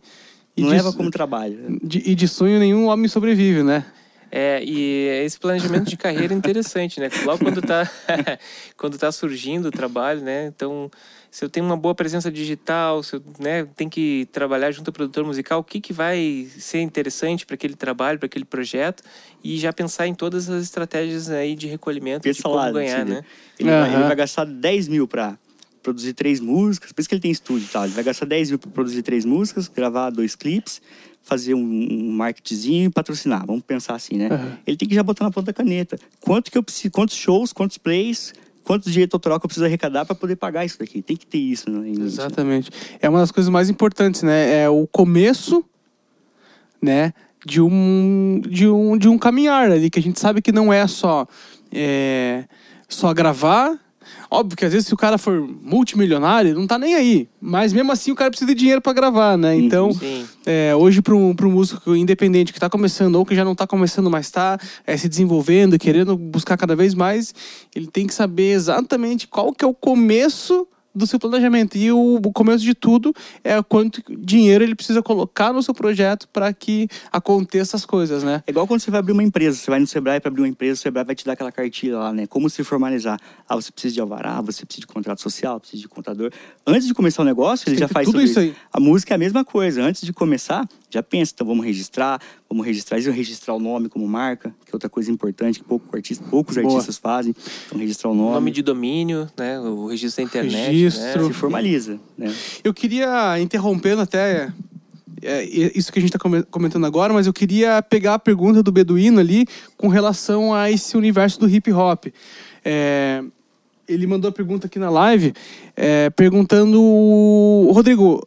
e, 0.57 0.61
não 0.61 0.69
de, 0.69 0.75
leva 0.75 0.91
como 0.91 1.09
trabalho. 1.09 1.79
de- 1.81 2.03
e 2.05 2.13
de 2.13 2.27
sonho 2.27 2.59
nenhum 2.59 2.87
homem 2.87 3.07
sobrevive, 3.07 3.63
né? 3.63 3.85
É, 4.29 4.61
e 4.61 5.07
esse 5.23 5.39
planejamento 5.39 5.85
de 5.89 5.95
carreira 5.95 6.33
é 6.33 6.37
interessante, 6.37 6.99
né? 6.99 7.09
Logo 7.23 7.41
quando 7.45 7.61
tá, 7.61 7.89
quando 8.75 8.97
tá 8.97 9.09
surgindo 9.09 9.67
o 9.67 9.71
trabalho, 9.71 10.19
né? 10.21 10.47
Então, 10.47 10.91
se 11.35 11.43
eu 11.43 11.49
tenho 11.49 11.65
uma 11.65 11.75
boa 11.75 11.93
presença 11.93 12.31
digital, 12.31 13.03
se 13.03 13.17
eu 13.17 13.23
né, 13.37 13.67
tenho 13.75 13.89
que 13.89 14.25
trabalhar 14.31 14.71
junto 14.71 14.87
ao 14.87 14.93
produtor 14.93 15.25
musical, 15.25 15.59
o 15.59 15.63
que, 15.65 15.81
que 15.81 15.91
vai 15.91 16.47
ser 16.57 16.79
interessante 16.79 17.45
para 17.45 17.55
aquele 17.55 17.75
trabalho, 17.75 18.17
para 18.17 18.27
aquele 18.27 18.45
projeto, 18.45 19.03
e 19.43 19.57
já 19.57 19.73
pensar 19.73 20.07
em 20.07 20.13
todas 20.13 20.49
as 20.49 20.63
estratégias 20.63 21.29
aí 21.29 21.53
de 21.53 21.67
recolhimento, 21.67 22.21
de 22.21 22.29
Pensa 22.29 22.43
como 22.43 22.55
lá, 22.55 22.71
ganhar, 22.71 23.01
entendeu? 23.01 23.15
né? 23.15 23.25
Ele, 23.59 23.69
vai, 23.69 23.93
ele 23.95 24.03
vai 24.05 24.15
gastar 24.15 24.45
10 24.45 24.87
mil 24.87 25.09
pra 25.09 25.37
produzir 25.83 26.13
três 26.13 26.39
músicas, 26.39 26.93
por 26.93 27.01
isso 27.01 27.09
que 27.09 27.15
ele 27.15 27.21
tem 27.21 27.31
estúdio 27.31 27.65
e 27.65 27.69
tal. 27.69 27.83
Ele 27.83 27.93
vai 27.93 28.05
gastar 28.05 28.25
10 28.25 28.51
mil 28.51 28.59
pra 28.59 28.71
produzir 28.71 29.01
três 29.01 29.25
músicas, 29.25 29.67
gravar 29.67 30.11
dois 30.11 30.37
clipes, 30.37 30.81
fazer 31.21 31.53
um, 31.53 31.59
um 31.59 32.11
marketingzinho 32.13 32.85
e 32.85 32.89
patrocinar. 32.89 33.45
Vamos 33.45 33.63
pensar 33.63 33.95
assim, 33.95 34.15
né? 34.15 34.29
Aham. 34.31 34.57
Ele 34.65 34.77
tem 34.77 34.87
que 34.87 34.95
já 34.95 35.03
botar 35.03 35.25
na 35.25 35.31
ponta 35.31 35.47
da 35.47 35.53
caneta. 35.53 35.99
Quanto 36.21 36.49
que 36.49 36.57
eu 36.57 36.63
preciso, 36.63 36.91
quantos 36.91 37.17
shows, 37.17 37.51
quantos 37.51 37.77
plays, 37.77 38.33
quantos 38.65 38.91
direitos 38.91 39.13
autoral 39.13 39.39
que 39.39 39.45
eu 39.45 39.47
preciso 39.47 39.65
arrecadar 39.65 40.05
para 40.05 40.15
poder 40.15 40.35
pagar 40.35 40.65
isso 40.65 40.79
daqui. 40.79 41.01
Tem 41.01 41.15
que 41.15 41.25
ter 41.25 41.37
isso, 41.37 41.69
né? 41.69 41.87
Exatamente. 41.89 42.69
É 42.99 43.07
uma 43.07 43.19
das 43.19 43.31
coisas 43.31 43.49
mais 43.49 43.69
importantes, 43.69 44.23
né? 44.23 44.63
É 44.63 44.69
o 44.69 44.87
começo, 44.87 45.63
né? 46.81 47.13
De 47.45 47.61
um, 47.61 48.41
de 48.45 48.67
um, 48.67 48.97
de 48.97 49.07
um 49.07 49.17
caminhar 49.17 49.71
ali, 49.71 49.89
que 49.89 49.99
a 49.99 50.01
gente 50.01 50.19
sabe 50.19 50.41
que 50.41 50.51
não 50.51 50.73
é 50.73 50.87
só, 50.87 51.27
é, 51.71 52.45
só 52.89 53.13
gravar. 53.13 53.79
Óbvio 54.29 54.57
que 54.57 54.65
às 54.65 54.71
vezes 54.71 54.87
se 54.87 54.93
o 54.93 54.97
cara 54.97 55.17
for 55.17 55.47
multimilionário, 55.61 56.55
não 56.55 56.67
tá 56.67 56.77
nem 56.77 56.95
aí. 56.95 57.29
Mas 57.39 57.73
mesmo 57.73 57.91
assim 57.91 58.11
o 58.11 58.15
cara 58.15 58.29
precisa 58.29 58.53
de 58.53 58.57
dinheiro 58.57 58.81
para 58.81 58.93
gravar, 58.93 59.37
né? 59.37 59.55
Então, 59.55 59.93
Sim. 59.93 60.25
é, 60.45 60.75
hoje 60.75 61.01
para 61.01 61.15
um, 61.15 61.35
pra 61.35 61.47
um 61.47 61.51
músico 61.51 61.95
independente 61.95 62.51
que 62.51 62.57
está 62.57 62.69
começando 62.69 63.15
ou 63.15 63.25
que 63.25 63.35
já 63.35 63.43
não 63.45 63.53
está 63.53 63.67
começando, 63.67 64.09
mas 64.09 64.25
está 64.25 64.59
se 64.97 65.07
desenvolvendo, 65.07 65.77
querendo 65.77 66.17
buscar 66.17 66.57
cada 66.57 66.75
vez 66.75 66.93
mais, 66.93 67.33
ele 67.75 67.87
tem 67.87 68.07
que 68.07 68.13
saber 68.13 68.51
exatamente 68.51 69.27
qual 69.27 69.53
que 69.53 69.63
é 69.63 69.67
o 69.67 69.73
começo 69.73 70.67
do 70.95 71.05
seu 71.05 71.19
planejamento. 71.19 71.77
E 71.77 71.91
o, 71.91 72.15
o 72.15 72.31
começo 72.31 72.63
de 72.63 72.73
tudo 72.73 73.13
é 73.43 73.61
quanto 73.61 74.01
dinheiro 74.09 74.63
ele 74.63 74.75
precisa 74.75 75.01
colocar 75.01 75.51
no 75.51 75.61
seu 75.61 75.73
projeto 75.73 76.27
para 76.29 76.51
que 76.53 76.87
aconteça 77.11 77.75
as 77.75 77.85
coisas, 77.85 78.23
né? 78.23 78.41
É 78.47 78.51
igual 78.51 78.65
quando 78.65 78.79
você 78.79 78.89
vai 78.89 78.99
abrir 78.99 79.11
uma 79.11 79.23
empresa. 79.23 79.57
Você 79.57 79.69
vai 79.69 79.79
no 79.79 79.87
Sebrae 79.87 80.19
para 80.19 80.29
abrir 80.29 80.41
uma 80.41 80.47
empresa, 80.47 80.79
o 80.79 80.81
Sebrae 80.81 81.03
vai 81.03 81.15
te 81.15 81.25
dar 81.25 81.33
aquela 81.33 81.51
cartilha 81.51 81.97
lá, 81.97 82.13
né? 82.13 82.25
Como 82.27 82.49
se 82.49 82.63
formalizar. 82.63 83.19
Ah, 83.47 83.55
você 83.55 83.71
precisa 83.71 83.93
de 83.93 84.01
alvará, 84.01 84.41
você 84.41 84.65
precisa 84.65 84.87
de 84.87 84.93
contrato 84.93 85.21
social, 85.21 85.59
precisa 85.59 85.81
de 85.81 85.87
contador. 85.87 86.31
Antes 86.65 86.87
de 86.87 86.93
começar 86.93 87.21
o 87.21 87.25
negócio, 87.25 87.69
ele 87.69 87.77
já 87.77 87.87
faz 87.87 88.05
tudo 88.05 88.21
isso 88.21 88.39
aí. 88.39 88.55
A 88.71 88.79
música 88.79 89.13
é 89.13 89.15
a 89.15 89.17
mesma 89.17 89.43
coisa. 89.43 89.83
Antes 89.83 90.01
de 90.03 90.13
começar, 90.13 90.67
já 90.95 91.03
pensa, 91.03 91.33
então 91.35 91.45
vamos 91.45 91.65
registrar, 91.65 92.21
vamos 92.49 92.65
registrar, 92.65 92.97
e 92.97 93.09
registrar 93.09 93.53
o 93.53 93.59
nome 93.59 93.89
como 93.89 94.07
marca, 94.07 94.55
que 94.65 94.71
é 94.71 94.75
outra 94.75 94.89
coisa 94.89 95.11
importante 95.11 95.59
que 95.59 95.65
pouco 95.65 95.93
artista, 95.95 96.23
poucos 96.29 96.55
Boa. 96.55 96.67
artistas 96.67 96.97
fazem. 96.97 97.35
Então 97.67 97.77
registrar 97.77 98.09
o 98.09 98.15
nome, 98.15 98.33
Nome 98.35 98.51
de 98.51 98.61
domínio, 98.61 99.29
né? 99.37 99.59
O 99.59 99.87
registro 99.87 100.23
da 100.23 100.29
internet. 100.29 100.71
Registro. 100.71 101.03
Né? 101.03 101.27
se 101.27 101.33
formaliza, 101.33 101.99
né? 102.17 102.33
Eu 102.63 102.73
queria, 102.73 103.39
interrompendo 103.39 104.01
até 104.01 104.51
é, 105.21 105.43
isso 105.43 105.91
que 105.91 105.99
a 105.99 106.01
gente 106.01 106.15
está 106.15 106.43
comentando 106.49 106.85
agora, 106.85 107.13
mas 107.13 107.27
eu 107.27 107.33
queria 107.33 107.81
pegar 107.81 108.15
a 108.15 108.19
pergunta 108.19 108.63
do 108.63 108.71
Beduíno 108.71 109.19
ali 109.19 109.45
com 109.75 109.87
relação 109.87 110.53
a 110.53 110.71
esse 110.71 110.95
universo 110.95 111.39
do 111.39 111.49
hip 111.49 111.71
hop. 111.71 112.05
É, 112.63 113.23
ele 113.87 114.07
mandou 114.07 114.29
a 114.29 114.31
pergunta 114.31 114.67
aqui 114.67 114.79
na 114.79 114.89
live, 114.89 115.33
é, 115.75 116.09
perguntando, 116.09 116.79
Rodrigo, 117.71 118.23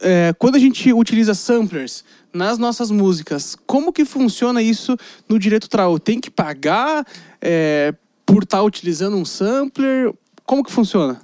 é, 0.00 0.34
quando 0.38 0.56
a 0.56 0.58
gente 0.58 0.92
utiliza 0.92 1.34
samplers 1.34 2.04
nas 2.32 2.58
nossas 2.58 2.90
músicas, 2.90 3.56
como 3.66 3.92
que 3.92 4.04
funciona 4.04 4.62
isso 4.62 4.96
no 5.28 5.38
direito 5.38 5.64
autoral? 5.64 5.98
Tem 5.98 6.20
que 6.20 6.30
pagar 6.30 7.06
é, 7.40 7.94
por 8.26 8.42
estar 8.42 8.62
utilizando 8.62 9.16
um 9.16 9.24
sampler? 9.24 10.12
Como 10.44 10.64
que 10.64 10.72
funciona? 10.72 11.20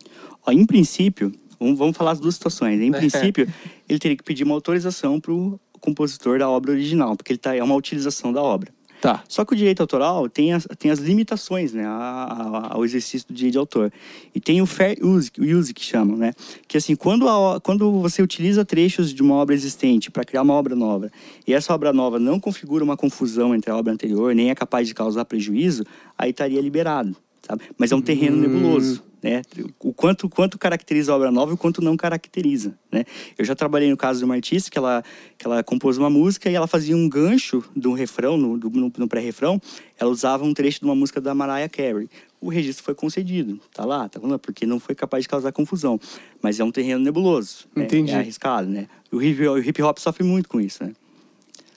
Ó, 0.47 0.53
em 0.53 0.65
princípio, 0.65 1.33
vamos, 1.59 1.79
vamos 1.79 1.97
falar 1.97 2.13
as 2.13 2.21
duas 2.21 2.35
situações. 2.35 2.81
Em 2.81 2.91
princípio, 2.93 3.49
ele 3.89 3.99
teria 3.99 4.17
que 4.17 4.25
pedir 4.25 4.45
uma 4.45 4.55
autorização 4.55 5.21
para 5.21 5.33
o 5.33 5.59
compositor 5.81 6.39
da 6.39 6.49
obra 6.49 6.73
original, 6.73 7.17
porque 7.17 7.33
ele 7.33 7.39
tá, 7.39 7.55
é 7.57 7.63
uma 7.63 7.75
utilização 7.75 8.33
da 8.33 8.43
obra. 8.43 8.73
Tá. 9.01 9.25
Só 9.27 9.47
que 9.47 9.55
o 9.55 9.57
direito 9.57 9.81
autoral 9.81 10.29
tem 10.29 10.53
as, 10.53 10.67
tem 10.79 10.91
as 10.91 10.99
limitações 10.99 11.73
né, 11.73 11.85
ao 11.87 12.85
exercício 12.85 13.27
do 13.29 13.33
direito 13.35 13.53
de 13.53 13.59
autor. 13.59 13.93
E 14.35 14.41
tem 14.41 14.61
o 14.61 14.67
fair 14.67 14.99
use, 15.03 15.31
o 15.39 15.43
use 15.43 15.73
que 15.73 15.83
chamam, 15.83 16.17
né? 16.19 16.33
Que 16.69 16.77
assim, 16.77 16.95
quando, 16.95 17.27
a- 17.27 17.59
quando 17.61 17.91
você 18.01 18.23
utiliza 18.23 18.63
trechos 18.65 19.15
de 19.15 19.23
uma 19.23 19.37
obra 19.37 19.55
existente 19.55 20.11
para 20.11 20.23
criar 20.23 20.43
uma 20.43 20.53
obra 20.53 20.77
nova, 20.77 21.11
e 21.47 21.55
essa 21.55 21.73
obra 21.75 21.93
nova 21.95 22.19
não 22.19 22.39
configura 22.39 22.85
uma 22.85 22.97
confusão 22.97 23.55
entre 23.55 23.71
a 23.71 23.77
obra 23.77 23.91
anterior, 23.93 24.35
nem 24.35 24.51
é 24.51 24.55
capaz 24.55 24.87
de 24.87 24.95
causar 24.95 25.25
prejuízo, 25.25 25.85
aí 26.19 26.31
estaria 26.31 26.61
liberado, 26.61 27.17
sabe? 27.41 27.63
Mas 27.79 27.93
é 27.93 27.97
um 27.97 28.03
terreno 28.03 28.37
nebuloso. 28.37 29.03
Né? 29.23 29.43
O 29.79 29.93
quanto, 29.93 30.29
quanto 30.31 30.57
caracteriza 30.59 31.13
a 31.13 31.17
obra 31.17 31.31
nova 31.31 31.51
e 31.53 31.55
o 31.55 31.57
quanto 31.59 31.83
não 31.83 31.95
caracteriza, 31.95 32.75
né? 32.91 33.05
Eu 33.37 33.45
já 33.45 33.55
trabalhei 33.55 33.91
no 33.91 33.97
caso 33.97 34.19
de 34.19 34.25
uma 34.25 34.35
artista 34.35 34.71
que 34.71 34.79
ela, 34.79 35.05
que 35.37 35.47
ela 35.47 35.63
compôs 35.63 35.99
uma 35.99 36.09
música 36.09 36.49
e 36.51 36.55
ela 36.55 36.67
fazia 36.67 36.97
um 36.97 37.07
gancho 37.07 37.63
do 37.77 37.93
refrão, 37.93 38.39
no, 38.39 38.57
do- 38.57 38.71
no, 38.71 38.91
no 38.97 39.07
pré-refrão, 39.09 39.61
ela 39.99 40.11
usava 40.11 40.43
um 40.43 40.55
trecho 40.55 40.79
de 40.81 40.87
uma 40.87 40.95
música 40.95 41.21
da 41.21 41.35
Mariah 41.35 41.69
Carey. 41.69 42.09
O 42.41 42.49
registro 42.49 42.83
foi 42.83 42.95
concedido, 42.95 43.61
tá 43.75 43.85
lá, 43.85 44.09
tá 44.09 44.19
falando, 44.19 44.39
porque 44.39 44.65
não 44.65 44.81
foi 44.81 44.95
capaz 44.95 45.25
de 45.25 45.29
causar 45.29 45.53
confusão. 45.53 46.01
Mas 46.41 46.59
é 46.59 46.65
um 46.65 46.71
terreno 46.73 47.05
nebuloso, 47.05 47.67
né? 47.77 47.85
Entendi. 47.85 48.13
é 48.13 48.17
arriscado, 48.17 48.67
né? 48.71 48.89
O 49.13 49.21
hip, 49.21 49.47
o 49.47 49.59
hip 49.59 49.83
hop 49.83 49.99
sofre 49.99 50.25
muito 50.25 50.49
com 50.49 50.59
isso, 50.59 50.83
né? 50.83 50.93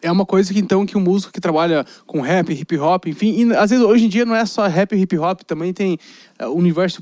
É 0.01 0.11
uma 0.11 0.25
coisa 0.25 0.53
que 0.53 0.59
então 0.59 0.85
que 0.85 0.97
um 0.97 1.01
músico 1.01 1.31
que 1.31 1.39
trabalha 1.39 1.85
com 2.05 2.19
rap, 2.19 2.51
hip 2.51 2.77
hop, 2.77 3.05
enfim, 3.07 3.47
e 3.49 3.53
às 3.55 3.69
vezes 3.69 3.85
hoje 3.85 4.03
em 4.05 4.09
dia 4.09 4.25
não 4.25 4.35
é 4.35 4.45
só 4.45 4.67
rap 4.67 4.93
e 4.93 4.99
hip 5.01 5.17
hop, 5.17 5.41
também 5.43 5.71
tem 5.73 5.97
o 6.41 6.49
universo 6.57 7.01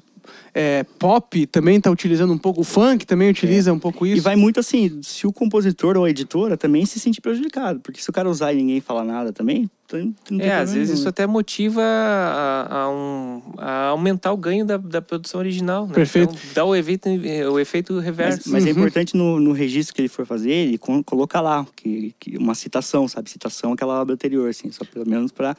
é, 0.53 0.83
pop 0.99 1.45
também 1.47 1.77
está 1.77 1.89
utilizando 1.91 2.33
um 2.33 2.37
pouco, 2.37 2.61
o 2.61 2.63
funk 2.63 3.05
também 3.05 3.29
utiliza 3.29 3.71
um 3.73 3.79
pouco 3.79 4.05
isso. 4.05 4.17
E 4.17 4.19
vai 4.19 4.35
muito 4.35 4.59
assim, 4.59 4.99
se 5.01 5.25
o 5.27 5.31
compositor 5.33 5.97
ou 5.97 6.05
a 6.05 6.09
editora 6.09 6.57
também 6.57 6.85
se 6.85 6.99
sentir 6.99 7.21
prejudicado. 7.21 7.79
Porque 7.79 8.01
se 8.01 8.09
o 8.09 8.13
cara 8.13 8.29
usar 8.29 8.53
e 8.53 8.57
ninguém 8.57 8.81
falar 8.81 9.03
nada 9.03 9.31
também, 9.33 9.69
não 9.93 10.13
tem 10.39 10.47
É, 10.47 10.55
às 10.55 10.71
vezes 10.73 10.87
nenhum, 10.87 10.93
isso 10.93 11.03
né? 11.03 11.09
até 11.09 11.27
motiva 11.27 11.81
a, 11.83 12.83
a 12.83 12.89
um- 12.89 13.41
a 13.57 13.87
aumentar 13.87 14.31
o 14.31 14.37
ganho 14.37 14.65
da, 14.65 14.77
da 14.77 15.01
produção 15.01 15.39
original. 15.39 15.85
Né? 15.87 15.93
Perfeito. 15.93 16.33
Então, 16.33 16.53
dá 16.53 16.63
o 16.65 16.73
efeito, 16.75 17.09
o 17.09 17.59
efeito 17.59 17.93
Mas, 17.95 18.03
reverso. 18.05 18.51
mas 18.51 18.63
é 18.65 18.67
Uhum. 18.69 18.77
importante 18.77 19.17
no, 19.17 19.39
no 19.39 19.51
registro 19.51 19.93
que 19.93 20.01
ele 20.01 20.07
for 20.07 20.25
fazer, 20.25 20.51
ele 20.51 20.77
colocar 21.05 21.41
lá 21.41 21.65
que, 21.75 22.15
que 22.19 22.37
uma 22.37 22.55
citação, 22.55 23.05
sabe? 23.07 23.29
Citação 23.29 23.73
àquela 23.73 24.01
obra 24.01 24.13
anterior, 24.13 24.49
assim, 24.49 24.71
só 24.71 24.85
pelo 24.85 25.05
menos 25.07 25.31
para 25.31 25.55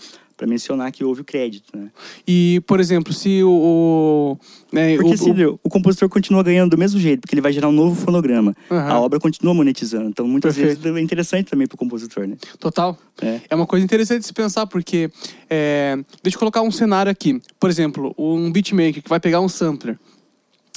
mencionar 0.47 0.91
que 0.93 1.05
houve 1.05 1.21
o 1.23 1.25
crédito, 1.25 1.77
né? 1.77 1.91
E, 2.27 2.61
por 2.67 2.81
exemplo, 2.81 3.13
se 3.13 3.43
o. 3.43 3.49
o, 3.51 4.39
né, 4.73 4.97
Porque 4.97 5.15
o- 5.15 5.19
se 5.19 5.31
o- 5.31 5.59
o, 5.63 5.69
compositor 5.71 6.09
continua 6.09 6.43
ganhando 6.43 6.71
do 6.71 6.79
mesmo 6.79 6.99
jeito, 7.01 7.21
porque 7.21 7.35
ele 7.35 7.41
vai 7.43 7.53
gerar 7.53 7.69
um 7.69 7.73
novo 7.73 7.95
fonograma. 7.95 8.55
Aham. 8.71 8.91
A 8.93 9.01
obra 9.01 9.19
continua 9.21 9.55
monetizando. 9.55 10.09
Então, 10.09 10.27
muitas 10.27 10.55
Perfeito. 10.57 10.81
vezes 10.83 10.97
é 10.99 11.01
interessante 11.01 11.51
também 11.51 11.67
para 11.67 11.75
o 11.75 11.79
compositor, 11.79 12.27
né? 12.27 12.37
Total. 12.59 12.97
É. 13.21 13.41
É 13.51 13.55
uma 13.55 13.67
coisa 13.67 13.85
interessante 13.85 14.21
de 14.21 14.27
se 14.27 14.33
pensar, 14.33 14.67
porque. 14.67 15.11
é, 15.51 15.97
deixa 16.23 16.37
eu 16.37 16.39
colocar 16.39 16.63
um 16.63 16.71
cenário 16.71 17.11
aqui. 17.13 17.41
Por 17.61 17.69
exemplo, 17.71 18.15
um 18.19 18.51
beatmaker 18.51 19.03
que 19.03 19.09
vai 19.09 19.21
pegar 19.21 19.41
um 19.41 19.49
sampler. 19.49 19.99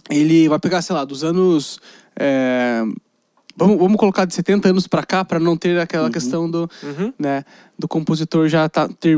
Ele 0.09 0.47
vai 0.47 0.59
pegar, 0.59 0.81
sei 0.81 0.95
lá, 0.95 1.03
dos 1.03 1.23
anos. 1.23 1.79
é, 2.17 2.83
vamos, 3.55 3.77
vamos 3.77 3.97
colocar 3.97 4.25
de 4.25 4.33
70 4.33 4.69
anos 4.69 4.87
pra 4.87 5.03
cá, 5.03 5.23
pra 5.23 5.39
não 5.39 5.55
ter 5.55 5.79
aquela 5.79 6.09
questão 6.09 6.49
do. 6.49 6.69
Uhum. 6.83 7.13
Né, 7.17 7.43
do 7.77 7.87
compositor 7.87 8.47
já 8.47 8.67
tá, 8.69 8.87
ter. 8.87 9.17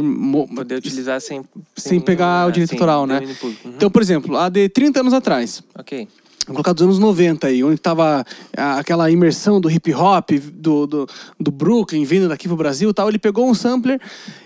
Poder 0.55 0.75
utilizar 0.75 1.21
sem... 1.21 1.43
Sem 1.75 1.99
pegar 1.99 2.47
o 2.47 2.51
direito 2.51 2.73
autoral, 2.73 3.05
né? 3.05 3.19
Uhum. 3.19 3.55
Então, 3.65 3.89
por 3.89 4.01
exemplo, 4.01 4.35
a 4.37 4.49
de 4.49 4.67
30 4.69 4.99
anos 4.99 5.13
atrás. 5.13 5.63
Ok. 5.77 6.07
Vamos 6.47 6.63
colocar 6.63 6.73
dos 6.73 6.83
anos 6.83 6.99
90 6.99 7.47
aí, 7.47 7.61
onde 7.61 7.77
tava 7.77 8.25
aquela 8.55 9.11
imersão 9.11 9.59
do 9.59 9.69
hip 9.69 9.93
hop, 9.93 10.31
do, 10.53 10.87
do, 10.87 11.09
do 11.37 11.51
Brooklyn, 11.51 12.05
vindo 12.05 12.29
daqui 12.29 12.47
pro 12.47 12.55
Brasil 12.55 12.89
e 12.89 12.93
tal. 12.93 13.09
Ele 13.09 13.19
pegou 13.19 13.49
um 13.49 13.53
sampler 13.53 13.99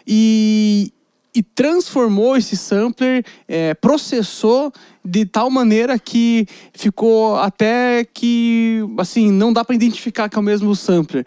e, 0.06 0.92
e 1.34 1.42
transformou 1.42 2.36
esse 2.36 2.58
sampler, 2.58 3.24
é, 3.48 3.74
processou 3.74 4.72
de 5.04 5.26
tal 5.26 5.50
maneira 5.50 5.98
que 5.98 6.46
ficou 6.74 7.38
até 7.38 8.04
que, 8.04 8.80
assim, 8.98 9.32
não 9.32 9.54
dá 9.54 9.64
para 9.64 9.76
identificar 9.76 10.30
que 10.30 10.36
é 10.36 10.40
o 10.40 10.44
mesmo 10.44 10.76
sampler. 10.76 11.26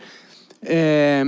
É, 0.63 1.25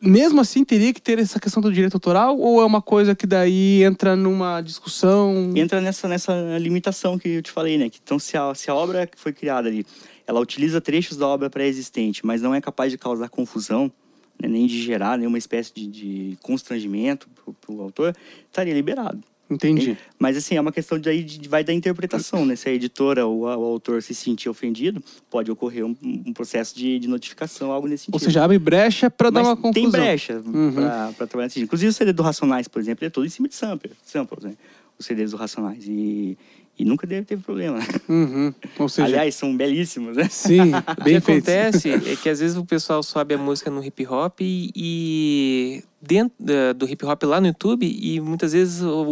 mesmo 0.00 0.40
assim, 0.40 0.64
teria 0.64 0.92
que 0.92 1.00
ter 1.00 1.18
essa 1.18 1.38
questão 1.40 1.60
do 1.60 1.72
direito 1.72 1.94
autoral 1.94 2.38
ou 2.38 2.62
é 2.62 2.64
uma 2.64 2.80
coisa 2.80 3.14
que 3.14 3.26
daí 3.26 3.82
entra 3.82 4.14
numa 4.16 4.60
discussão? 4.60 5.52
entra 5.54 5.80
nessa, 5.80 6.08
nessa 6.08 6.58
limitação 6.58 7.18
que 7.18 7.28
eu 7.28 7.42
te 7.42 7.50
falei, 7.50 7.76
né? 7.76 7.90
Então, 8.02 8.18
se 8.18 8.36
a, 8.36 8.54
se 8.54 8.70
a 8.70 8.74
obra 8.74 9.06
que 9.06 9.18
foi 9.18 9.32
criada 9.32 9.68
ali, 9.68 9.84
ela 10.26 10.40
utiliza 10.40 10.80
trechos 10.80 11.16
da 11.16 11.26
obra 11.26 11.50
pré-existente, 11.50 12.24
mas 12.24 12.40
não 12.40 12.54
é 12.54 12.60
capaz 12.60 12.90
de 12.90 12.98
causar 12.98 13.28
confusão, 13.28 13.92
né? 14.40 14.48
nem 14.48 14.66
de 14.66 14.80
gerar 14.82 15.18
nenhuma 15.18 15.38
espécie 15.38 15.72
de, 15.74 15.86
de 15.86 16.38
constrangimento 16.42 17.28
para 17.60 17.74
o 17.74 17.80
autor, 17.82 18.14
estaria 18.46 18.74
liberado. 18.74 19.20
Entendi. 19.52 19.98
Mas, 20.16 20.36
assim, 20.36 20.54
é 20.54 20.60
uma 20.60 20.70
questão 20.70 20.96
de, 20.96 21.08
aí 21.08 21.24
de, 21.24 21.48
vai 21.48 21.64
da 21.64 21.72
interpretação, 21.72 22.46
né? 22.46 22.54
Se 22.54 22.68
a 22.68 22.72
editora 22.72 23.26
ou 23.26 23.48
a- 23.48 23.56
o 23.56 23.64
autor 23.64 24.00
se 24.00 24.14
sentir 24.14 24.48
ofendido, 24.48 25.02
pode 25.28 25.50
ocorrer 25.50 25.84
um, 25.84 25.96
um 26.02 26.32
processo 26.32 26.72
de, 26.76 27.00
de 27.00 27.08
notificação, 27.08 27.72
algo 27.72 27.88
nesse 27.88 28.04
sentido. 28.04 28.14
Ou 28.14 28.20
seja, 28.20 28.44
abre 28.44 28.60
brecha 28.60 29.10
para 29.10 29.28
dar 29.28 29.42
uma 29.42 29.56
confusão. 29.56 29.72
tem 29.72 29.90
brecha 29.90 30.34
Uhum. 30.46 30.72
para 30.72 31.26
trabalhar 31.26 31.46
nesse 31.46 31.54
sentido. 31.54 31.64
Inclusive 31.66 31.90
o 31.90 31.92
CD 31.92 32.12
do 32.12 32.22
Racionais, 32.22 32.68
por 32.68 32.80
exemplo, 32.80 33.04
é 33.04 33.10
todo 33.10 33.26
em 33.26 33.28
cima 33.28 33.48
de 33.48 33.56
sampler, 33.56 33.92
samples, 34.04 34.44
né? 34.44 34.52
Os 34.96 35.04
CDs 35.06 35.32
do 35.32 35.36
Racionais. 35.36 35.84
E, 35.88 36.38
e 36.80 36.84
nunca 36.84 37.06
deve 37.06 37.26
ter 37.26 37.36
problema. 37.38 37.78
Uhum. 38.08 38.52
Ou 38.78 38.88
seja, 38.88 39.06
Aliás, 39.08 39.34
são 39.34 39.56
belíssimos, 39.56 40.16
né? 40.16 40.28
sim, 40.30 40.72
O 40.74 40.94
que 40.96 41.02
bem 41.04 41.20
feito. 41.20 41.48
acontece 41.50 41.90
é 41.90 42.16
que 42.16 42.28
às 42.28 42.40
vezes 42.40 42.56
o 42.56 42.64
pessoal 42.64 43.02
sobe 43.02 43.34
a 43.34 43.38
música 43.38 43.70
no 43.70 43.84
hip 43.84 44.06
hop 44.06 44.40
e, 44.40 44.70
e 44.74 45.84
dentro 46.00 46.32
da- 46.40 46.72
do 46.72 46.88
hip 46.88 47.04
hop 47.04 47.22
lá 47.24 47.40
no 47.40 47.48
YouTube 47.48 47.84
e 47.86 48.20
muitas 48.20 48.52
vezes 48.52 48.82
o, 48.82 49.04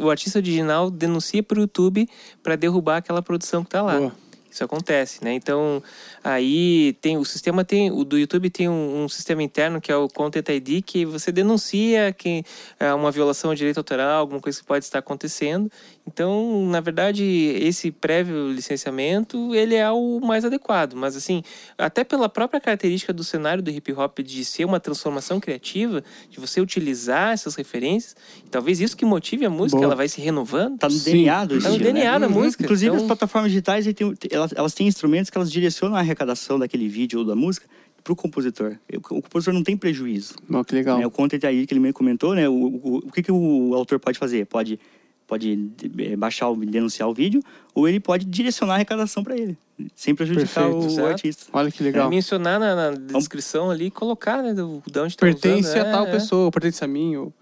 o 0.00 0.10
artista 0.10 0.38
original 0.38 0.90
denuncia 0.90 1.42
para 1.42 1.58
o 1.58 1.62
YouTube 1.62 2.08
para 2.42 2.56
derrubar 2.56 2.98
aquela 2.98 3.20
produção 3.22 3.62
que 3.62 3.68
está 3.68 3.82
lá. 3.82 3.98
Boa. 3.98 4.12
Isso 4.50 4.64
acontece, 4.64 5.22
né? 5.22 5.34
Então, 5.34 5.82
aí 6.26 6.92
tem 7.00 7.16
o 7.16 7.24
sistema 7.24 7.64
tem 7.64 7.88
o 7.90 8.02
do 8.04 8.18
YouTube 8.18 8.50
tem 8.50 8.68
um, 8.68 9.04
um 9.04 9.08
sistema 9.08 9.42
interno 9.44 9.80
que 9.80 9.92
é 9.92 9.96
o 9.96 10.08
Content 10.08 10.48
ID 10.48 10.82
que 10.84 11.04
você 11.04 11.30
denuncia 11.30 12.12
que 12.12 12.42
é 12.80 12.92
uma 12.92 13.12
violação 13.12 13.50
ao 13.50 13.54
direito 13.56 13.78
autoral, 13.78 14.20
alguma 14.20 14.40
coisa 14.40 14.58
que 14.58 14.66
pode 14.66 14.84
estar 14.84 14.98
acontecendo. 14.98 15.70
Então, 16.06 16.64
na 16.66 16.80
verdade, 16.80 17.24
esse 17.24 17.90
prévio 17.90 18.52
licenciamento, 18.52 19.54
ele 19.54 19.74
é 19.74 19.90
o 19.90 20.20
mais 20.20 20.44
adequado, 20.44 20.94
mas 20.94 21.16
assim, 21.16 21.42
até 21.76 22.04
pela 22.04 22.28
própria 22.28 22.60
característica 22.60 23.12
do 23.12 23.24
cenário 23.24 23.62
do 23.62 23.70
hip 23.70 23.92
hop 23.92 24.18
de 24.20 24.44
ser 24.44 24.64
uma 24.64 24.78
transformação 24.78 25.40
criativa, 25.40 26.02
de 26.30 26.38
você 26.38 26.60
utilizar 26.60 27.32
essas 27.32 27.54
referências, 27.56 28.14
talvez 28.50 28.80
isso 28.80 28.96
que 28.96 29.04
motive 29.04 29.44
a 29.46 29.50
música, 29.50 29.78
Boa. 29.78 29.86
ela 29.86 29.94
vai 29.96 30.08
se 30.08 30.20
renovando. 30.20 30.78
Tá 30.78 30.88
no 30.88 30.94
Sim. 30.94 31.10
DNA 31.12 31.44
do 31.44 31.48
Tá 31.48 31.54
no 31.54 31.74
estilo, 31.74 31.92
né? 31.92 32.00
DNA 32.00 32.18
da 32.18 32.28
música, 32.28 32.62
Inclusive, 32.64 32.90
então- 32.90 33.00
as 33.00 33.06
plataformas 33.06 33.50
digitais, 33.50 33.84
elas, 34.30 34.52
elas 34.54 34.74
têm 34.74 34.86
instrumentos 34.86 35.28
que 35.30 35.36
elas 35.36 35.50
direcionam 35.50 35.96
a 35.96 36.02
arrecadação 36.16 36.58
daquele 36.58 36.88
vídeo 36.88 37.18
ou 37.20 37.24
da 37.24 37.36
música 37.36 37.66
para 38.02 38.12
o 38.12 38.16
compositor. 38.16 38.76
O 39.10 39.22
compositor 39.22 39.52
não 39.52 39.62
tem 39.62 39.76
prejuízo. 39.76 40.34
Ó, 40.50 40.64
que 40.64 40.74
legal. 40.74 40.98
né? 40.98 41.06
O 41.06 41.10
content 41.10 41.44
aí 41.44 41.66
que 41.66 41.74
ele 41.74 41.80
me 41.80 41.92
comentou, 41.92 42.34
né? 42.34 42.48
O, 42.48 42.52
o, 42.54 42.96
o 42.98 43.12
que, 43.12 43.22
que 43.22 43.32
o 43.32 43.74
autor 43.74 43.98
pode 43.98 44.18
fazer? 44.18 44.46
Pode, 44.46 44.78
pode 45.26 45.70
eh, 45.98 46.16
baixar, 46.16 46.48
o, 46.48 46.56
denunciar 46.56 47.08
o 47.08 47.14
vídeo, 47.14 47.42
ou 47.74 47.88
ele 47.88 47.98
pode 48.00 48.24
direcionar 48.24 48.74
a 48.74 48.76
arrecadação 48.76 49.24
para 49.24 49.36
ele, 49.36 49.58
sem 49.94 50.14
prejudicar 50.14 50.70
Perfeito, 50.70 51.00
o, 51.00 51.06
artista. 51.06 51.46
Olha 51.52 51.70
que 51.70 51.82
É, 51.82 51.86
legal. 51.86 52.08
mencionar 52.08 52.60
na, 52.60 52.92
na 52.92 53.18
descrição 53.18 53.70
ali, 53.70 53.90
colocar, 53.90 54.40
né, 54.42 54.54
do, 54.54 54.80
de 54.86 54.98
onde 55.00 55.16
tá 55.16 55.26
Pertence 55.26 55.68
usando, 55.68 55.84
a 55.84 55.88
é, 55.88 55.90
tal 55.92 56.06
é. 56.06 56.10
pessoa, 56.12 56.50
pertence 56.50 56.82
a 56.84 56.86
mim. 56.86 57.16
ou- 57.16 57.34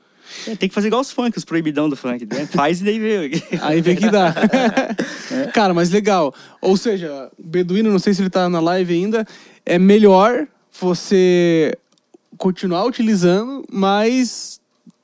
É, 0.47 0.55
tem 0.57 0.68
que 0.68 0.75
fazer 0.75 0.89
igual 0.89 1.01
os 1.03 1.11
funk, 1.11 1.37
os 1.37 1.45
proibidão 1.45 1.89
do 1.89 1.97
funk. 1.97 2.27
Né? 2.27 2.47
Faz 2.47 2.81
e 2.81 2.85
daí 2.85 2.99
vê. 2.99 3.43
Aí 3.62 3.81
vê 3.81 3.95
que 3.97 4.09
dá. 4.11 4.35
Cara, 5.53 5.72
mas 5.75 5.91
legal. 5.91 6.35
Ou 6.61 6.77
seja, 6.77 7.31
o 7.39 7.43
Beduíno, 7.43 7.91
não 7.91 7.99
sei 7.99 8.14
se 8.14 8.22
ele 8.22 8.31
tá 8.31 8.49
na 8.49 8.61
live 8.61 8.93
ainda, 8.95 9.27
é 9.64 9.79
melhor 9.79 10.47
você 10.81 11.77
continuar 12.37 12.85
utilizando, 12.85 13.64
mas 13.70 14.61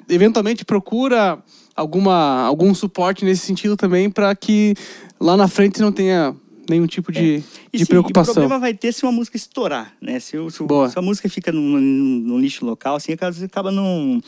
eventualmente 0.08 0.64
procura 0.64 1.38
alguma, 1.76 2.42
algum 2.42 2.74
suporte 2.74 3.24
nesse 3.24 3.46
sentido 3.46 3.76
também 3.76 4.10
para 4.10 4.34
que 4.34 4.74
lá 5.20 5.36
na 5.36 5.46
frente 5.48 5.80
não 5.80 5.92
tenha 5.92 6.34
nenhum 6.68 6.86
tipo 6.86 7.10
de, 7.10 7.42
E 7.72 7.78
de 7.78 7.86
preocupação. 7.86 8.32
O 8.32 8.34
problema 8.34 8.58
vai 8.60 8.74
ter 8.74 8.92
se 8.92 9.02
uma 9.04 9.12
música 9.12 9.36
estourar, 9.36 9.92
né? 10.00 10.20
Se, 10.20 10.36
o- 10.38 10.50
se, 10.50 10.58
se 10.58 10.98
a 10.98 11.02
música 11.02 11.28
fica 11.28 11.50
num, 11.50 11.60
num, 11.62 11.80
num 12.20 12.38
lixo 12.38 12.64
local, 12.64 12.96
assim, 12.96 13.12
acaba, 13.12 13.34
acaba 13.44 13.70
não, 13.72 14.20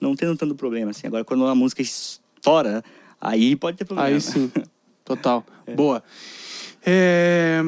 não 0.00 0.14
tendo 0.16 0.36
tanto 0.36 0.54
problema, 0.54 0.90
assim. 0.90 1.06
Agora, 1.06 1.24
quando 1.24 1.46
a 1.46 1.54
música 1.54 1.82
estoura, 1.82 2.82
aí 3.20 3.54
pode 3.56 3.76
ter 3.76 3.84
problema. 3.84 4.08
Aí 4.08 4.20
sim, 4.20 4.50
total. 5.04 5.44
Boa. 5.74 6.02
É, 6.84 7.60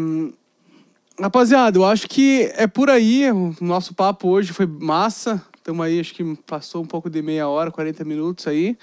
Rapaziada, 1.21 1.79
eu 1.79 1.85
acho 1.85 2.09
que 2.09 2.51
é 2.57 2.67
por 2.67 2.89
aí. 2.91 3.31
O 3.31 3.55
nosso 3.61 3.95
papo 3.95 4.29
hoje 4.29 4.53
foi 4.53 4.67
massa. 4.67 5.43
Estamos 5.57 5.85
aí, 5.85 6.01
acho 6.01 6.15
que 6.15 6.25
passou 6.47 6.83
um 6.83 6.87
pouco 6.87 7.09
de 7.09 7.23
meia 7.23 7.47
hora, 7.47 7.71
40 7.71 8.05
minutos 8.05 8.47
aí. 8.49 8.77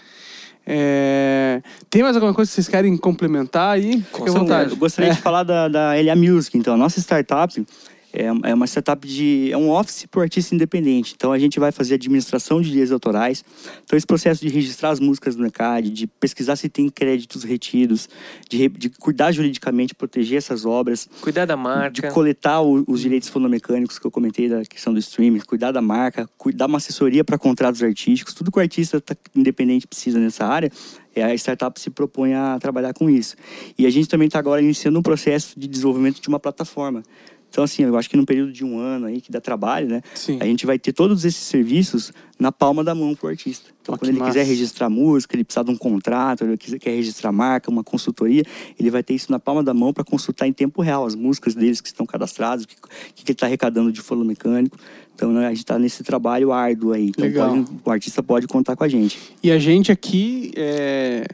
É, 0.66 1.62
Tem 1.90 2.04
mais 2.04 2.16
alguma 2.16 2.34
coisa 2.34 2.48
que 2.50 2.54
vocês 2.56 2.68
querem 2.70 2.96
complementar 2.96 3.72
aí? 3.72 4.02
Fique 4.14 4.30
à 4.30 4.32
vontade. 4.32 4.72
Eu 4.72 4.78
gostaria 4.78 5.12
É. 5.12 5.16
de 5.16 5.20
falar 5.22 5.44
da, 5.44 5.68
da 5.68 5.94
LA 5.96 6.16
Music. 6.16 6.56
Então, 6.58 6.76
a 6.76 6.78
nossa 6.78 7.00
startup 7.00 7.66
é, 8.14 8.26
é 8.26 8.54
uma 8.54 8.66
startup 8.66 9.08
de. 9.08 9.50
é 9.52 9.58
um 9.58 9.70
office 9.70 10.06
para 10.06 10.20
o 10.20 10.24
artista 10.24 10.56
independente. 10.56 11.14
Então, 11.16 11.32
a 11.32 11.38
gente 11.40 11.60
vai 11.60 11.72
fazer 11.72 11.96
administração 11.96 12.62
de 12.62 12.70
direitos 12.70 12.92
autorais. 12.92 13.44
Então, 13.84 13.96
esse 13.98 14.06
processo 14.08 14.42
de 14.42 14.50
registrar 14.54 14.90
as 14.90 15.00
músicas 15.00 15.36
no 15.36 15.46
ECAD, 15.46 15.90
de 15.90 16.08
pesquisar 16.08 16.56
se 16.56 16.68
tem 16.70 16.90
créditos 16.90 17.44
retidos, 17.44 18.10
de, 18.50 18.68
de 18.70 18.90
cuidar 18.90 19.32
juridicamente, 19.32 19.94
proteger 19.94 20.38
essas 20.38 20.66
obras, 20.66 21.08
Cuidar 21.22 21.46
da 21.46 21.56
de 21.56 21.62
marca. 21.62 22.12
coletar 22.12 22.62
o- 22.62 22.84
os 22.88 23.02
direitos 23.02 23.30
fonomecânicos 23.30 24.00
que 24.00 24.06
eu 24.08 24.12
comentei 24.12 24.50
da 24.50 24.64
questão 24.66 24.92
do 24.94 25.00
streaming, 25.00 25.40
cuidar 25.42 25.72
da 25.72 25.82
marca, 25.82 26.28
cuidar 26.38 26.66
uma 26.66 26.78
assessoria 26.78 27.24
para 27.24 27.38
contratos 27.38 27.84
artísticos, 27.84 28.34
tudo 28.34 28.52
que 28.52 28.58
o 28.58 28.62
artista 28.62 29.00
tá- 29.00 29.16
independente 29.36 29.86
precisa 29.88 30.20
nessa 30.20 30.46
área, 30.46 30.72
é 31.16 31.24
a 31.24 31.34
startup 31.36 31.80
se 31.80 31.90
propõe 31.90 32.34
a 32.34 32.58
trabalhar 32.60 32.94
com 32.94 33.10
isso. 33.10 33.36
E 33.78 33.86
a 33.86 33.90
gente 33.90 34.08
também 34.08 34.28
está 34.28 34.40
agora 34.40 34.62
iniciando 34.62 34.98
um 35.00 35.02
processo 35.04 35.60
de 35.60 35.68
desenvolvimento 35.68 36.22
de 36.22 36.28
uma 36.28 36.40
plataforma. 36.40 37.04
Então, 37.50 37.64
assim, 37.64 37.84
eu 37.84 37.98
acho 37.98 38.10
que 38.10 38.16
no 38.16 38.26
período 38.26 38.52
de 38.52 38.64
um 38.64 38.78
ano 38.78 39.08
aí, 39.08 39.20
que 39.20 39.32
dá 39.32 39.42
trabalho, 39.42 39.88
né? 39.88 40.02
Sim. 40.14 40.38
A 40.40 40.46
gente 40.46 40.66
vai 40.66 40.78
ter 40.78 40.94
todos 40.94 41.26
esses 41.26 41.42
serviços 41.42 42.14
na 42.40 42.52
palma 42.52 42.84
da 42.84 42.94
mão 42.94 43.16
pro 43.16 43.28
artista. 43.28 43.72
Então, 43.82 43.98
quando 43.98 44.10
ele 44.10 44.20
quiser 44.20 44.40
massa. 44.40 44.50
registrar 44.50 44.90
música, 44.90 45.36
ele 45.36 45.44
precisar 45.44 45.64
de 45.64 45.72
um 45.72 45.76
contrato, 45.76 46.44
ele 46.44 46.56
quiser, 46.58 46.78
quer 46.78 46.92
registrar 46.92 47.32
marca, 47.32 47.70
uma 47.72 47.84
consultoria, 47.84 48.44
ele 48.80 48.90
vai 48.92 49.02
ter 49.02 49.16
isso 49.16 49.32
na 49.32 49.40
palma 49.40 49.64
da 49.64 49.74
mão 49.74 49.92
para 49.92 50.04
consultar 50.04 50.48
em 50.48 50.54
tempo 50.54 50.82
real 50.82 51.06
as 51.06 51.16
músicas 51.16 51.56
deles 51.56 51.82
que 51.82 51.88
estão 51.88 52.06
cadastradas, 52.06 52.66
o 52.66 52.68
que, 52.68 52.76
que, 52.76 52.82
que 53.24 53.32
ele 53.32 53.34
está 53.34 53.48
arrecadando 53.48 53.92
de 53.92 54.00
foro 54.00 54.24
mecânico. 54.24 54.78
Então, 55.16 55.34
né, 55.34 55.48
a 55.48 55.50
gente 55.50 55.58
está 55.60 55.78
nesse 55.78 56.04
trabalho 56.04 56.54
árduo 56.54 56.94
aí. 56.94 57.08
Então, 57.08 57.26
Legal. 57.26 57.50
pode- 57.50 57.68
o 57.84 57.92
artista 57.92 58.24
pode 58.24 58.48
contar 58.48 58.76
com 58.76 58.84
a 58.84 58.88
gente. 58.88 59.18
E 59.44 59.52
a 59.52 59.60
gente 59.60 59.92
aqui 59.92 60.52
é, 60.56 61.28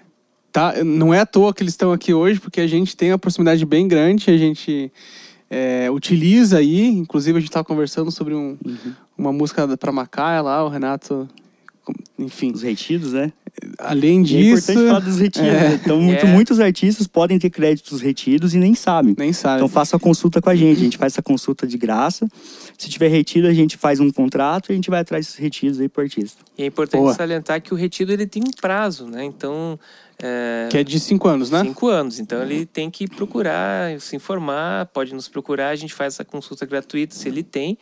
tá, 0.52 0.84
não 0.84 1.14
é 1.14 1.20
à 1.20 1.26
toa 1.26 1.54
que 1.54 1.62
eles 1.62 1.74
estão 1.74 1.92
aqui 1.92 2.14
hoje, 2.14 2.40
porque 2.40 2.62
a 2.62 2.68
gente 2.68 2.96
tem 2.96 3.12
uma 3.12 3.20
proximidade 3.20 3.64
bem 3.66 3.88
grande, 3.88 4.32
a 4.32 4.38
gente 4.38 4.92
é, 5.50 5.90
utiliza 5.92 6.58
aí, 6.58 6.88
inclusive 6.88 7.38
a 7.38 7.40
gente 7.42 7.50
estava 7.50 7.66
conversando 7.66 8.12
sobre 8.12 8.34
um, 8.34 8.58
uma 9.18 9.32
música 9.32 9.68
para 9.78 9.92
Macaia 9.92 10.42
lá, 10.42 10.64
o 10.64 10.70
Renato, 10.70 11.28
enfim, 12.18 12.52
Os 12.52 12.62
retidos, 12.64 13.14
né? 13.14 13.32
além 13.78 14.20
é 14.22 14.24
disso, 14.24 14.72
importante 14.72 14.88
falar 14.88 15.00
dos 15.00 15.20
retidos. 15.20 15.48
É. 15.48 15.70
né? 15.70 15.80
Então, 15.82 16.02
muito- 16.02 16.26
É. 16.26 16.30
muitos 16.30 16.60
artistas 16.60 17.08
podem 17.08 17.38
ter 17.40 17.50
créditos 17.50 18.02
retidos 18.02 18.54
e 18.54 18.58
nem 18.58 18.74
sabem. 18.74 19.16
nem 19.18 19.32
sabe. 19.32 19.58
Então 19.58 19.70
faça 19.70 19.96
a 19.96 20.00
consulta 20.00 20.42
com 20.42 20.50
a 20.50 20.56
gente. 20.56 20.78
A 20.80 20.84
gente 20.84 20.98
faz 20.98 21.14
essa 21.14 21.22
consulta 21.22 21.66
de 21.68 21.78
graça. 21.78 22.28
Se 22.78 22.90
tiver 22.90 23.08
retido, 23.08 23.48
a 23.48 23.54
gente 23.54 23.78
faz 23.78 24.00
um 24.00 24.12
contrato 24.12 24.70
e 24.70 24.74
a 24.74 24.76
gente 24.76 24.90
vai 24.90 25.00
atrás 25.00 25.26
desses 25.26 25.40
retidos 25.40 25.80
aí 25.80 25.88
pro 25.88 26.02
artista. 26.04 26.44
E 26.58 26.64
é 26.64 26.66
importante 26.66 27.02
Boa. 27.02 27.14
salientar 27.14 27.62
que 27.62 27.74
o 27.74 27.78
retido 27.78 28.12
ele 28.12 28.26
tem 28.28 28.44
um 28.44 28.52
prazo, 28.60 29.06
né? 29.08 29.24
Então, 29.24 29.80
é, 30.22 30.68
que 30.70 30.78
é 30.78 30.84
de 30.84 31.00
cinco 31.00 31.28
anos, 31.28 31.52
né? 31.52 31.62
cinco 31.62 31.88
anos. 31.88 32.20
Então, 32.20 32.42
ele 32.42 32.66
tem 32.66 32.90
que 32.90 33.08
procurar, 33.08 34.00
se 34.00 34.16
informar, 34.16 34.88
pode 34.88 35.14
nos 35.14 35.28
procurar, 35.28 35.70
a 35.70 35.76
gente 35.76 35.94
faz 35.94 36.16
essa 36.16 36.26
consulta 36.26 36.66
gratuita, 36.66 37.16
se 37.16 37.28
ele 37.28 37.44
tem. 37.44 37.78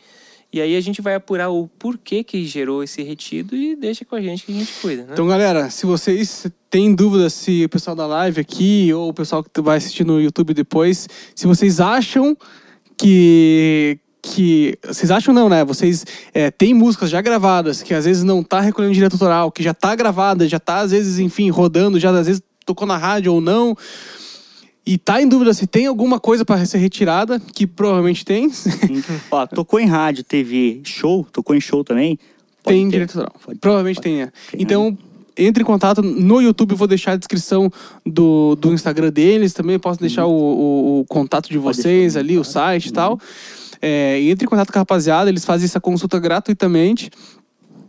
E 0.52 0.60
aí 0.60 0.76
a 0.76 0.80
gente 0.80 1.02
vai 1.02 1.16
apurar 1.16 1.50
o 1.50 1.66
porquê 1.66 2.22
que 2.22 2.46
gerou 2.46 2.84
esse 2.84 3.02
retido 3.02 3.56
e 3.56 3.74
deixa 3.74 4.04
com 4.04 4.14
a 4.14 4.20
gente 4.20 4.46
que 4.46 4.52
a 4.52 4.54
gente 4.54 4.72
cuida, 4.80 5.02
né? 5.02 5.08
Então, 5.12 5.26
galera, 5.26 5.68
se 5.68 5.84
vocês 5.84 6.46
têm 6.70 6.94
dúvidas 6.94 7.32
se 7.32 7.64
o 7.64 7.68
pessoal 7.68 7.96
da 7.96 8.06
live 8.06 8.40
aqui 8.40 8.92
ou 8.92 9.08
o 9.08 9.12
pessoal 9.12 9.42
que 9.42 9.60
vai 9.60 9.78
assistir 9.78 10.04
no 10.04 10.20
YouTube 10.20 10.54
depois, 10.54 11.08
se 11.34 11.46
vocês 11.48 11.80
acham 11.80 12.36
que 12.96 13.98
que 14.26 14.78
vocês 14.86 15.10
acham 15.10 15.34
não, 15.34 15.48
né? 15.48 15.64
Vocês 15.64 16.04
é, 16.32 16.50
têm 16.50 16.72
músicas 16.72 17.10
já 17.10 17.20
gravadas 17.20 17.82
que 17.82 17.92
às 17.92 18.04
vezes 18.06 18.22
não 18.22 18.42
tá 18.42 18.60
recolhendo 18.60 18.94
direito 18.94 19.12
autoral, 19.14 19.52
que 19.52 19.62
já 19.62 19.74
tá 19.74 19.94
gravada, 19.94 20.48
já 20.48 20.58
tá 20.58 20.80
às 20.80 20.90
vezes, 20.92 21.18
enfim, 21.18 21.50
rodando, 21.50 22.00
já 22.00 22.10
às 22.10 22.26
vezes 22.26 22.42
tocou 22.64 22.86
na 22.86 22.96
rádio 22.96 23.32
ou 23.34 23.40
não. 23.40 23.76
E 24.86 24.98
tá 24.98 25.20
em 25.20 25.28
dúvida 25.28 25.52
se 25.54 25.66
tem 25.66 25.86
alguma 25.86 26.18
coisa 26.20 26.44
para 26.44 26.64
ser 26.66 26.78
retirada, 26.78 27.38
que 27.40 27.66
provavelmente 27.66 28.24
tem. 28.24 28.50
Ó, 29.30 29.46
tocou 29.48 29.78
em 29.80 29.86
rádio, 29.86 30.22
TV, 30.24 30.80
show, 30.84 31.26
tocou 31.32 31.54
em 31.56 31.60
show 31.60 31.82
também. 31.84 32.18
pode 32.62 32.76
tem 32.76 32.84
ter. 32.86 32.90
direito 32.92 33.18
autoral. 33.18 33.40
Pode 33.44 33.58
Provavelmente 33.58 33.96
pode 33.96 34.08
tem, 34.08 34.22
é. 34.22 34.26
Tem, 34.26 34.60
Então, 34.62 34.96
entre 35.38 35.62
em 35.62 35.66
contato 35.66 36.02
no 36.02 36.40
YouTube, 36.40 36.74
vou 36.74 36.86
deixar 36.86 37.12
a 37.12 37.16
descrição 37.16 37.70
do, 38.04 38.54
do 38.56 38.72
Instagram 38.74 39.10
deles. 39.10 39.52
Também 39.54 39.78
posso 39.78 39.98
deixar 39.98 40.26
o, 40.26 40.30
o- 40.32 41.00
o 41.00 41.04
contato 41.06 41.48
de 41.48 41.56
Uhum. 41.56 41.64
Vocês 41.64 42.14
ali, 42.16 42.36
o 42.38 42.44
site 42.44 42.86
e 42.86 42.92
tal. 42.92 43.18
É, 43.86 44.18
entre 44.22 44.46
em 44.46 44.48
contato 44.48 44.72
com 44.72 44.78
a 44.78 44.80
rapaziada, 44.80 45.28
eles 45.28 45.44
fazem 45.44 45.66
essa 45.66 45.78
consulta 45.80 46.18
gratuitamente. 46.18 47.10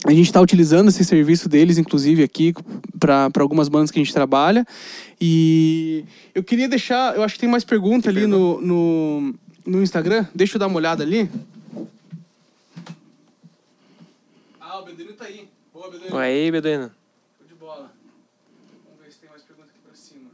A 0.06 0.12
gente 0.12 0.26
está 0.26 0.41
utilizando 0.41 0.89
esse 0.89 1.04
serviço 1.04 1.48
deles, 1.48 1.78
inclusive, 1.78 2.22
aqui, 2.22 2.54
para 3.00 3.32
algumas 3.39 3.68
bandas 3.70 3.89
que 3.89 4.00
a 4.00 4.04
gente 4.04 4.14
trabalha. 4.14 4.68
E 5.20 6.06
eu 6.34 6.43
queria 6.43 6.68
deixar. 6.68 7.16
Eu 7.16 7.24
acho 7.24 7.36
que 7.36 7.39
tem 7.39 7.50
mais 7.50 7.64
pergunta 7.64 8.10
ali 8.10 8.28
no, 8.28 8.62
no, 8.62 9.34
no 9.66 9.82
Instagram. 9.82 10.28
Deixa 10.36 10.58
eu 10.58 10.60
dar 10.60 10.68
uma 10.68 10.76
olhada 10.76 11.02
ali. 11.02 11.28
Ah, 14.60 14.80
o 14.80 14.86
Beduíno 14.86 15.14
tá 15.14 15.26
aí. 15.26 15.48
Boa, 15.74 15.89
Beduíno. 15.89 16.18
Aí, 16.18 16.52
Beduíno. 16.52 16.91
Show 17.38 17.48
de 17.48 17.56
bola. 17.56 17.91
Vamos 18.86 19.04
ver 19.04 19.12
se 19.12 19.20
tem 19.20 19.30
mais 19.30 19.41
perguntas 19.41 19.72
aqui 19.72 19.80
pra 19.80 19.96
cima. 19.96 20.30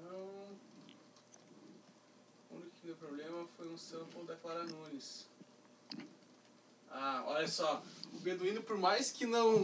Não. 0.00 0.20
O 2.50 2.56
único 2.56 2.70
que 2.80 2.86
deu 2.86 2.96
problema 2.96 3.44
foi 3.58 3.68
um 3.68 3.76
sample 3.76 4.24
da 4.26 4.36
Clara 4.36 4.64
Nunes. 4.64 5.28
Ah, 6.92 7.22
olha 7.40 7.48
só. 7.48 7.82
O 8.14 8.22
Beduíno, 8.22 8.60
por 8.60 8.76
mais 8.76 9.10
que 9.10 9.24
não. 9.24 9.62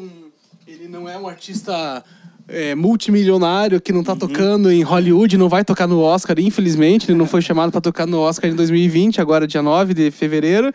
Ele 0.67 0.89
não 0.89 1.09
é 1.09 1.17
um 1.19 1.29
artista 1.29 2.03
é, 2.49 2.75
multimilionário 2.75 3.81
que 3.81 3.93
não 3.93 4.03
tá 4.03 4.17
tocando 4.17 4.71
em 4.71 4.83
Hollywood, 4.83 5.37
não 5.37 5.49
vai 5.49 5.65
tocar 5.65 5.87
no 5.87 6.01
Oscar, 6.01 6.39
infelizmente. 6.41 7.11
Ele 7.11 7.19
não 7.19 7.27
foi 7.27 7.43
chamado 7.43 7.71
pra 7.71 7.81
tocar 7.81 8.07
no 8.07 8.19
Oscar 8.19 8.51
em 8.51 8.55
2020, 8.55 9.21
agora 9.21 9.47
dia 9.47 9.63
9 9.63 9.95
de 9.95 10.11
fevereiro. 10.11 10.73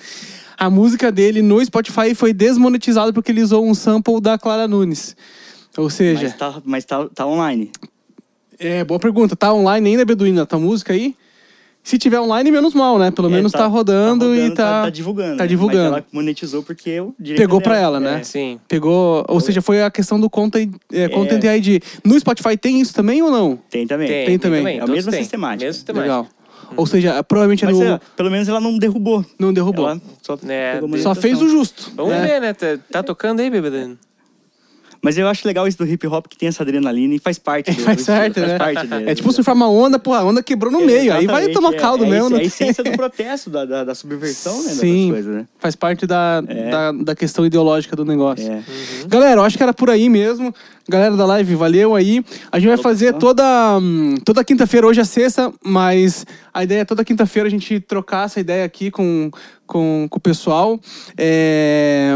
A 0.58 0.70
música 0.70 1.12
dele 1.12 1.42
no 1.42 1.64
Spotify 1.66 2.14
foi 2.14 2.34
desmonetizada 2.34 3.12
porque 3.12 3.32
ele 3.32 3.42
usou 3.42 3.66
um 3.66 3.74
sample 3.74 4.22
da 4.22 4.38
Clara 4.38 4.68
Nunes. 4.68 5.16
Ou 5.76 5.90
seja, 5.90 6.24
Mas, 6.24 6.36
tá, 6.36 6.62
mas 6.64 6.86
tá, 6.86 7.10
tá 7.10 7.26
online. 7.26 7.72
é 8.60 8.84
boa 8.84 9.00
pergunta. 9.00 9.36
Tá 9.36 9.52
online 9.52 9.90
ainda, 9.90 10.06
Beduína, 10.06 10.44
a 10.44 10.46
tua 10.46 10.60
música 10.60 10.94
aí? 10.94 11.16
Se 11.84 11.98
tiver 11.98 12.20
online, 12.20 12.52
menos 12.52 12.74
mal, 12.76 13.00
né? 13.00 13.10
Pelo 13.10 13.28
É, 13.28 13.32
menos 13.32 13.52
tá, 13.52 13.66
rodando, 13.66 14.36
e 14.36 14.52
tá. 14.52 14.84
tá, 14.84 14.90
divulgando. 14.92 15.38
tá 15.38 15.44
né? 15.44 15.48
divulgando. 15.48 15.92
Mas 15.92 15.98
ela 16.04 16.06
monetizou 16.12 16.62
porque 16.62 17.00
o 17.02 17.14
direito 17.20 17.40
Pegou 17.42 17.60
é 17.60 17.64
pra 17.64 17.74
dela. 17.76 17.98
ela, 17.98 18.00
né? 18.00 18.20
É. 18.20 18.24
Sim. 18.24 18.60
Pegou. 18.68 19.26
Ou 19.28 19.40
seja, 19.40 19.62
foi 19.64 19.82
a 19.82 19.90
questão 19.90 20.20
do 20.20 20.30
content, 20.30 20.72
é, 20.94 21.10
content 21.10 21.44
ID. 21.44 21.82
No 22.06 22.20
Spotify 22.20 22.56
tem 22.56 22.80
isso 22.80 22.94
também 22.94 23.22
ou 23.24 23.32
não? 23.32 23.58
Tem 23.70 23.88
também. 23.88 24.08
Tem, 24.08 24.26
Tem 24.28 24.40
também. 24.40 24.78
É 24.78 24.82
a 24.82 24.86
mesma 24.88 25.12
têm. 25.12 25.22
sistemática. 25.22 25.66
Mesma 25.66 25.74
sistemática. 25.74 26.14
Legal. 26.18 26.28
Ou 26.78 26.86
seja, 26.86 27.22
provavelmente 27.24 27.66
é 27.66 27.68
Mas 27.68 27.80
no. 27.80 27.84
é, 27.86 28.00
pelo 28.16 28.32
menos 28.32 28.48
ela 28.48 28.62
não 28.62 28.78
derrubou. 28.78 29.26
Não 29.38 29.52
derrubou. 29.52 29.90
Ela 29.90 30.00
só, 30.22 30.38
É, 30.48 30.76
Só 30.76 30.82
monetização. 30.88 31.16
fez 31.22 31.42
o 31.42 31.50
justo. 31.50 31.92
Vamos 31.98 32.14
né? 32.14 32.26
ver, 32.28 32.40
né? 32.42 32.54
Tá, 32.54 32.78
tá 32.92 33.04
tocando 33.04 33.40
aí, 33.42 33.50
Beduíno? 33.50 33.98
Mas 35.02 35.18
eu 35.18 35.28
acho 35.28 35.48
legal 35.48 35.68
isso 35.68 35.78
do 35.78 35.86
hip 35.86 36.06
hop 36.06 36.28
que 36.28 36.38
tem 36.38 36.48
essa 36.48 36.62
adrenalina 36.62 37.16
e 37.16 37.20
faz 37.20 37.40
parte 37.40 37.72
dele. 37.72 37.82
Faz 37.84 38.02
certo, 38.02 38.40
faz 38.40 38.52
né? 38.52 38.58
parte 38.58 38.88
dele. 38.88 39.10
É 39.10 39.16
tipo 39.16 39.32
surfar 39.32 39.56
uma 39.56 39.70
onda, 39.70 39.98
pô, 39.98 40.14
a 40.14 40.24
onda 40.24 40.44
quebrou 40.44 40.72
no 40.72 40.82
meio. 40.82 41.12
Aí 41.14 41.26
vai 41.26 41.50
tomar 41.50 41.74
é. 41.74 41.78
caldo 41.78 42.06
é, 42.06 42.10
mesmo. 42.10 42.28
É 42.28 42.30
não 42.30 42.38
a 42.38 42.44
essência 42.44 42.84
do 42.84 42.92
protesto, 42.92 43.50
da, 43.50 43.66
da, 43.66 43.84
da 43.84 43.96
subversão, 43.96 44.64
né? 44.64 44.70
Sim. 44.70 45.10
coisas, 45.12 45.34
né? 45.34 45.48
Faz 45.58 45.76
parte 45.76 46.06
da, 46.06 46.44
É. 46.48 46.70
da, 46.70 46.92
da 46.92 47.16
questão 47.16 47.46
ideológica 47.46 47.96
do 47.96 48.06
negócio. 48.06 48.52
É. 48.52 48.64
Galera, 49.08 49.42
eu 49.42 49.44
acho 49.44 49.58
que 49.58 49.64
era 49.64 49.74
por 49.74 49.90
aí 49.90 50.08
mesmo. 50.08 50.54
Galera 50.88 51.16
da 51.16 51.26
live, 51.26 51.56
valeu 51.56 51.96
aí. 51.96 52.24
A 52.52 52.60
gente 52.60 52.70
vai 52.70 52.78
fazer 52.78 53.14
toda, 53.14 53.78
hum, 53.80 54.16
toda 54.24 54.44
quinta-feira, 54.44 54.86
hoje 54.86 55.00
é 55.00 55.04
sexta, 55.04 55.52
mas 55.64 56.26
a 56.54 56.64
ideia 56.64 56.82
é 56.82 56.86
toda 56.86 57.04
quinta-feira 57.04 57.48
a 57.48 57.52
gente 57.52 57.80
trocar 57.80 58.26
essa 58.26 58.40
ideia 58.40 58.66
aqui 58.66 58.92
com, 58.92 59.32
com, 59.66 60.08
com 60.10 60.18
o 60.18 60.22
pessoal. 60.22 60.80
É, 61.18 62.16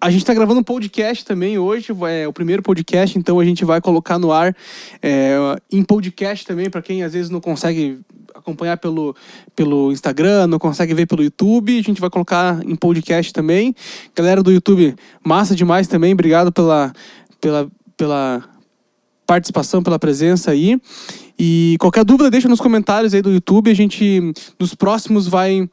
A 0.00 0.10
gente 0.10 0.20
está 0.20 0.32
gravando 0.32 0.60
um 0.60 0.62
podcast 0.64 1.24
também 1.24 1.58
hoje, 1.58 1.92
é 2.08 2.28
o 2.28 2.32
primeiro 2.32 2.62
podcast, 2.62 3.18
então 3.18 3.40
a 3.40 3.44
gente 3.44 3.64
vai 3.64 3.80
colocar 3.80 4.16
no 4.16 4.30
ar 4.30 4.56
é, 5.02 5.36
em 5.72 5.82
podcast 5.82 6.46
também, 6.46 6.70
para 6.70 6.80
quem 6.80 7.02
às 7.02 7.14
vezes 7.14 7.30
não 7.30 7.40
consegue 7.40 7.98
acompanhar 8.32 8.76
pelo, 8.76 9.16
pelo 9.56 9.90
Instagram, 9.90 10.46
não 10.46 10.58
consegue 10.58 10.94
ver 10.94 11.06
pelo 11.06 11.24
YouTube, 11.24 11.76
a 11.76 11.82
gente 11.82 12.00
vai 12.00 12.08
colocar 12.08 12.64
em 12.64 12.76
podcast 12.76 13.32
também. 13.32 13.74
Galera 14.14 14.40
do 14.40 14.52
YouTube, 14.52 14.94
massa 15.24 15.56
demais 15.56 15.88
também, 15.88 16.12
obrigado 16.12 16.52
pela, 16.52 16.92
pela, 17.40 17.68
pela 17.96 18.44
participação, 19.26 19.82
pela 19.82 19.98
presença 19.98 20.52
aí. 20.52 20.80
E 21.36 21.76
qualquer 21.80 22.04
dúvida, 22.04 22.30
deixa 22.30 22.48
nos 22.48 22.60
comentários 22.60 23.14
aí 23.14 23.22
do 23.22 23.32
YouTube, 23.32 23.68
a 23.68 23.74
gente 23.74 24.32
nos 24.60 24.76
próximos 24.76 25.26
vai 25.26 25.68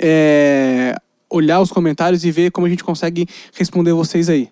é, 0.00 0.94
olhar 1.30 1.60
os 1.60 1.70
comentários 1.70 2.24
e 2.24 2.30
ver 2.30 2.50
como 2.50 2.66
a 2.66 2.70
gente 2.70 2.82
consegue 2.84 3.26
responder 3.54 3.92
vocês 3.92 4.28
aí. 4.28 4.48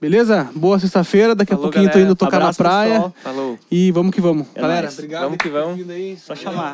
Beleza? 0.00 0.50
Boa 0.54 0.78
sexta-feira. 0.80 1.34
Daqui 1.34 1.52
Falou, 1.52 1.66
a 1.66 1.70
pouquinho 1.70 1.84
tô 1.88 1.92
galera. 1.92 2.06
indo 2.10 2.16
tocar 2.16 2.36
Abraço, 2.38 2.62
na 2.62 2.68
praia. 2.68 2.92
pessoal. 2.94 3.14
Falou. 3.22 3.58
E 3.70 3.90
vamos 3.92 4.12
que 4.12 4.20
vamos. 4.20 4.46
É 4.54 4.60
Galera, 4.60 4.82
nóis. 4.82 4.94
obrigado. 4.94 5.22
Vamos 5.22 5.38
que 5.38 5.48
vamos. 5.48 5.90
aí. 5.90 6.16
Só 6.18 6.34
chamar. 6.34 6.72